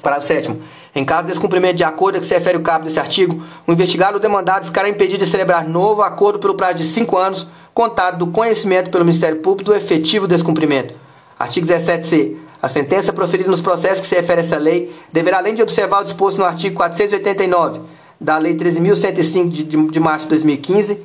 Parágrafo 0.00 0.28
7. 0.28 0.50
Em 0.96 1.04
caso 1.04 1.24
de 1.24 1.28
descumprimento 1.28 1.76
de 1.76 1.84
acordo 1.84 2.16
a 2.16 2.20
que 2.20 2.26
se 2.26 2.32
refere 2.32 2.56
o 2.56 2.62
cabo 2.62 2.86
desse 2.86 2.98
artigo, 2.98 3.44
o 3.66 3.72
investigado 3.72 4.14
ou 4.14 4.20
demandado 4.20 4.64
ficará 4.64 4.88
impedido 4.88 5.22
de 5.22 5.30
celebrar 5.30 5.68
novo 5.68 6.00
acordo 6.00 6.38
pelo 6.38 6.54
prazo 6.54 6.78
de 6.78 6.84
cinco 6.84 7.18
anos, 7.18 7.46
contado 7.74 8.16
do 8.16 8.28
conhecimento 8.28 8.90
pelo 8.90 9.04
Ministério 9.04 9.42
Público 9.42 9.70
do 9.70 9.76
efetivo 9.76 10.26
descumprimento. 10.26 10.94
Artigo 11.38 11.66
17c. 11.66 12.36
A 12.62 12.68
sentença 12.68 13.12
proferida 13.12 13.50
nos 13.50 13.60
processos 13.60 14.00
que 14.00 14.06
se 14.06 14.14
refere 14.14 14.40
a 14.40 14.44
essa 14.44 14.56
lei 14.56 14.90
deverá, 15.12 15.36
além 15.36 15.54
de 15.54 15.62
observar 15.62 16.00
o 16.00 16.04
disposto 16.04 16.38
no 16.38 16.46
artigo 16.46 16.76
489 16.76 17.80
da 18.18 18.38
Lei 18.38 18.56
13.105 18.56 19.50
de, 19.50 19.64
de, 19.64 19.76
de 19.88 20.00
março 20.00 20.24
de 20.24 20.30
2015, 20.30 21.02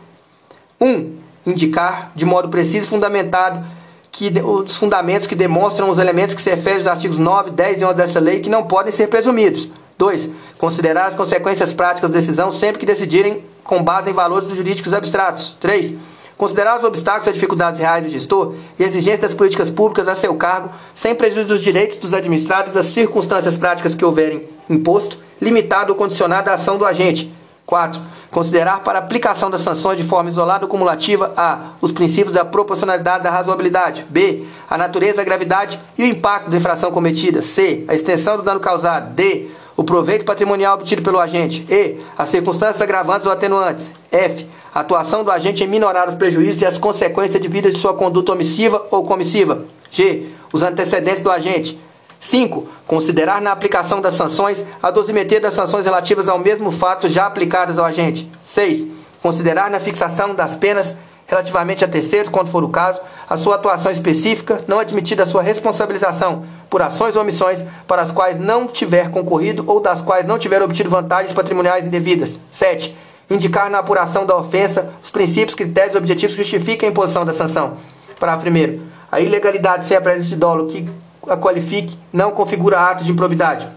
1. 0.80 0.88
Um, 0.88 1.17
indicar 1.45 2.13
de 2.15 2.23
modo 2.23 2.47
preciso 2.47 2.86
e 2.86 2.89
fundamentado 2.89 3.62
que 4.10 4.32
os 4.41 4.77
fundamentos 4.77 5.27
que 5.27 5.36
demonstram 5.36 5.89
os 5.89 5.99
elementos 5.99 6.34
que 6.34 6.41
se 6.41 6.49
referem 6.49 6.77
aos 6.77 6.88
artigos 6.88 7.17
9, 7.17 7.51
10 7.51 7.82
e 7.82 7.86
11 7.86 7.93
dessa 7.95 8.19
lei 8.21 8.39
que 8.39 8.49
não 8.49 8.63
podem 8.63 8.93
ser 8.93 9.08
presumidos. 9.08 9.69
2. 10.01 10.29
Considerar 10.57 11.05
as 11.05 11.15
consequências 11.15 11.71
práticas 11.71 12.09
da 12.09 12.17
decisão 12.17 12.49
sempre 12.49 12.79
que 12.79 12.87
decidirem 12.87 13.43
com 13.63 13.83
base 13.83 14.09
em 14.09 14.13
valores 14.13 14.49
jurídicos 14.49 14.95
abstratos. 14.95 15.55
3 15.59 15.93
Considerar 16.35 16.75
os 16.75 16.83
obstáculos 16.83 17.27
e 17.27 17.33
dificuldades 17.33 17.79
reais 17.79 18.03
do 18.03 18.09
gestor 18.09 18.55
e 18.79 18.83
exigências 18.83 19.19
das 19.19 19.33
políticas 19.35 19.69
públicas 19.69 20.07
a 20.07 20.15
seu 20.15 20.33
cargo, 20.33 20.71
sem 20.95 21.13
prejuízo 21.13 21.49
dos 21.49 21.61
direitos 21.61 21.99
dos 21.99 22.15
administrados 22.15 22.73
das 22.73 22.87
circunstâncias 22.87 23.55
práticas 23.55 23.93
que 23.93 24.03
houverem 24.03 24.49
imposto, 24.67 25.19
limitado 25.39 25.91
ou 25.91 25.95
condicionado 25.95 26.49
à 26.49 26.53
ação 26.53 26.79
do 26.79 26.85
agente. 26.85 27.31
4. 27.67 28.01
Considerar 28.31 28.83
para 28.83 28.97
aplicação 28.97 29.51
das 29.51 29.61
sanções 29.61 29.99
de 29.99 30.03
forma 30.03 30.31
isolada 30.31 30.65
ou 30.65 30.69
cumulativa 30.69 31.31
a. 31.37 31.73
os 31.79 31.91
princípios 31.91 32.33
da 32.33 32.43
proporcionalidade 32.43 33.19
e 33.19 33.23
da 33.25 33.29
razoabilidade. 33.29 34.03
b. 34.09 34.47
a 34.67 34.79
natureza, 34.79 35.21
a 35.21 35.23
gravidade 35.23 35.79
e 35.95 36.01
o 36.01 36.07
impacto 36.07 36.49
da 36.49 36.57
infração 36.57 36.91
cometida. 36.91 37.43
c. 37.43 37.85
a 37.87 37.93
extensão 37.93 38.37
do 38.37 38.41
dano 38.41 38.59
causado. 38.59 39.13
d. 39.13 39.47
o 39.75 39.84
proveito 39.84 40.25
patrimonial 40.25 40.75
obtido 40.75 41.01
pelo 41.01 41.19
agente. 41.19 41.65
e. 41.69 41.97
as 42.17 42.29
circunstâncias 42.29 42.81
agravantes 42.81 43.25
ou 43.25 43.34
atenuantes. 43.34 43.91
f 44.12 44.47
a 44.73 44.79
atuação 44.79 45.23
do 45.23 45.31
agente 45.31 45.63
em 45.63 45.67
minorar 45.67 46.07
os 46.07 46.15
prejuízos 46.15 46.62
e 46.62 46.65
as 46.65 46.77
consequências 46.77 47.41
devidas 47.41 47.73
de 47.73 47.79
sua 47.79 47.93
conduta 47.93 48.31
omissiva 48.31 48.86
ou 48.89 49.03
comissiva. 49.03 49.65
G. 49.91 50.29
Os 50.53 50.63
antecedentes 50.63 51.21
do 51.21 51.29
agente. 51.29 51.77
5. 52.21 52.67
Considerar 52.88 53.41
na 53.41 53.51
aplicação 53.51 53.99
das 53.99 54.13
sanções 54.13 54.63
a 54.81 54.89
dosimetria 54.89 55.41
das 55.41 55.55
sanções 55.55 55.86
relativas 55.86 56.29
ao 56.29 56.39
mesmo 56.39 56.71
fato 56.71 57.10
já 57.10 57.25
aplicadas 57.25 57.77
ao 57.77 57.86
agente. 57.86 58.31
6. 58.45 58.86
Considerar 59.21 59.69
na 59.69 59.79
fixação 59.79 60.34
das 60.34 60.55
penas 60.55 60.95
relativamente 61.32 61.86
a 61.86 61.88
terceiros, 61.88 62.30
quando 62.30 62.50
for 62.50 62.62
o 62.62 62.67
caso, 62.67 63.00
a 63.30 63.38
sua 63.38 63.56
atuação 63.56 63.89
específica, 63.89 64.62
não 64.67 64.80
admitida 64.80 65.24
a 65.24 65.26
sua 65.26 65.41
responsabilização 65.41 66.44
por 66.70 66.82
ações 66.82 67.15
ou 67.15 67.22
omissões 67.22 67.63
para 67.88 68.02
as 68.02 68.12
quais 68.12 68.38
não 68.38 68.67
tiver 68.67 69.10
concorrido 69.10 69.63
ou 69.65 69.80
das 69.80 70.02
quais 70.02 70.26
não 70.26 70.38
tiver 70.38 70.62
obtido 70.62 70.89
vantagens 70.89 71.34
patrimoniais 71.34 71.88
indevidas. 71.88 72.38
7 72.52 72.98
indicar 73.30 73.70
na 73.70 73.80
apuração 73.80 74.26
da 74.26 74.36
ofensa 74.36 74.89
os 75.02 75.10
princípios, 75.10 75.56
critérios 75.56 75.96
e 75.96 75.98
objetivos 75.98 76.36
que 76.36 76.44
justificam 76.44 76.89
a 76.89 76.91
imposição 76.91 77.24
da 77.24 77.32
sanção. 77.32 77.78
Parágrafo 78.20 78.41
primeiro. 78.41 78.82
A 79.10 79.22
ilegalidade 79.22 79.88
sem 79.88 79.96
a 79.96 80.02
presença 80.02 80.28
de 80.28 80.36
dolo 80.36 80.67
que 80.67 80.86
a 81.26 81.38
qualifique 81.38 81.98
não 82.12 82.32
configura 82.32 82.78
ato 82.78 83.06
de 83.06 83.12
improbidade. 83.13 83.70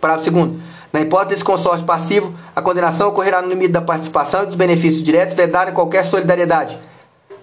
Parágrafo 0.00 0.24
segundo. 0.24 0.62
Na 0.92 1.00
hipótese 1.00 1.30
desse 1.30 1.44
consórcio 1.44 1.86
passivo, 1.86 2.34
a 2.54 2.60
condenação 2.60 3.08
ocorrerá 3.08 3.40
no 3.40 3.48
limite 3.48 3.72
da 3.72 3.80
participação 3.80 4.42
e 4.42 4.46
dos 4.46 4.56
benefícios 4.56 5.02
diretos 5.02 5.34
vedada 5.34 5.72
qualquer 5.72 6.04
solidariedade. 6.04 6.78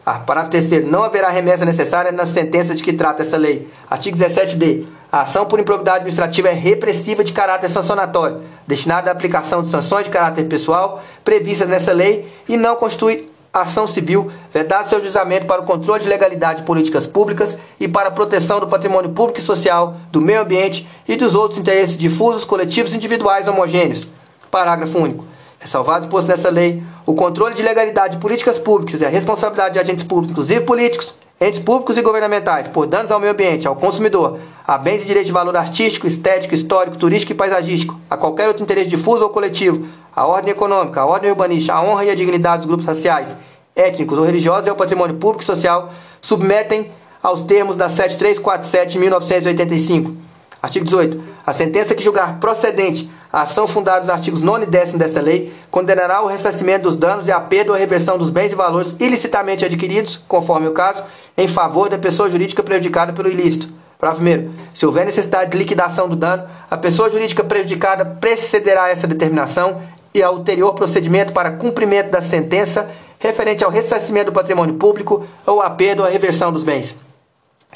Ah, 0.06 0.20
parágrafo 0.20 0.52
terceiro. 0.52 0.88
Não 0.88 1.04
haverá 1.04 1.30
remessa 1.30 1.66
necessária 1.66 2.12
na 2.12 2.26
sentença 2.26 2.74
de 2.74 2.82
que 2.82 2.94
trata 2.94 3.24
esta 3.24 3.38
lei. 3.38 3.68
Artigo 3.90 4.18
17d. 4.18 4.86
A 5.12 5.22
ação 5.22 5.46
por 5.46 5.60
improbidade 5.60 5.98
administrativa 5.98 6.50
é 6.50 6.54
repressiva 6.54 7.24
de 7.24 7.32
caráter 7.32 7.70
sancionatório, 7.70 8.42
destinada 8.66 9.10
à 9.10 9.14
aplicação 9.14 9.62
de 9.62 9.70
sanções 9.70 10.06
de 10.06 10.10
caráter 10.12 10.46
pessoal 10.46 11.02
previstas 11.24 11.68
nessa 11.68 11.94
lei 11.94 12.30
e 12.48 12.58
não 12.58 12.76
constitui 12.76 13.30
ação 13.62 13.88
civil, 13.88 14.32
vedado 14.54 14.90
seu 14.90 15.02
juizamento 15.02 15.46
para 15.46 15.62
o 15.62 15.66
controle 15.66 16.04
de 16.04 16.10
legalidade 16.10 16.60
de 16.60 16.66
políticas 16.66 17.08
públicas 17.08 17.58
e 17.80 17.88
para 17.88 18.10
a 18.10 18.12
proteção 18.12 18.60
do 18.60 18.68
patrimônio 18.68 19.12
público 19.12 19.40
e 19.40 19.44
social, 19.44 19.98
do 20.12 20.22
meio 20.22 20.42
ambiente 20.42 20.88
e 21.08 21.16
dos 21.16 21.36
outros 21.36 21.60
interesses 21.60 21.98
difusos, 21.98 22.46
coletivos 22.46 22.94
e 22.94 22.96
individuais 22.96 23.48
homogêneos. 23.48 24.08
Parágrafo 24.50 24.98
único. 24.98 25.26
Ressalvado 25.60 26.06
exposto 26.06 26.28
nessa 26.28 26.50
lei, 26.50 26.84
o 27.06 27.14
controle 27.14 27.56
de 27.56 27.64
legalidade 27.64 28.16
de 28.16 28.22
políticas 28.22 28.60
públicas 28.60 29.02
e 29.02 29.06
a 29.06 29.10
responsabilidade 29.10 29.74
de 29.74 29.80
agentes 29.80 30.04
públicos, 30.04 30.32
inclusive 30.32 30.62
políticos, 30.62 31.14
entes 31.40 31.60
públicos 31.60 31.96
e 31.98 32.02
governamentais 32.02 32.68
por 32.68 32.88
danos 32.88 33.12
ao 33.12 33.20
meio 33.20 33.32
ambiente, 33.32 33.68
ao 33.68 33.76
consumidor, 33.76 34.40
a 34.66 34.78
bens 34.78 35.04
e 35.04 35.06
direitos 35.06 35.28
de 35.28 35.34
valor 35.34 35.56
artístico, 35.56 36.08
estético, 36.08 36.56
histórico, 36.56 36.98
turístico 36.98 37.32
e 37.32 37.36
paisagístico, 37.36 38.00
a 38.10 38.18
qualquer 38.18 38.48
outro 38.48 38.64
interesse 38.64 38.90
difuso 38.90 39.24
ou 39.24 39.30
coletivo, 39.30 39.88
a 40.16 40.26
ordem 40.26 40.52
econômica, 40.52 41.02
a 41.02 41.06
ordem 41.06 41.30
urbanística, 41.30 41.76
a 41.76 41.82
honra 41.82 42.06
e 42.06 42.10
a 42.10 42.16
dignidade 42.16 42.60
dos 42.60 42.68
grupos 42.68 42.86
raciais, 42.86 43.36
étnicos 43.76 44.18
ou 44.18 44.24
religiosos 44.24 44.66
e 44.66 44.70
ao 44.70 44.76
patrimônio 44.76 45.16
público 45.18 45.44
e 45.44 45.46
social, 45.46 45.94
submetem 46.20 46.92
aos 47.22 47.44
termos 47.44 47.76
da 47.76 47.88
7347 47.88 48.94
de 48.94 49.00
1985. 49.00 50.16
Artigo 50.62 50.86
18. 50.86 51.24
A 51.46 51.54
sentença 51.54 51.94
que 51.94 52.04
julgar 52.04 52.40
procedente 52.40 53.10
a 53.32 53.42
ação 53.42 53.68
fundada 53.68 54.00
nos 54.00 54.10
artigos 54.10 54.42
9 54.42 54.64
e 54.64 54.68
10 54.68 54.94
desta 54.94 55.20
lei 55.20 55.54
condenará 55.70 56.22
o 56.22 56.28
ressarcimento 56.28 56.84
dos 56.84 56.96
danos 56.96 57.28
e 57.28 57.32
a 57.32 57.40
perda 57.40 57.72
ou 57.72 57.76
a 57.76 57.80
reversão 57.80 58.18
dos 58.18 58.30
bens 58.30 58.52
e 58.52 58.56
valores 58.56 58.96
ilicitamente 59.00 59.66
adquiridos, 59.66 60.22
conforme 60.28 60.68
o 60.68 60.72
caso, 60.72 61.04
em 61.38 61.48
favor 61.48 61.90
da 61.90 61.98
pessoa 61.98 62.30
jurídica 62.30 62.64
prejudicada 62.64 63.14
pelo 63.14 63.30
ilícito. 63.30 63.70
Parágrafo 64.00 64.24
1. 64.24 64.54
Se 64.74 64.86
houver 64.86 65.06
necessidade 65.06 65.52
de 65.52 65.58
liquidação 65.58 66.08
do 66.08 66.16
dano, 66.16 66.44
a 66.70 66.78
pessoa 66.78 67.10
jurídica 67.10 67.44
prejudicada 67.44 68.06
precederá 68.06 68.86
a 68.86 68.90
essa 68.90 69.08
determinação 69.08 69.82
e 70.14 70.22
ao 70.22 70.36
ulterior 70.36 70.74
procedimento 70.74 71.34
para 71.34 71.52
cumprimento 71.52 72.12
da 72.12 72.22
sentença 72.22 72.90
referente 73.20 73.64
ao 73.64 73.72
ressarcimento 73.72 74.32
do 74.32 74.36
patrimônio 74.36 74.76
público 74.76 75.26
ou 75.46 75.62
a 75.62 75.70
perda 75.70 76.04
ou 76.04 76.08
a 76.08 76.12
reversão 76.12 76.52
dos 76.52 76.64
bens. 76.64 76.96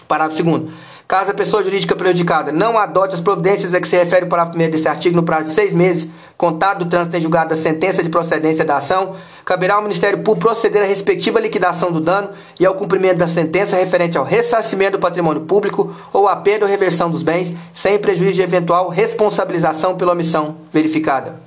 Parágrafo 0.08 0.43
2. 0.43 0.90
Caso 1.12 1.30
a 1.30 1.34
pessoa 1.34 1.62
jurídica 1.62 1.93
prejudicada 1.93 2.53
não 2.53 2.78
adote 2.78 3.16
as 3.16 3.20
providências 3.20 3.74
a 3.74 3.82
que 3.82 3.88
se 3.89 3.97
refere 3.97 4.28
o 4.28 4.30
parágrafo 4.30 4.57
1 4.57 4.70
deste 4.70 4.88
artigo 4.88 5.14
no 5.14 5.24
prazo 5.24 5.49
de 5.49 5.55
seis 5.55 5.74
meses, 5.74 6.07
contado 6.38 6.86
do 6.86 6.89
trânsito 6.89 7.18
em 7.18 7.20
julgado 7.20 7.49
da 7.49 7.57
sentença 7.57 8.01
de 8.01 8.07
procedência 8.07 8.64
da 8.64 8.78
ação, 8.78 9.18
caberá 9.43 9.76
ao 9.76 9.82
Ministério 9.82 10.20
Público 10.20 10.47
proceder 10.47 10.82
à 10.82 10.86
respectiva 10.86 11.38
liquidação 11.38 11.91
do 11.91 11.99
dano 11.99 12.30
e 12.57 12.66
ao 12.66 12.76
cumprimento 12.76 13.18
da 13.18 13.28
sentença 13.28 13.76
referente 13.76 14.18
ao 14.18 14.24
ressarcimento 14.24 14.93
do 14.93 15.01
patrimônio 15.01 15.41
público 15.41 15.93
ou 16.14 16.30
à 16.30 16.36
perda 16.38 16.64
ou 16.64 16.72
reversão 16.72 17.12
dos 17.12 17.24
bens, 17.24 17.53
sem 17.74 17.99
prejuízo 17.99 18.36
de 18.36 18.43
eventual 18.43 18.88
responsabilização 18.88 19.97
pela 19.97 20.14
omissão 20.14 20.59
verificada. 20.72 21.41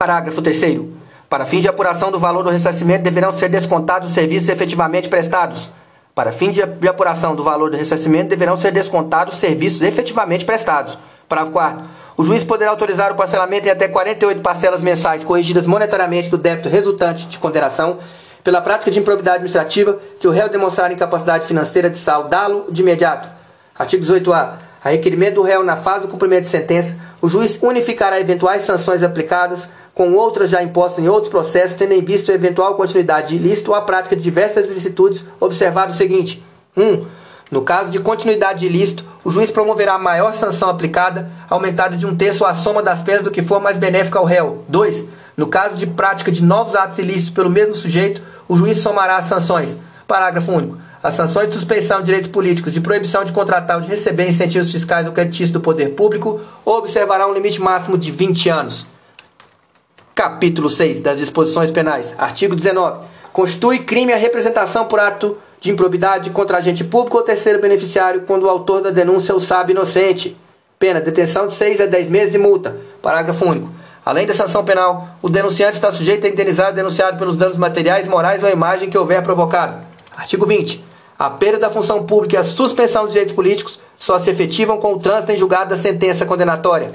Parágrafo 0.00 0.40
3 0.40 0.80
Para 1.28 1.44
fins 1.44 1.60
de 1.60 1.68
apuração 1.68 2.10
do 2.10 2.18
valor 2.18 2.42
do 2.42 2.48
ressarcimento 2.48 3.04
deverão 3.04 3.30
ser 3.30 3.50
descontados 3.50 4.08
os 4.08 4.14
serviços 4.14 4.48
efetivamente 4.48 5.10
prestados 5.10 5.70
para 6.14 6.30
fim 6.32 6.50
de 6.50 6.62
apuração 6.88 7.34
do 7.34 7.42
valor 7.42 7.70
do 7.70 7.76
ressarcimento, 7.76 8.28
deverão 8.28 8.56
ser 8.56 8.70
descontados 8.70 9.34
os 9.34 9.40
serviços 9.40 9.80
efetivamente 9.80 10.44
prestados. 10.44 10.98
Parágrafo 11.28 11.52
4. 11.52 11.84
O 12.16 12.24
juiz 12.24 12.44
poderá 12.44 12.70
autorizar 12.70 13.10
o 13.10 13.14
parcelamento 13.14 13.66
em 13.66 13.70
até 13.70 13.88
48 13.88 14.42
parcelas 14.42 14.82
mensais 14.82 15.24
corrigidas 15.24 15.66
monetariamente 15.66 16.28
do 16.28 16.36
débito 16.36 16.68
resultante 16.68 17.26
de 17.26 17.38
condenação 17.38 17.98
pela 18.44 18.60
prática 18.60 18.90
de 18.90 18.98
improbidade 18.98 19.36
administrativa 19.36 19.98
se 20.20 20.28
o 20.28 20.30
réu 20.30 20.48
demonstrar 20.48 20.92
incapacidade 20.92 21.46
financeira 21.46 21.88
de 21.88 21.96
saldá-lo 21.96 22.66
de 22.70 22.82
imediato. 22.82 23.28
Artigo 23.78 24.04
18-A. 24.04 24.58
A 24.84 24.88
requerimento 24.90 25.36
do 25.36 25.42
réu 25.42 25.62
na 25.62 25.76
fase 25.76 26.06
do 26.06 26.08
cumprimento 26.08 26.42
de 26.42 26.50
sentença, 26.50 26.96
o 27.20 27.28
juiz 27.28 27.56
unificará 27.62 28.20
eventuais 28.20 28.62
sanções 28.62 29.02
aplicadas 29.02 29.68
com 29.94 30.12
outras 30.14 30.50
já 30.50 30.62
impostas 30.62 31.04
em 31.04 31.08
outros 31.08 31.28
processos, 31.28 31.74
tendo 31.74 31.92
em 31.92 32.02
vista 32.02 32.32
a 32.32 32.34
eventual 32.34 32.74
continuidade 32.74 33.28
de 33.28 33.36
ilícito 33.36 33.70
ou 33.70 33.76
a 33.76 33.82
prática 33.82 34.16
de 34.16 34.22
diversas 34.22 34.64
ilicitudes, 34.64 35.24
observado 35.38 35.92
o 35.92 35.96
seguinte: 35.96 36.42
1. 36.76 36.82
Um, 36.82 37.06
no 37.50 37.60
caso 37.60 37.90
de 37.90 37.98
continuidade 37.98 38.60
de 38.60 38.66
ilícito, 38.66 39.04
o 39.22 39.30
juiz 39.30 39.50
promoverá 39.50 39.94
a 39.94 39.98
maior 39.98 40.32
sanção 40.32 40.70
aplicada, 40.70 41.30
aumentada 41.50 41.98
de 41.98 42.06
um 42.06 42.16
terço 42.16 42.46
a 42.46 42.54
soma 42.54 42.82
das 42.82 43.02
penas 43.02 43.24
do 43.24 43.30
que 43.30 43.42
for 43.42 43.60
mais 43.60 43.76
benéfica 43.76 44.18
ao 44.18 44.24
réu. 44.24 44.64
2. 44.68 45.04
No 45.36 45.46
caso 45.46 45.76
de 45.76 45.86
prática 45.86 46.32
de 46.32 46.42
novos 46.42 46.74
atos 46.74 46.98
ilícitos 46.98 47.28
pelo 47.28 47.50
mesmo 47.50 47.74
sujeito, 47.74 48.22
o 48.48 48.56
juiz 48.56 48.78
somará 48.78 49.16
as 49.16 49.26
sanções. 49.26 49.76
Parágrafo 50.08 50.50
único. 50.50 50.78
As 51.02 51.14
sanções 51.14 51.48
de 51.48 51.54
suspeição 51.54 51.98
de 51.98 52.06
direitos 52.06 52.30
políticos, 52.30 52.72
de 52.72 52.80
proibição 52.80 53.22
de 53.22 53.32
contratar 53.32 53.76
ou 53.76 53.82
de 53.82 53.88
receber 53.88 54.28
incentivos 54.28 54.72
fiscais 54.72 55.06
ou 55.06 55.12
creditícios 55.12 55.50
do 55.50 55.60
poder 55.60 55.90
público 55.90 56.40
observará 56.64 57.26
um 57.26 57.34
limite 57.34 57.60
máximo 57.60 57.98
de 57.98 58.10
20 58.10 58.48
anos. 58.48 58.86
Capítulo 60.14 60.68
6 60.68 61.00
das 61.00 61.18
disposições 61.18 61.70
penais. 61.70 62.14
Artigo 62.18 62.54
19. 62.54 63.06
Constitui 63.32 63.78
crime 63.78 64.12
a 64.12 64.16
representação 64.16 64.84
por 64.84 65.00
ato 65.00 65.38
de 65.58 65.70
improbidade 65.70 66.28
contra 66.28 66.58
agente 66.58 66.84
público 66.84 67.16
ou 67.16 67.22
terceiro 67.22 67.60
beneficiário 67.60 68.24
quando 68.26 68.44
o 68.44 68.48
autor 68.48 68.82
da 68.82 68.90
denúncia 68.90 69.34
o 69.34 69.40
sabe 69.40 69.72
inocente. 69.72 70.36
Pena, 70.78 71.00
detenção 71.00 71.46
de 71.46 71.54
6 71.54 71.80
a 71.80 71.86
10 71.86 72.10
meses 72.10 72.34
e 72.34 72.38
multa. 72.38 72.76
Parágrafo 73.00 73.46
único. 73.46 73.70
Além 74.04 74.26
da 74.26 74.34
sanção 74.34 74.64
penal, 74.64 75.16
o 75.22 75.30
denunciante 75.30 75.74
está 75.74 75.90
sujeito 75.90 76.26
a 76.26 76.28
indenizar 76.30 76.72
o 76.72 76.74
denunciado 76.74 77.16
pelos 77.16 77.36
danos 77.36 77.56
materiais, 77.56 78.06
morais 78.06 78.44
ou 78.44 78.50
imagem 78.50 78.90
que 78.90 78.98
houver 78.98 79.22
provocado. 79.22 79.82
Artigo 80.14 80.44
20. 80.44 80.84
A 81.18 81.30
perda 81.30 81.60
da 81.60 81.70
função 81.70 82.04
pública 82.04 82.34
e 82.34 82.38
a 82.38 82.44
suspensão 82.44 83.04
dos 83.04 83.12
direitos 83.12 83.34
políticos 83.34 83.78
só 83.96 84.18
se 84.18 84.28
efetivam 84.28 84.76
com 84.76 84.92
o 84.92 84.98
trânsito 84.98 85.32
em 85.32 85.36
julgado 85.36 85.70
da 85.70 85.76
sentença 85.76 86.26
condenatória. 86.26 86.90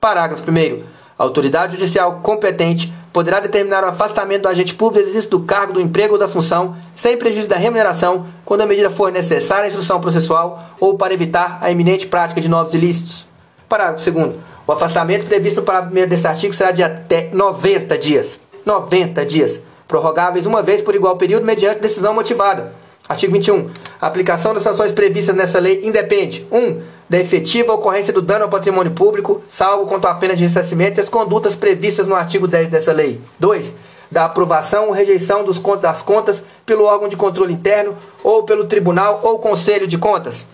Parágrafo 0.00 0.42
1. 0.50 0.82
Autoridade 1.22 1.76
judicial 1.76 2.18
competente 2.20 2.92
poderá 3.12 3.38
determinar 3.38 3.84
o 3.84 3.86
afastamento 3.86 4.42
do 4.42 4.48
agente 4.48 4.74
público 4.74 5.04
do 5.04 5.08
exercício 5.08 5.30
do 5.30 5.44
cargo, 5.44 5.74
do 5.74 5.80
emprego 5.80 6.14
ou 6.14 6.18
da 6.18 6.26
função, 6.26 6.76
sem 6.96 7.16
prejuízo 7.16 7.48
da 7.48 7.54
remuneração, 7.54 8.26
quando 8.44 8.62
a 8.62 8.66
medida 8.66 8.90
for 8.90 9.12
necessária 9.12 9.66
à 9.66 9.68
instrução 9.68 10.00
processual 10.00 10.74
ou 10.80 10.98
para 10.98 11.14
evitar 11.14 11.58
a 11.60 11.70
iminente 11.70 12.08
prática 12.08 12.40
de 12.40 12.48
novos 12.48 12.74
ilícitos. 12.74 13.24
Parágrafo 13.68 14.10
2. 14.10 14.34
O 14.66 14.72
afastamento 14.72 15.24
previsto 15.26 15.60
no 15.60 15.62
parágrafo 15.62 15.96
1 15.96 16.08
deste 16.08 16.26
artigo 16.26 16.52
será 16.54 16.72
de 16.72 16.82
até 16.82 17.30
90 17.32 17.96
dias. 17.98 18.40
90 18.66 19.24
dias. 19.24 19.60
Prorrogáveis 19.86 20.44
uma 20.44 20.60
vez 20.60 20.82
por 20.82 20.92
igual 20.92 21.16
período 21.16 21.46
mediante 21.46 21.78
decisão 21.78 22.12
motivada. 22.12 22.72
Artigo 23.08 23.32
21. 23.32 23.70
A 24.00 24.08
aplicação 24.08 24.52
das 24.54 24.64
sanções 24.64 24.90
previstas 24.90 25.36
nessa 25.36 25.60
lei 25.60 25.82
independe 25.84 26.44
1. 26.50 26.58
Um, 26.58 26.82
da 27.12 27.18
efetiva 27.18 27.74
ocorrência 27.74 28.10
do 28.10 28.22
dano 28.22 28.44
ao 28.44 28.50
patrimônio 28.50 28.90
público, 28.92 29.42
salvo 29.50 29.84
quanto 29.84 30.08
à 30.08 30.14
pena 30.14 30.34
de 30.34 30.44
ressarcimento 30.44 30.98
e 30.98 31.02
as 31.02 31.10
condutas 31.10 31.54
previstas 31.54 32.06
no 32.06 32.14
artigo 32.14 32.48
10 32.48 32.68
dessa 32.68 32.90
lei. 32.90 33.20
2. 33.38 33.74
Da 34.10 34.24
aprovação 34.24 34.86
ou 34.86 34.92
rejeição 34.92 35.44
dos, 35.44 35.58
das 35.78 36.00
contas 36.00 36.42
pelo 36.64 36.84
órgão 36.84 37.08
de 37.08 37.16
controle 37.16 37.52
interno 37.52 37.98
ou 38.24 38.44
pelo 38.44 38.64
tribunal 38.64 39.20
ou 39.22 39.38
conselho 39.38 39.86
de 39.86 39.98
contas. 39.98 40.46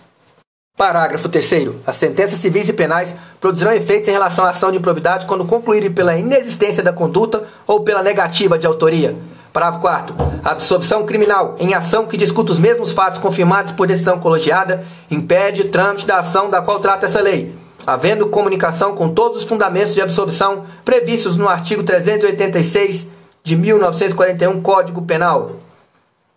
Parágrafo 0.77 1.29
3. 1.29 1.49
As 1.87 1.95
sentenças 1.95 2.39
civis 2.39 2.67
e 2.67 2.73
penais 2.73 3.15
produzirão 3.39 3.71
efeitos 3.71 4.09
em 4.09 4.11
relação 4.11 4.43
à 4.43 4.49
ação 4.49 4.69
de 4.69 4.79
improbidade 4.79 5.25
quando 5.25 5.45
concluírem 5.45 5.93
pela 5.93 6.17
inexistência 6.17 6.83
da 6.83 6.91
conduta 6.91 7.45
ou 7.65 7.85
pela 7.85 8.03
negativa 8.03 8.59
de 8.59 8.67
autoria. 8.67 9.15
Parágrafo 9.51 9.81
4. 9.81 10.15
A 10.43 10.51
absorção 10.51 11.05
criminal 11.05 11.55
em 11.59 11.73
ação 11.73 12.05
que 12.05 12.17
discuta 12.17 12.51
os 12.51 12.59
mesmos 12.59 12.91
fatos 12.91 13.19
confirmados 13.19 13.71
por 13.71 13.87
decisão 13.87 14.19
colegiada 14.19 14.83
impede 15.09 15.65
trâmite 15.65 16.05
da 16.05 16.19
ação 16.19 16.49
da 16.49 16.61
qual 16.61 16.79
trata 16.79 17.07
essa 17.07 17.19
lei, 17.19 17.55
havendo 17.85 18.27
comunicação 18.27 18.95
com 18.95 19.09
todos 19.09 19.39
os 19.39 19.43
fundamentos 19.43 19.93
de 19.93 20.01
absorção 20.01 20.65
previstos 20.85 21.35
no 21.35 21.49
artigo 21.49 21.83
386 21.83 23.07
de 23.43 23.55
1941 23.55 24.61
Código 24.61 25.01
Penal. 25.01 25.53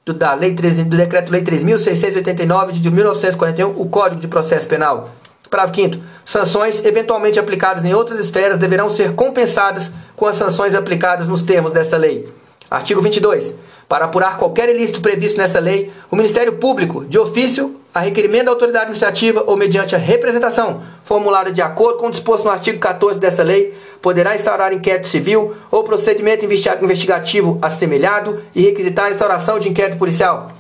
Do, 0.05 0.15
da 0.15 0.35
lei 0.35 0.55
13, 0.55 0.85
do 0.85 0.97
Decreto-Lei 0.97 1.43
3.689 1.43 2.73
de 2.73 2.91
1941, 2.91 3.81
o 3.81 3.89
Código 3.89 4.21
de 4.21 4.27
Processo 4.27 4.67
Penal. 4.67 5.11
Parágrafo 5.49 5.77
5. 5.77 6.03
Sanções 6.25 6.83
eventualmente 6.83 7.39
aplicadas 7.39 7.85
em 7.85 7.93
outras 7.93 8.19
esferas 8.19 8.57
deverão 8.57 8.89
ser 8.89 9.13
compensadas 9.13 9.91
com 10.17 10.25
as 10.25 10.37
sanções 10.37 10.75
aplicadas 10.75 11.29
nos 11.29 11.43
termos 11.43 11.73
desta 11.73 11.99
lei. 11.99 12.42
Artigo 12.73 13.03
22. 13.03 13.55
Para 13.87 14.07
apurar 14.07 14.39
qualquer 14.39 14.71
ilícito 14.71 15.03
previsto 15.03 15.37
nessa 15.37 15.61
lei, 15.61 15.93
o 16.11 16.17
Ministério 16.17 16.55
Público, 16.55 17.05
de 17.05 17.19
ofício, 17.19 17.77
a 17.95 18.01
requerimento 18.01 18.47
da 18.47 18.53
autoridade 18.53 18.85
administrativa 18.85 19.45
ou 19.47 19.59
mediante 19.59 19.95
a 19.95 19.99
representação 19.99 20.83
formulada 21.05 21.53
de 21.53 21.61
acordo 21.61 21.99
com 21.99 22.07
o 22.07 22.11
disposto 22.11 22.45
no 22.45 22.51
artigo 22.51 22.79
14 22.79 23.21
dessa 23.21 23.43
lei, 23.43 23.75
poderá 24.01 24.35
instaurar 24.35 24.73
inquérito 24.73 25.07
civil 25.07 25.55
ou 25.71 25.85
procedimento 25.85 26.47
investigativo 26.47 27.59
assemelhado 27.61 28.43
e 28.55 28.63
requisitar 28.63 29.07
a 29.07 29.11
instauração 29.11 29.59
de 29.59 29.69
inquérito 29.69 29.99
policial. 29.99 30.53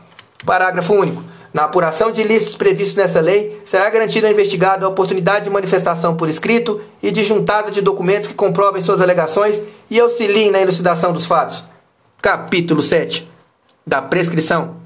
Parágrafo 0.44 0.92
único. 0.92 1.24
Na 1.54 1.64
apuração 1.64 2.12
de 2.12 2.20
ilícitos 2.20 2.56
previstos 2.56 2.94
nessa 2.94 3.20
lei, 3.20 3.58
será 3.64 3.88
garantida 3.88 4.26
ao 4.26 4.32
investigado 4.34 4.84
a 4.84 4.88
oportunidade 4.90 5.44
de 5.44 5.50
manifestação 5.50 6.14
por 6.14 6.28
escrito 6.28 6.78
e 7.02 7.10
de 7.10 7.24
juntada 7.24 7.70
de 7.70 7.80
documentos 7.80 8.28
que 8.28 8.34
comprovem 8.34 8.82
suas 8.82 9.00
alegações 9.00 9.58
e 9.88 9.98
auxiliem 9.98 10.50
na 10.50 10.60
elucidação 10.60 11.10
dos 11.10 11.24
fatos. 11.24 11.71
Capítulo 12.22 12.80
7 12.80 13.28
da 13.84 14.00
prescrição. 14.00 14.76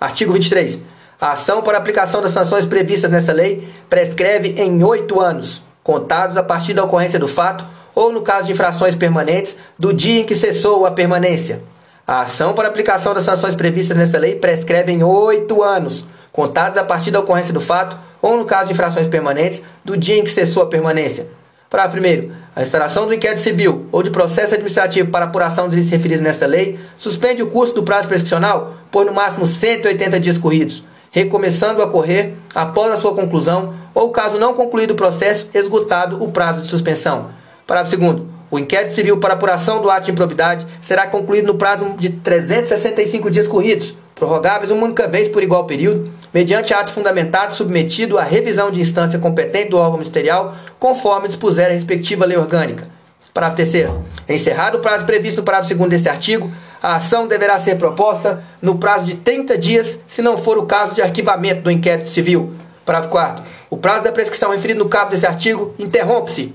Artigo 0.00 0.32
23. 0.32 0.78
A 1.20 1.32
ação 1.32 1.60
para 1.60 1.76
aplicação 1.76 2.22
das 2.22 2.30
sanções 2.30 2.64
previstas 2.64 3.10
nessa 3.10 3.32
lei 3.32 3.68
prescreve 3.90 4.54
em 4.56 4.84
oito 4.84 5.20
anos, 5.20 5.60
contados 5.82 6.36
a 6.36 6.42
partir 6.44 6.72
da 6.72 6.84
ocorrência 6.84 7.18
do 7.18 7.26
fato 7.26 7.66
ou, 7.96 8.12
no 8.12 8.22
caso 8.22 8.46
de 8.46 8.52
infrações 8.52 8.94
permanentes, 8.94 9.56
do 9.76 9.92
dia 9.92 10.20
em 10.20 10.24
que 10.24 10.36
cessou 10.36 10.86
a 10.86 10.92
permanência. 10.92 11.60
A 12.06 12.20
ação 12.20 12.54
para 12.54 12.68
aplicação 12.68 13.12
das 13.12 13.24
sanções 13.24 13.56
previstas 13.56 13.96
nessa 13.96 14.18
lei 14.18 14.36
prescreve 14.36 14.92
em 14.92 15.02
oito 15.02 15.64
anos, 15.64 16.04
contados 16.30 16.78
a 16.78 16.84
partir 16.84 17.10
da 17.10 17.18
ocorrência 17.18 17.52
do 17.52 17.60
fato 17.60 17.98
ou, 18.22 18.36
no 18.36 18.44
caso 18.44 18.68
de 18.68 18.74
infrações 18.74 19.08
permanentes, 19.08 19.60
do 19.84 19.96
dia 19.96 20.16
em 20.16 20.22
que 20.22 20.30
cessou 20.30 20.62
a 20.62 20.66
permanência. 20.66 21.26
Parágrafo 21.74 21.98
1. 21.98 22.30
A 22.54 22.62
instalação 22.62 23.04
do 23.04 23.12
inquérito 23.12 23.40
civil 23.40 23.86
ou 23.90 24.00
de 24.00 24.08
processo 24.08 24.54
administrativo 24.54 25.10
para 25.10 25.24
apuração 25.24 25.68
dos 25.68 25.90
referidos 25.90 26.22
nesta 26.22 26.46
lei 26.46 26.78
suspende 26.96 27.42
o 27.42 27.48
curso 27.48 27.74
do 27.74 27.82
prazo 27.82 28.06
prescricional 28.06 28.74
por 28.92 29.04
no 29.04 29.12
máximo 29.12 29.44
180 29.44 30.20
dias 30.20 30.38
corridos, 30.38 30.84
recomeçando 31.10 31.82
a 31.82 31.86
ocorrer 31.86 32.34
após 32.54 32.92
a 32.92 32.96
sua 32.96 33.12
conclusão 33.12 33.74
ou, 33.92 34.10
caso 34.10 34.38
não 34.38 34.54
concluído 34.54 34.92
o 34.92 34.94
processo, 34.94 35.48
esgotado 35.52 36.22
o 36.22 36.30
prazo 36.30 36.60
de 36.60 36.68
suspensão. 36.68 37.30
Parágrafo 37.66 37.96
2. 37.96 38.22
O 38.52 38.58
inquérito 38.60 38.94
civil 38.94 39.18
para 39.18 39.34
apuração 39.34 39.82
do 39.82 39.90
ato 39.90 40.04
de 40.04 40.12
improbidade 40.12 40.64
será 40.80 41.08
concluído 41.08 41.48
no 41.48 41.56
prazo 41.56 41.96
de 41.98 42.08
365 42.08 43.28
dias 43.32 43.48
corridos, 43.48 43.92
prorrogáveis 44.14 44.70
uma 44.70 44.84
única 44.84 45.08
vez 45.08 45.26
por 45.26 45.42
igual 45.42 45.64
período, 45.64 46.08
mediante 46.34 46.74
ato 46.74 46.90
fundamentado 46.90 47.54
submetido 47.54 48.18
à 48.18 48.24
revisão 48.24 48.68
de 48.68 48.80
instância 48.80 49.20
competente 49.20 49.70
do 49.70 49.78
órgão 49.78 49.98
ministerial, 49.98 50.56
conforme 50.80 51.28
dispuser 51.28 51.70
a 51.70 51.72
respectiva 51.72 52.24
lei 52.24 52.36
orgânica. 52.36 52.88
Parágrafo 53.32 53.70
3 53.70 53.90
Encerrado 54.28 54.78
o 54.78 54.80
prazo 54.80 55.06
previsto 55.06 55.38
no 55.38 55.44
parágrafo 55.44 55.72
2 55.72 55.88
deste 55.88 56.08
artigo, 56.08 56.50
a 56.82 56.96
ação 56.96 57.28
deverá 57.28 57.58
ser 57.60 57.76
proposta 57.76 58.42
no 58.60 58.78
prazo 58.78 59.06
de 59.06 59.14
30 59.14 59.56
dias, 59.56 59.98
se 60.08 60.20
não 60.20 60.36
for 60.36 60.58
o 60.58 60.66
caso 60.66 60.94
de 60.94 61.02
arquivamento 61.02 61.62
do 61.62 61.70
inquérito 61.70 62.08
civil. 62.08 62.52
Parágrafo 62.84 63.12
4 63.12 63.44
O 63.70 63.76
prazo 63.76 64.04
da 64.04 64.12
prescrição 64.12 64.50
referido 64.50 64.82
no 64.82 64.90
cabo 64.90 65.12
deste 65.12 65.26
artigo 65.26 65.72
interrompe-se. 65.78 66.52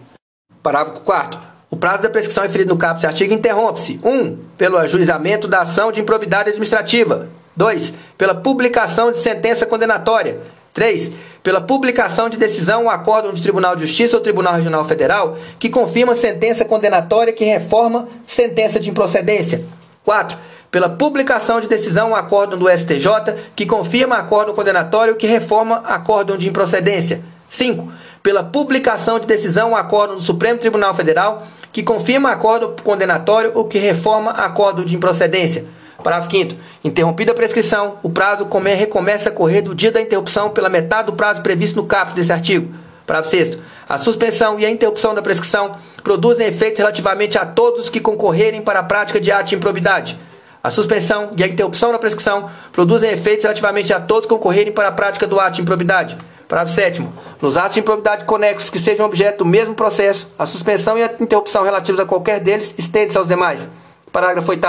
Parágrafo 0.62 1.02
4 1.02 1.50
o 1.72 1.78
prazo 1.78 2.02
da 2.02 2.10
prescrição 2.10 2.44
referido 2.44 2.74
no 2.74 2.80
caput 2.80 3.06
artigo 3.06 3.32
interrompe-se 3.32 4.00
1. 4.04 4.10
Um, 4.10 4.38
pelo 4.58 4.76
ajuizamento 4.76 5.48
da 5.48 5.62
ação 5.62 5.92
de 5.92 6.02
improbidade 6.02 6.50
administrativa. 6.50 7.30
2. 7.60 7.92
Pela 8.18 8.34
publicação 8.34 9.12
de 9.12 9.20
sentença 9.20 9.66
condenatória. 9.66 10.40
3. 10.74 11.12
Pela 11.44 11.60
publicação 11.60 12.30
de 12.30 12.38
decisão 12.38 12.84
ou 12.84 12.90
acórdão 12.90 13.34
de 13.34 13.42
Tribunal 13.42 13.76
de 13.76 13.86
Justiça 13.86 14.16
ou 14.16 14.24
Tribunal 14.24 14.54
Regional 14.54 14.86
Federal 14.86 15.38
que 15.60 15.68
confirma 15.70 16.16
sentença 16.16 16.64
condenatória 16.64 17.34
que 17.34 17.44
reforma 17.44 18.08
sentença 18.26 18.80
de 18.80 18.90
improcedência. 18.90 19.66
4. 20.06 20.38
Pela 20.72 20.88
publicação 20.88 21.60
de 21.60 21.68
decisão 21.68 22.12
ou 22.12 22.16
acórdão 22.16 22.58
do 22.58 22.70
STJ 22.70 23.36
que 23.54 23.66
confirma 23.66 24.16
acórdão 24.16 24.56
condenatório 24.56 25.18
que 25.18 25.28
reforma 25.28 25.84
acórdão 25.86 26.38
de 26.38 26.48
improcedência. 26.48 27.22
5. 27.50 27.92
Pela 28.24 28.42
publicação 28.42 29.20
de 29.20 29.28
decisão 29.28 29.72
ou 29.72 29.76
acórdão 29.76 30.16
do 30.16 30.22
Supremo 30.22 30.60
Tribunal 30.60 30.94
Federal 30.94 31.46
que 31.74 31.84
confirma 31.84 32.32
acórdão 32.32 32.74
condenatório 32.82 33.52
ou 33.54 33.66
que 33.66 33.78
reforma 33.78 34.32
acórdão 34.32 34.86
de 34.86 34.96
improcedência. 34.96 35.66
Parágrafo 36.04 36.32
5 36.32 36.56
Interrompida 36.84 37.32
a 37.32 37.36
prescrição, 37.36 37.98
o 38.02 38.10
prazo 38.10 38.46
come, 38.46 38.74
recomeça 38.74 39.30
a 39.30 39.32
correr 39.32 39.62
do 39.62 39.76
dia 39.76 39.92
da 39.92 40.02
interrupção 40.02 40.50
pela 40.50 40.70
metade 40.70 41.08
do 41.08 41.14
prazo 41.14 41.42
previsto 41.42 41.76
no 41.76 41.86
caput 41.86 42.16
desse 42.16 42.32
artigo. 42.32 42.74
Parágrafo 43.06 43.32
6 43.32 43.58
A 43.88 43.98
suspensão 43.98 44.60
e 44.60 44.66
a 44.66 44.70
interrupção 44.70 45.14
da 45.14 45.22
prescrição 45.22 45.76
produzem 46.04 46.48
efeitos 46.48 46.80
relativamente 46.80 47.38
a 47.38 47.46
todos 47.46 47.82
os 47.82 47.90
que 47.90 48.00
concorrerem 48.00 48.62
para 48.62 48.80
a 48.80 48.84
prática 48.84 49.20
de 49.20 49.32
ato 49.32 49.50
de 49.50 49.56
improbidade. 49.56 50.18
A 50.62 50.70
suspensão 50.70 51.32
e 51.38 51.44
a 51.44 51.48
interrupção 51.48 51.92
da 51.92 52.00
prescrição 52.00 52.50
produzem 52.72 53.12
efeitos 53.12 53.44
relativamente 53.44 53.94
a 53.94 54.00
todos 54.00 54.26
que 54.26 54.30
concorrerem 54.30 54.74
para 54.74 54.90
a 54.90 54.92
prática 54.92 55.26
do 55.26 55.40
ato 55.40 55.56
de 55.56 55.62
improbidade. 55.62 56.18
Parágrafo 56.48 56.76
7 56.76 57.08
Nos 57.42 57.58
atos 57.58 57.76
de 57.76 57.80
improbidade 57.80 58.26
conexos 58.26 58.70
que 58.70 58.80
sejam 58.80 59.06
objeto 59.06 59.40
do 59.40 59.46
mesmo 59.46 59.74
processo, 59.74 60.28
a 60.38 60.46
suspensão 60.46 60.98
e 60.98 61.04
a 61.04 61.14
interrupção 61.20 61.64
relativos 61.64 62.00
a 62.00 62.06
qualquer 62.06 62.40
deles 62.40 62.74
estende-se 62.78 63.18
aos 63.18 63.28
demais. 63.28 63.68
Parágrafo 64.12 64.50
8 64.50 64.68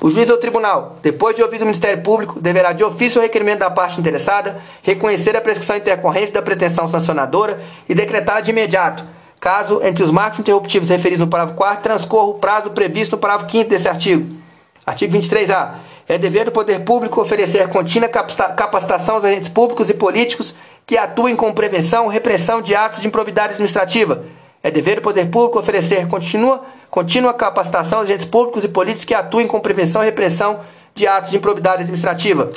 O 0.00 0.10
juiz 0.10 0.30
ou 0.30 0.36
tribunal, 0.36 0.96
depois 1.02 1.34
de 1.34 1.42
ouvido 1.42 1.62
o 1.62 1.64
Ministério 1.64 2.02
Público, 2.02 2.40
deverá 2.40 2.72
de 2.72 2.84
ofício 2.84 3.18
ou 3.18 3.22
requerimento 3.22 3.60
da 3.60 3.70
parte 3.70 4.00
interessada 4.00 4.58
reconhecer 4.82 5.36
a 5.36 5.40
prescrição 5.40 5.76
intercorrente 5.76 6.32
da 6.32 6.42
pretensão 6.42 6.86
sancionadora 6.86 7.60
e 7.88 7.94
decretá-la 7.94 8.40
de 8.40 8.50
imediato, 8.50 9.04
caso 9.40 9.80
entre 9.82 10.02
os 10.02 10.10
marcos 10.10 10.38
interruptivos 10.38 10.88
referidos 10.88 11.24
no 11.24 11.30
parágrafo 11.30 11.58
4 11.58 11.82
transcorra 11.82 12.28
o 12.28 12.34
prazo 12.34 12.70
previsto 12.70 13.16
no 13.16 13.18
parágrafo 13.18 13.50
5 13.50 13.68
desse 13.68 13.88
artigo. 13.88 14.36
Artigo 14.84 15.16
23A. 15.16 15.74
É 16.08 16.16
dever 16.16 16.44
do 16.44 16.52
poder 16.52 16.84
público 16.84 17.20
oferecer 17.20 17.66
contínua 17.68 18.08
capacitação 18.08 19.16
aos 19.16 19.24
agentes 19.24 19.48
públicos 19.48 19.90
e 19.90 19.94
políticos 19.94 20.54
que 20.86 20.96
atuem 20.96 21.34
com 21.34 21.52
prevenção, 21.52 22.06
repressão 22.06 22.62
de 22.62 22.76
atos 22.76 23.00
de 23.00 23.08
improbidade 23.08 23.54
administrativa 23.54 24.24
é 24.66 24.70
dever 24.70 24.96
do 24.96 25.02
poder 25.02 25.30
público 25.30 25.60
oferecer 25.60 26.08
contínua, 26.08 26.64
contínua 26.90 27.32
capacitação 27.32 28.00
aos 28.00 28.08
agentes 28.08 28.26
públicos 28.26 28.64
e 28.64 28.68
políticos 28.68 29.04
que 29.04 29.14
atuem 29.14 29.46
com 29.46 29.60
prevenção 29.60 30.02
e 30.02 30.06
repressão 30.06 30.58
de 30.92 31.06
atos 31.06 31.30
de 31.30 31.36
improbidade 31.36 31.82
administrativa. 31.82 32.50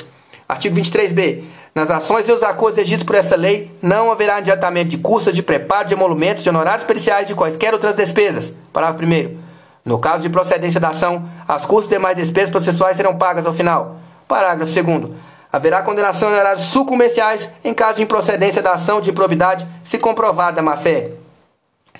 Artigo 0.48 0.74
23b. 0.74 1.44
Nas 1.72 1.88
ações 1.88 2.28
e 2.28 2.32
os 2.32 2.42
acordos 2.42 2.78
regidos 2.78 3.04
por 3.04 3.14
esta 3.14 3.36
lei, 3.36 3.70
não 3.80 4.10
haverá 4.10 4.38
adiantamento 4.38 4.88
de 4.88 4.98
custas 4.98 5.36
de 5.36 5.40
preparo 5.40 5.86
de 5.86 5.94
emolumentos, 5.94 6.42
de 6.42 6.48
honorários 6.48 6.82
periciais 6.82 7.28
de 7.28 7.34
quaisquer 7.36 7.72
outras 7.72 7.94
despesas. 7.94 8.52
Parágrafo 8.72 9.04
1 9.04 9.36
No 9.84 10.00
caso 10.00 10.24
de 10.24 10.30
procedência 10.30 10.80
da 10.80 10.88
ação, 10.88 11.30
as 11.46 11.64
custas 11.64 11.92
e 11.92 11.94
demais 11.94 12.16
despesas 12.16 12.50
processuais 12.50 12.96
serão 12.96 13.16
pagas 13.16 13.46
ao 13.46 13.52
final. 13.52 14.00
Parágrafo 14.26 14.82
2 14.82 15.12
Haverá 15.52 15.80
condenação 15.82 16.30
em 16.30 16.32
honorários 16.32 16.64
sucumbenciais 16.64 17.48
em 17.62 17.72
caso 17.72 17.98
de 17.98 18.02
improcedência 18.02 18.60
da 18.60 18.72
ação 18.72 19.00
de 19.00 19.10
improbidade, 19.10 19.64
se 19.84 19.96
comprovada 19.96 20.58
a 20.58 20.62
má-fé. 20.64 21.19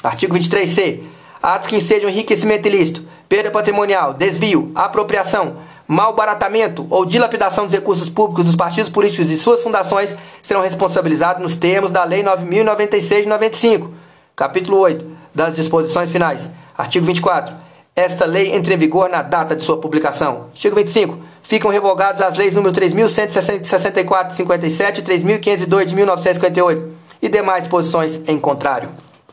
Artigo 0.03 0.37
23c. 0.37 1.03
Atos 1.43 1.69
que 1.69 1.81
sejam 1.81 2.11
enriquecimento 2.11 2.69
ilícito, 2.69 3.03
perda 3.27 3.51
patrimonial, 3.51 4.13
desvio, 4.13 4.71
apropriação, 4.75 5.57
malbaratamento 5.89 6.87
ou 6.91 7.07
dilapidação 7.07 7.65
dos 7.65 7.73
recursos 7.73 8.11
públicos 8.11 8.45
dos 8.45 8.57
partidos 8.57 8.91
políticos 8.91 9.31
e 9.31 9.39
suas 9.39 9.63
fundações 9.63 10.15
serão 10.43 10.61
responsabilizados 10.61 11.43
nos 11.43 11.57
termos 11.57 11.91
da 11.91 12.05
Lei 12.05 12.23
9.096 12.23 13.23
de 13.23 13.29
95, 13.29 13.91
capítulo 14.37 14.79
8, 14.79 15.05
das 15.35 15.57
disposições 15.57 16.13
finais. 16.13 16.51
Artigo 16.77 17.07
24. 17.07 17.55
Esta 17.97 18.25
lei 18.25 18.55
entra 18.55 18.73
em 18.73 18.79
vigor 18.79 19.09
na 19.09 19.21
data 19.21 19.57
de 19.57 19.63
sua 19.65 19.79
publicação. 19.79 20.47
Artigo 20.53 20.77
25. 20.77 21.19
Ficam 21.43 21.71
revogadas 21.71 22.21
as 22.21 22.37
leis 22.39 22.55
número 22.55 22.75
3.164 22.75 24.29
de 24.29 24.35
57 24.35 25.01
e 25.01 25.05
3.502 25.05 25.85
de 25.87 25.97
1958 25.97 26.93
e 27.21 27.29
demais 27.29 27.67
posições 27.67 28.21
em 28.27 28.39
contrário. 28.39 28.89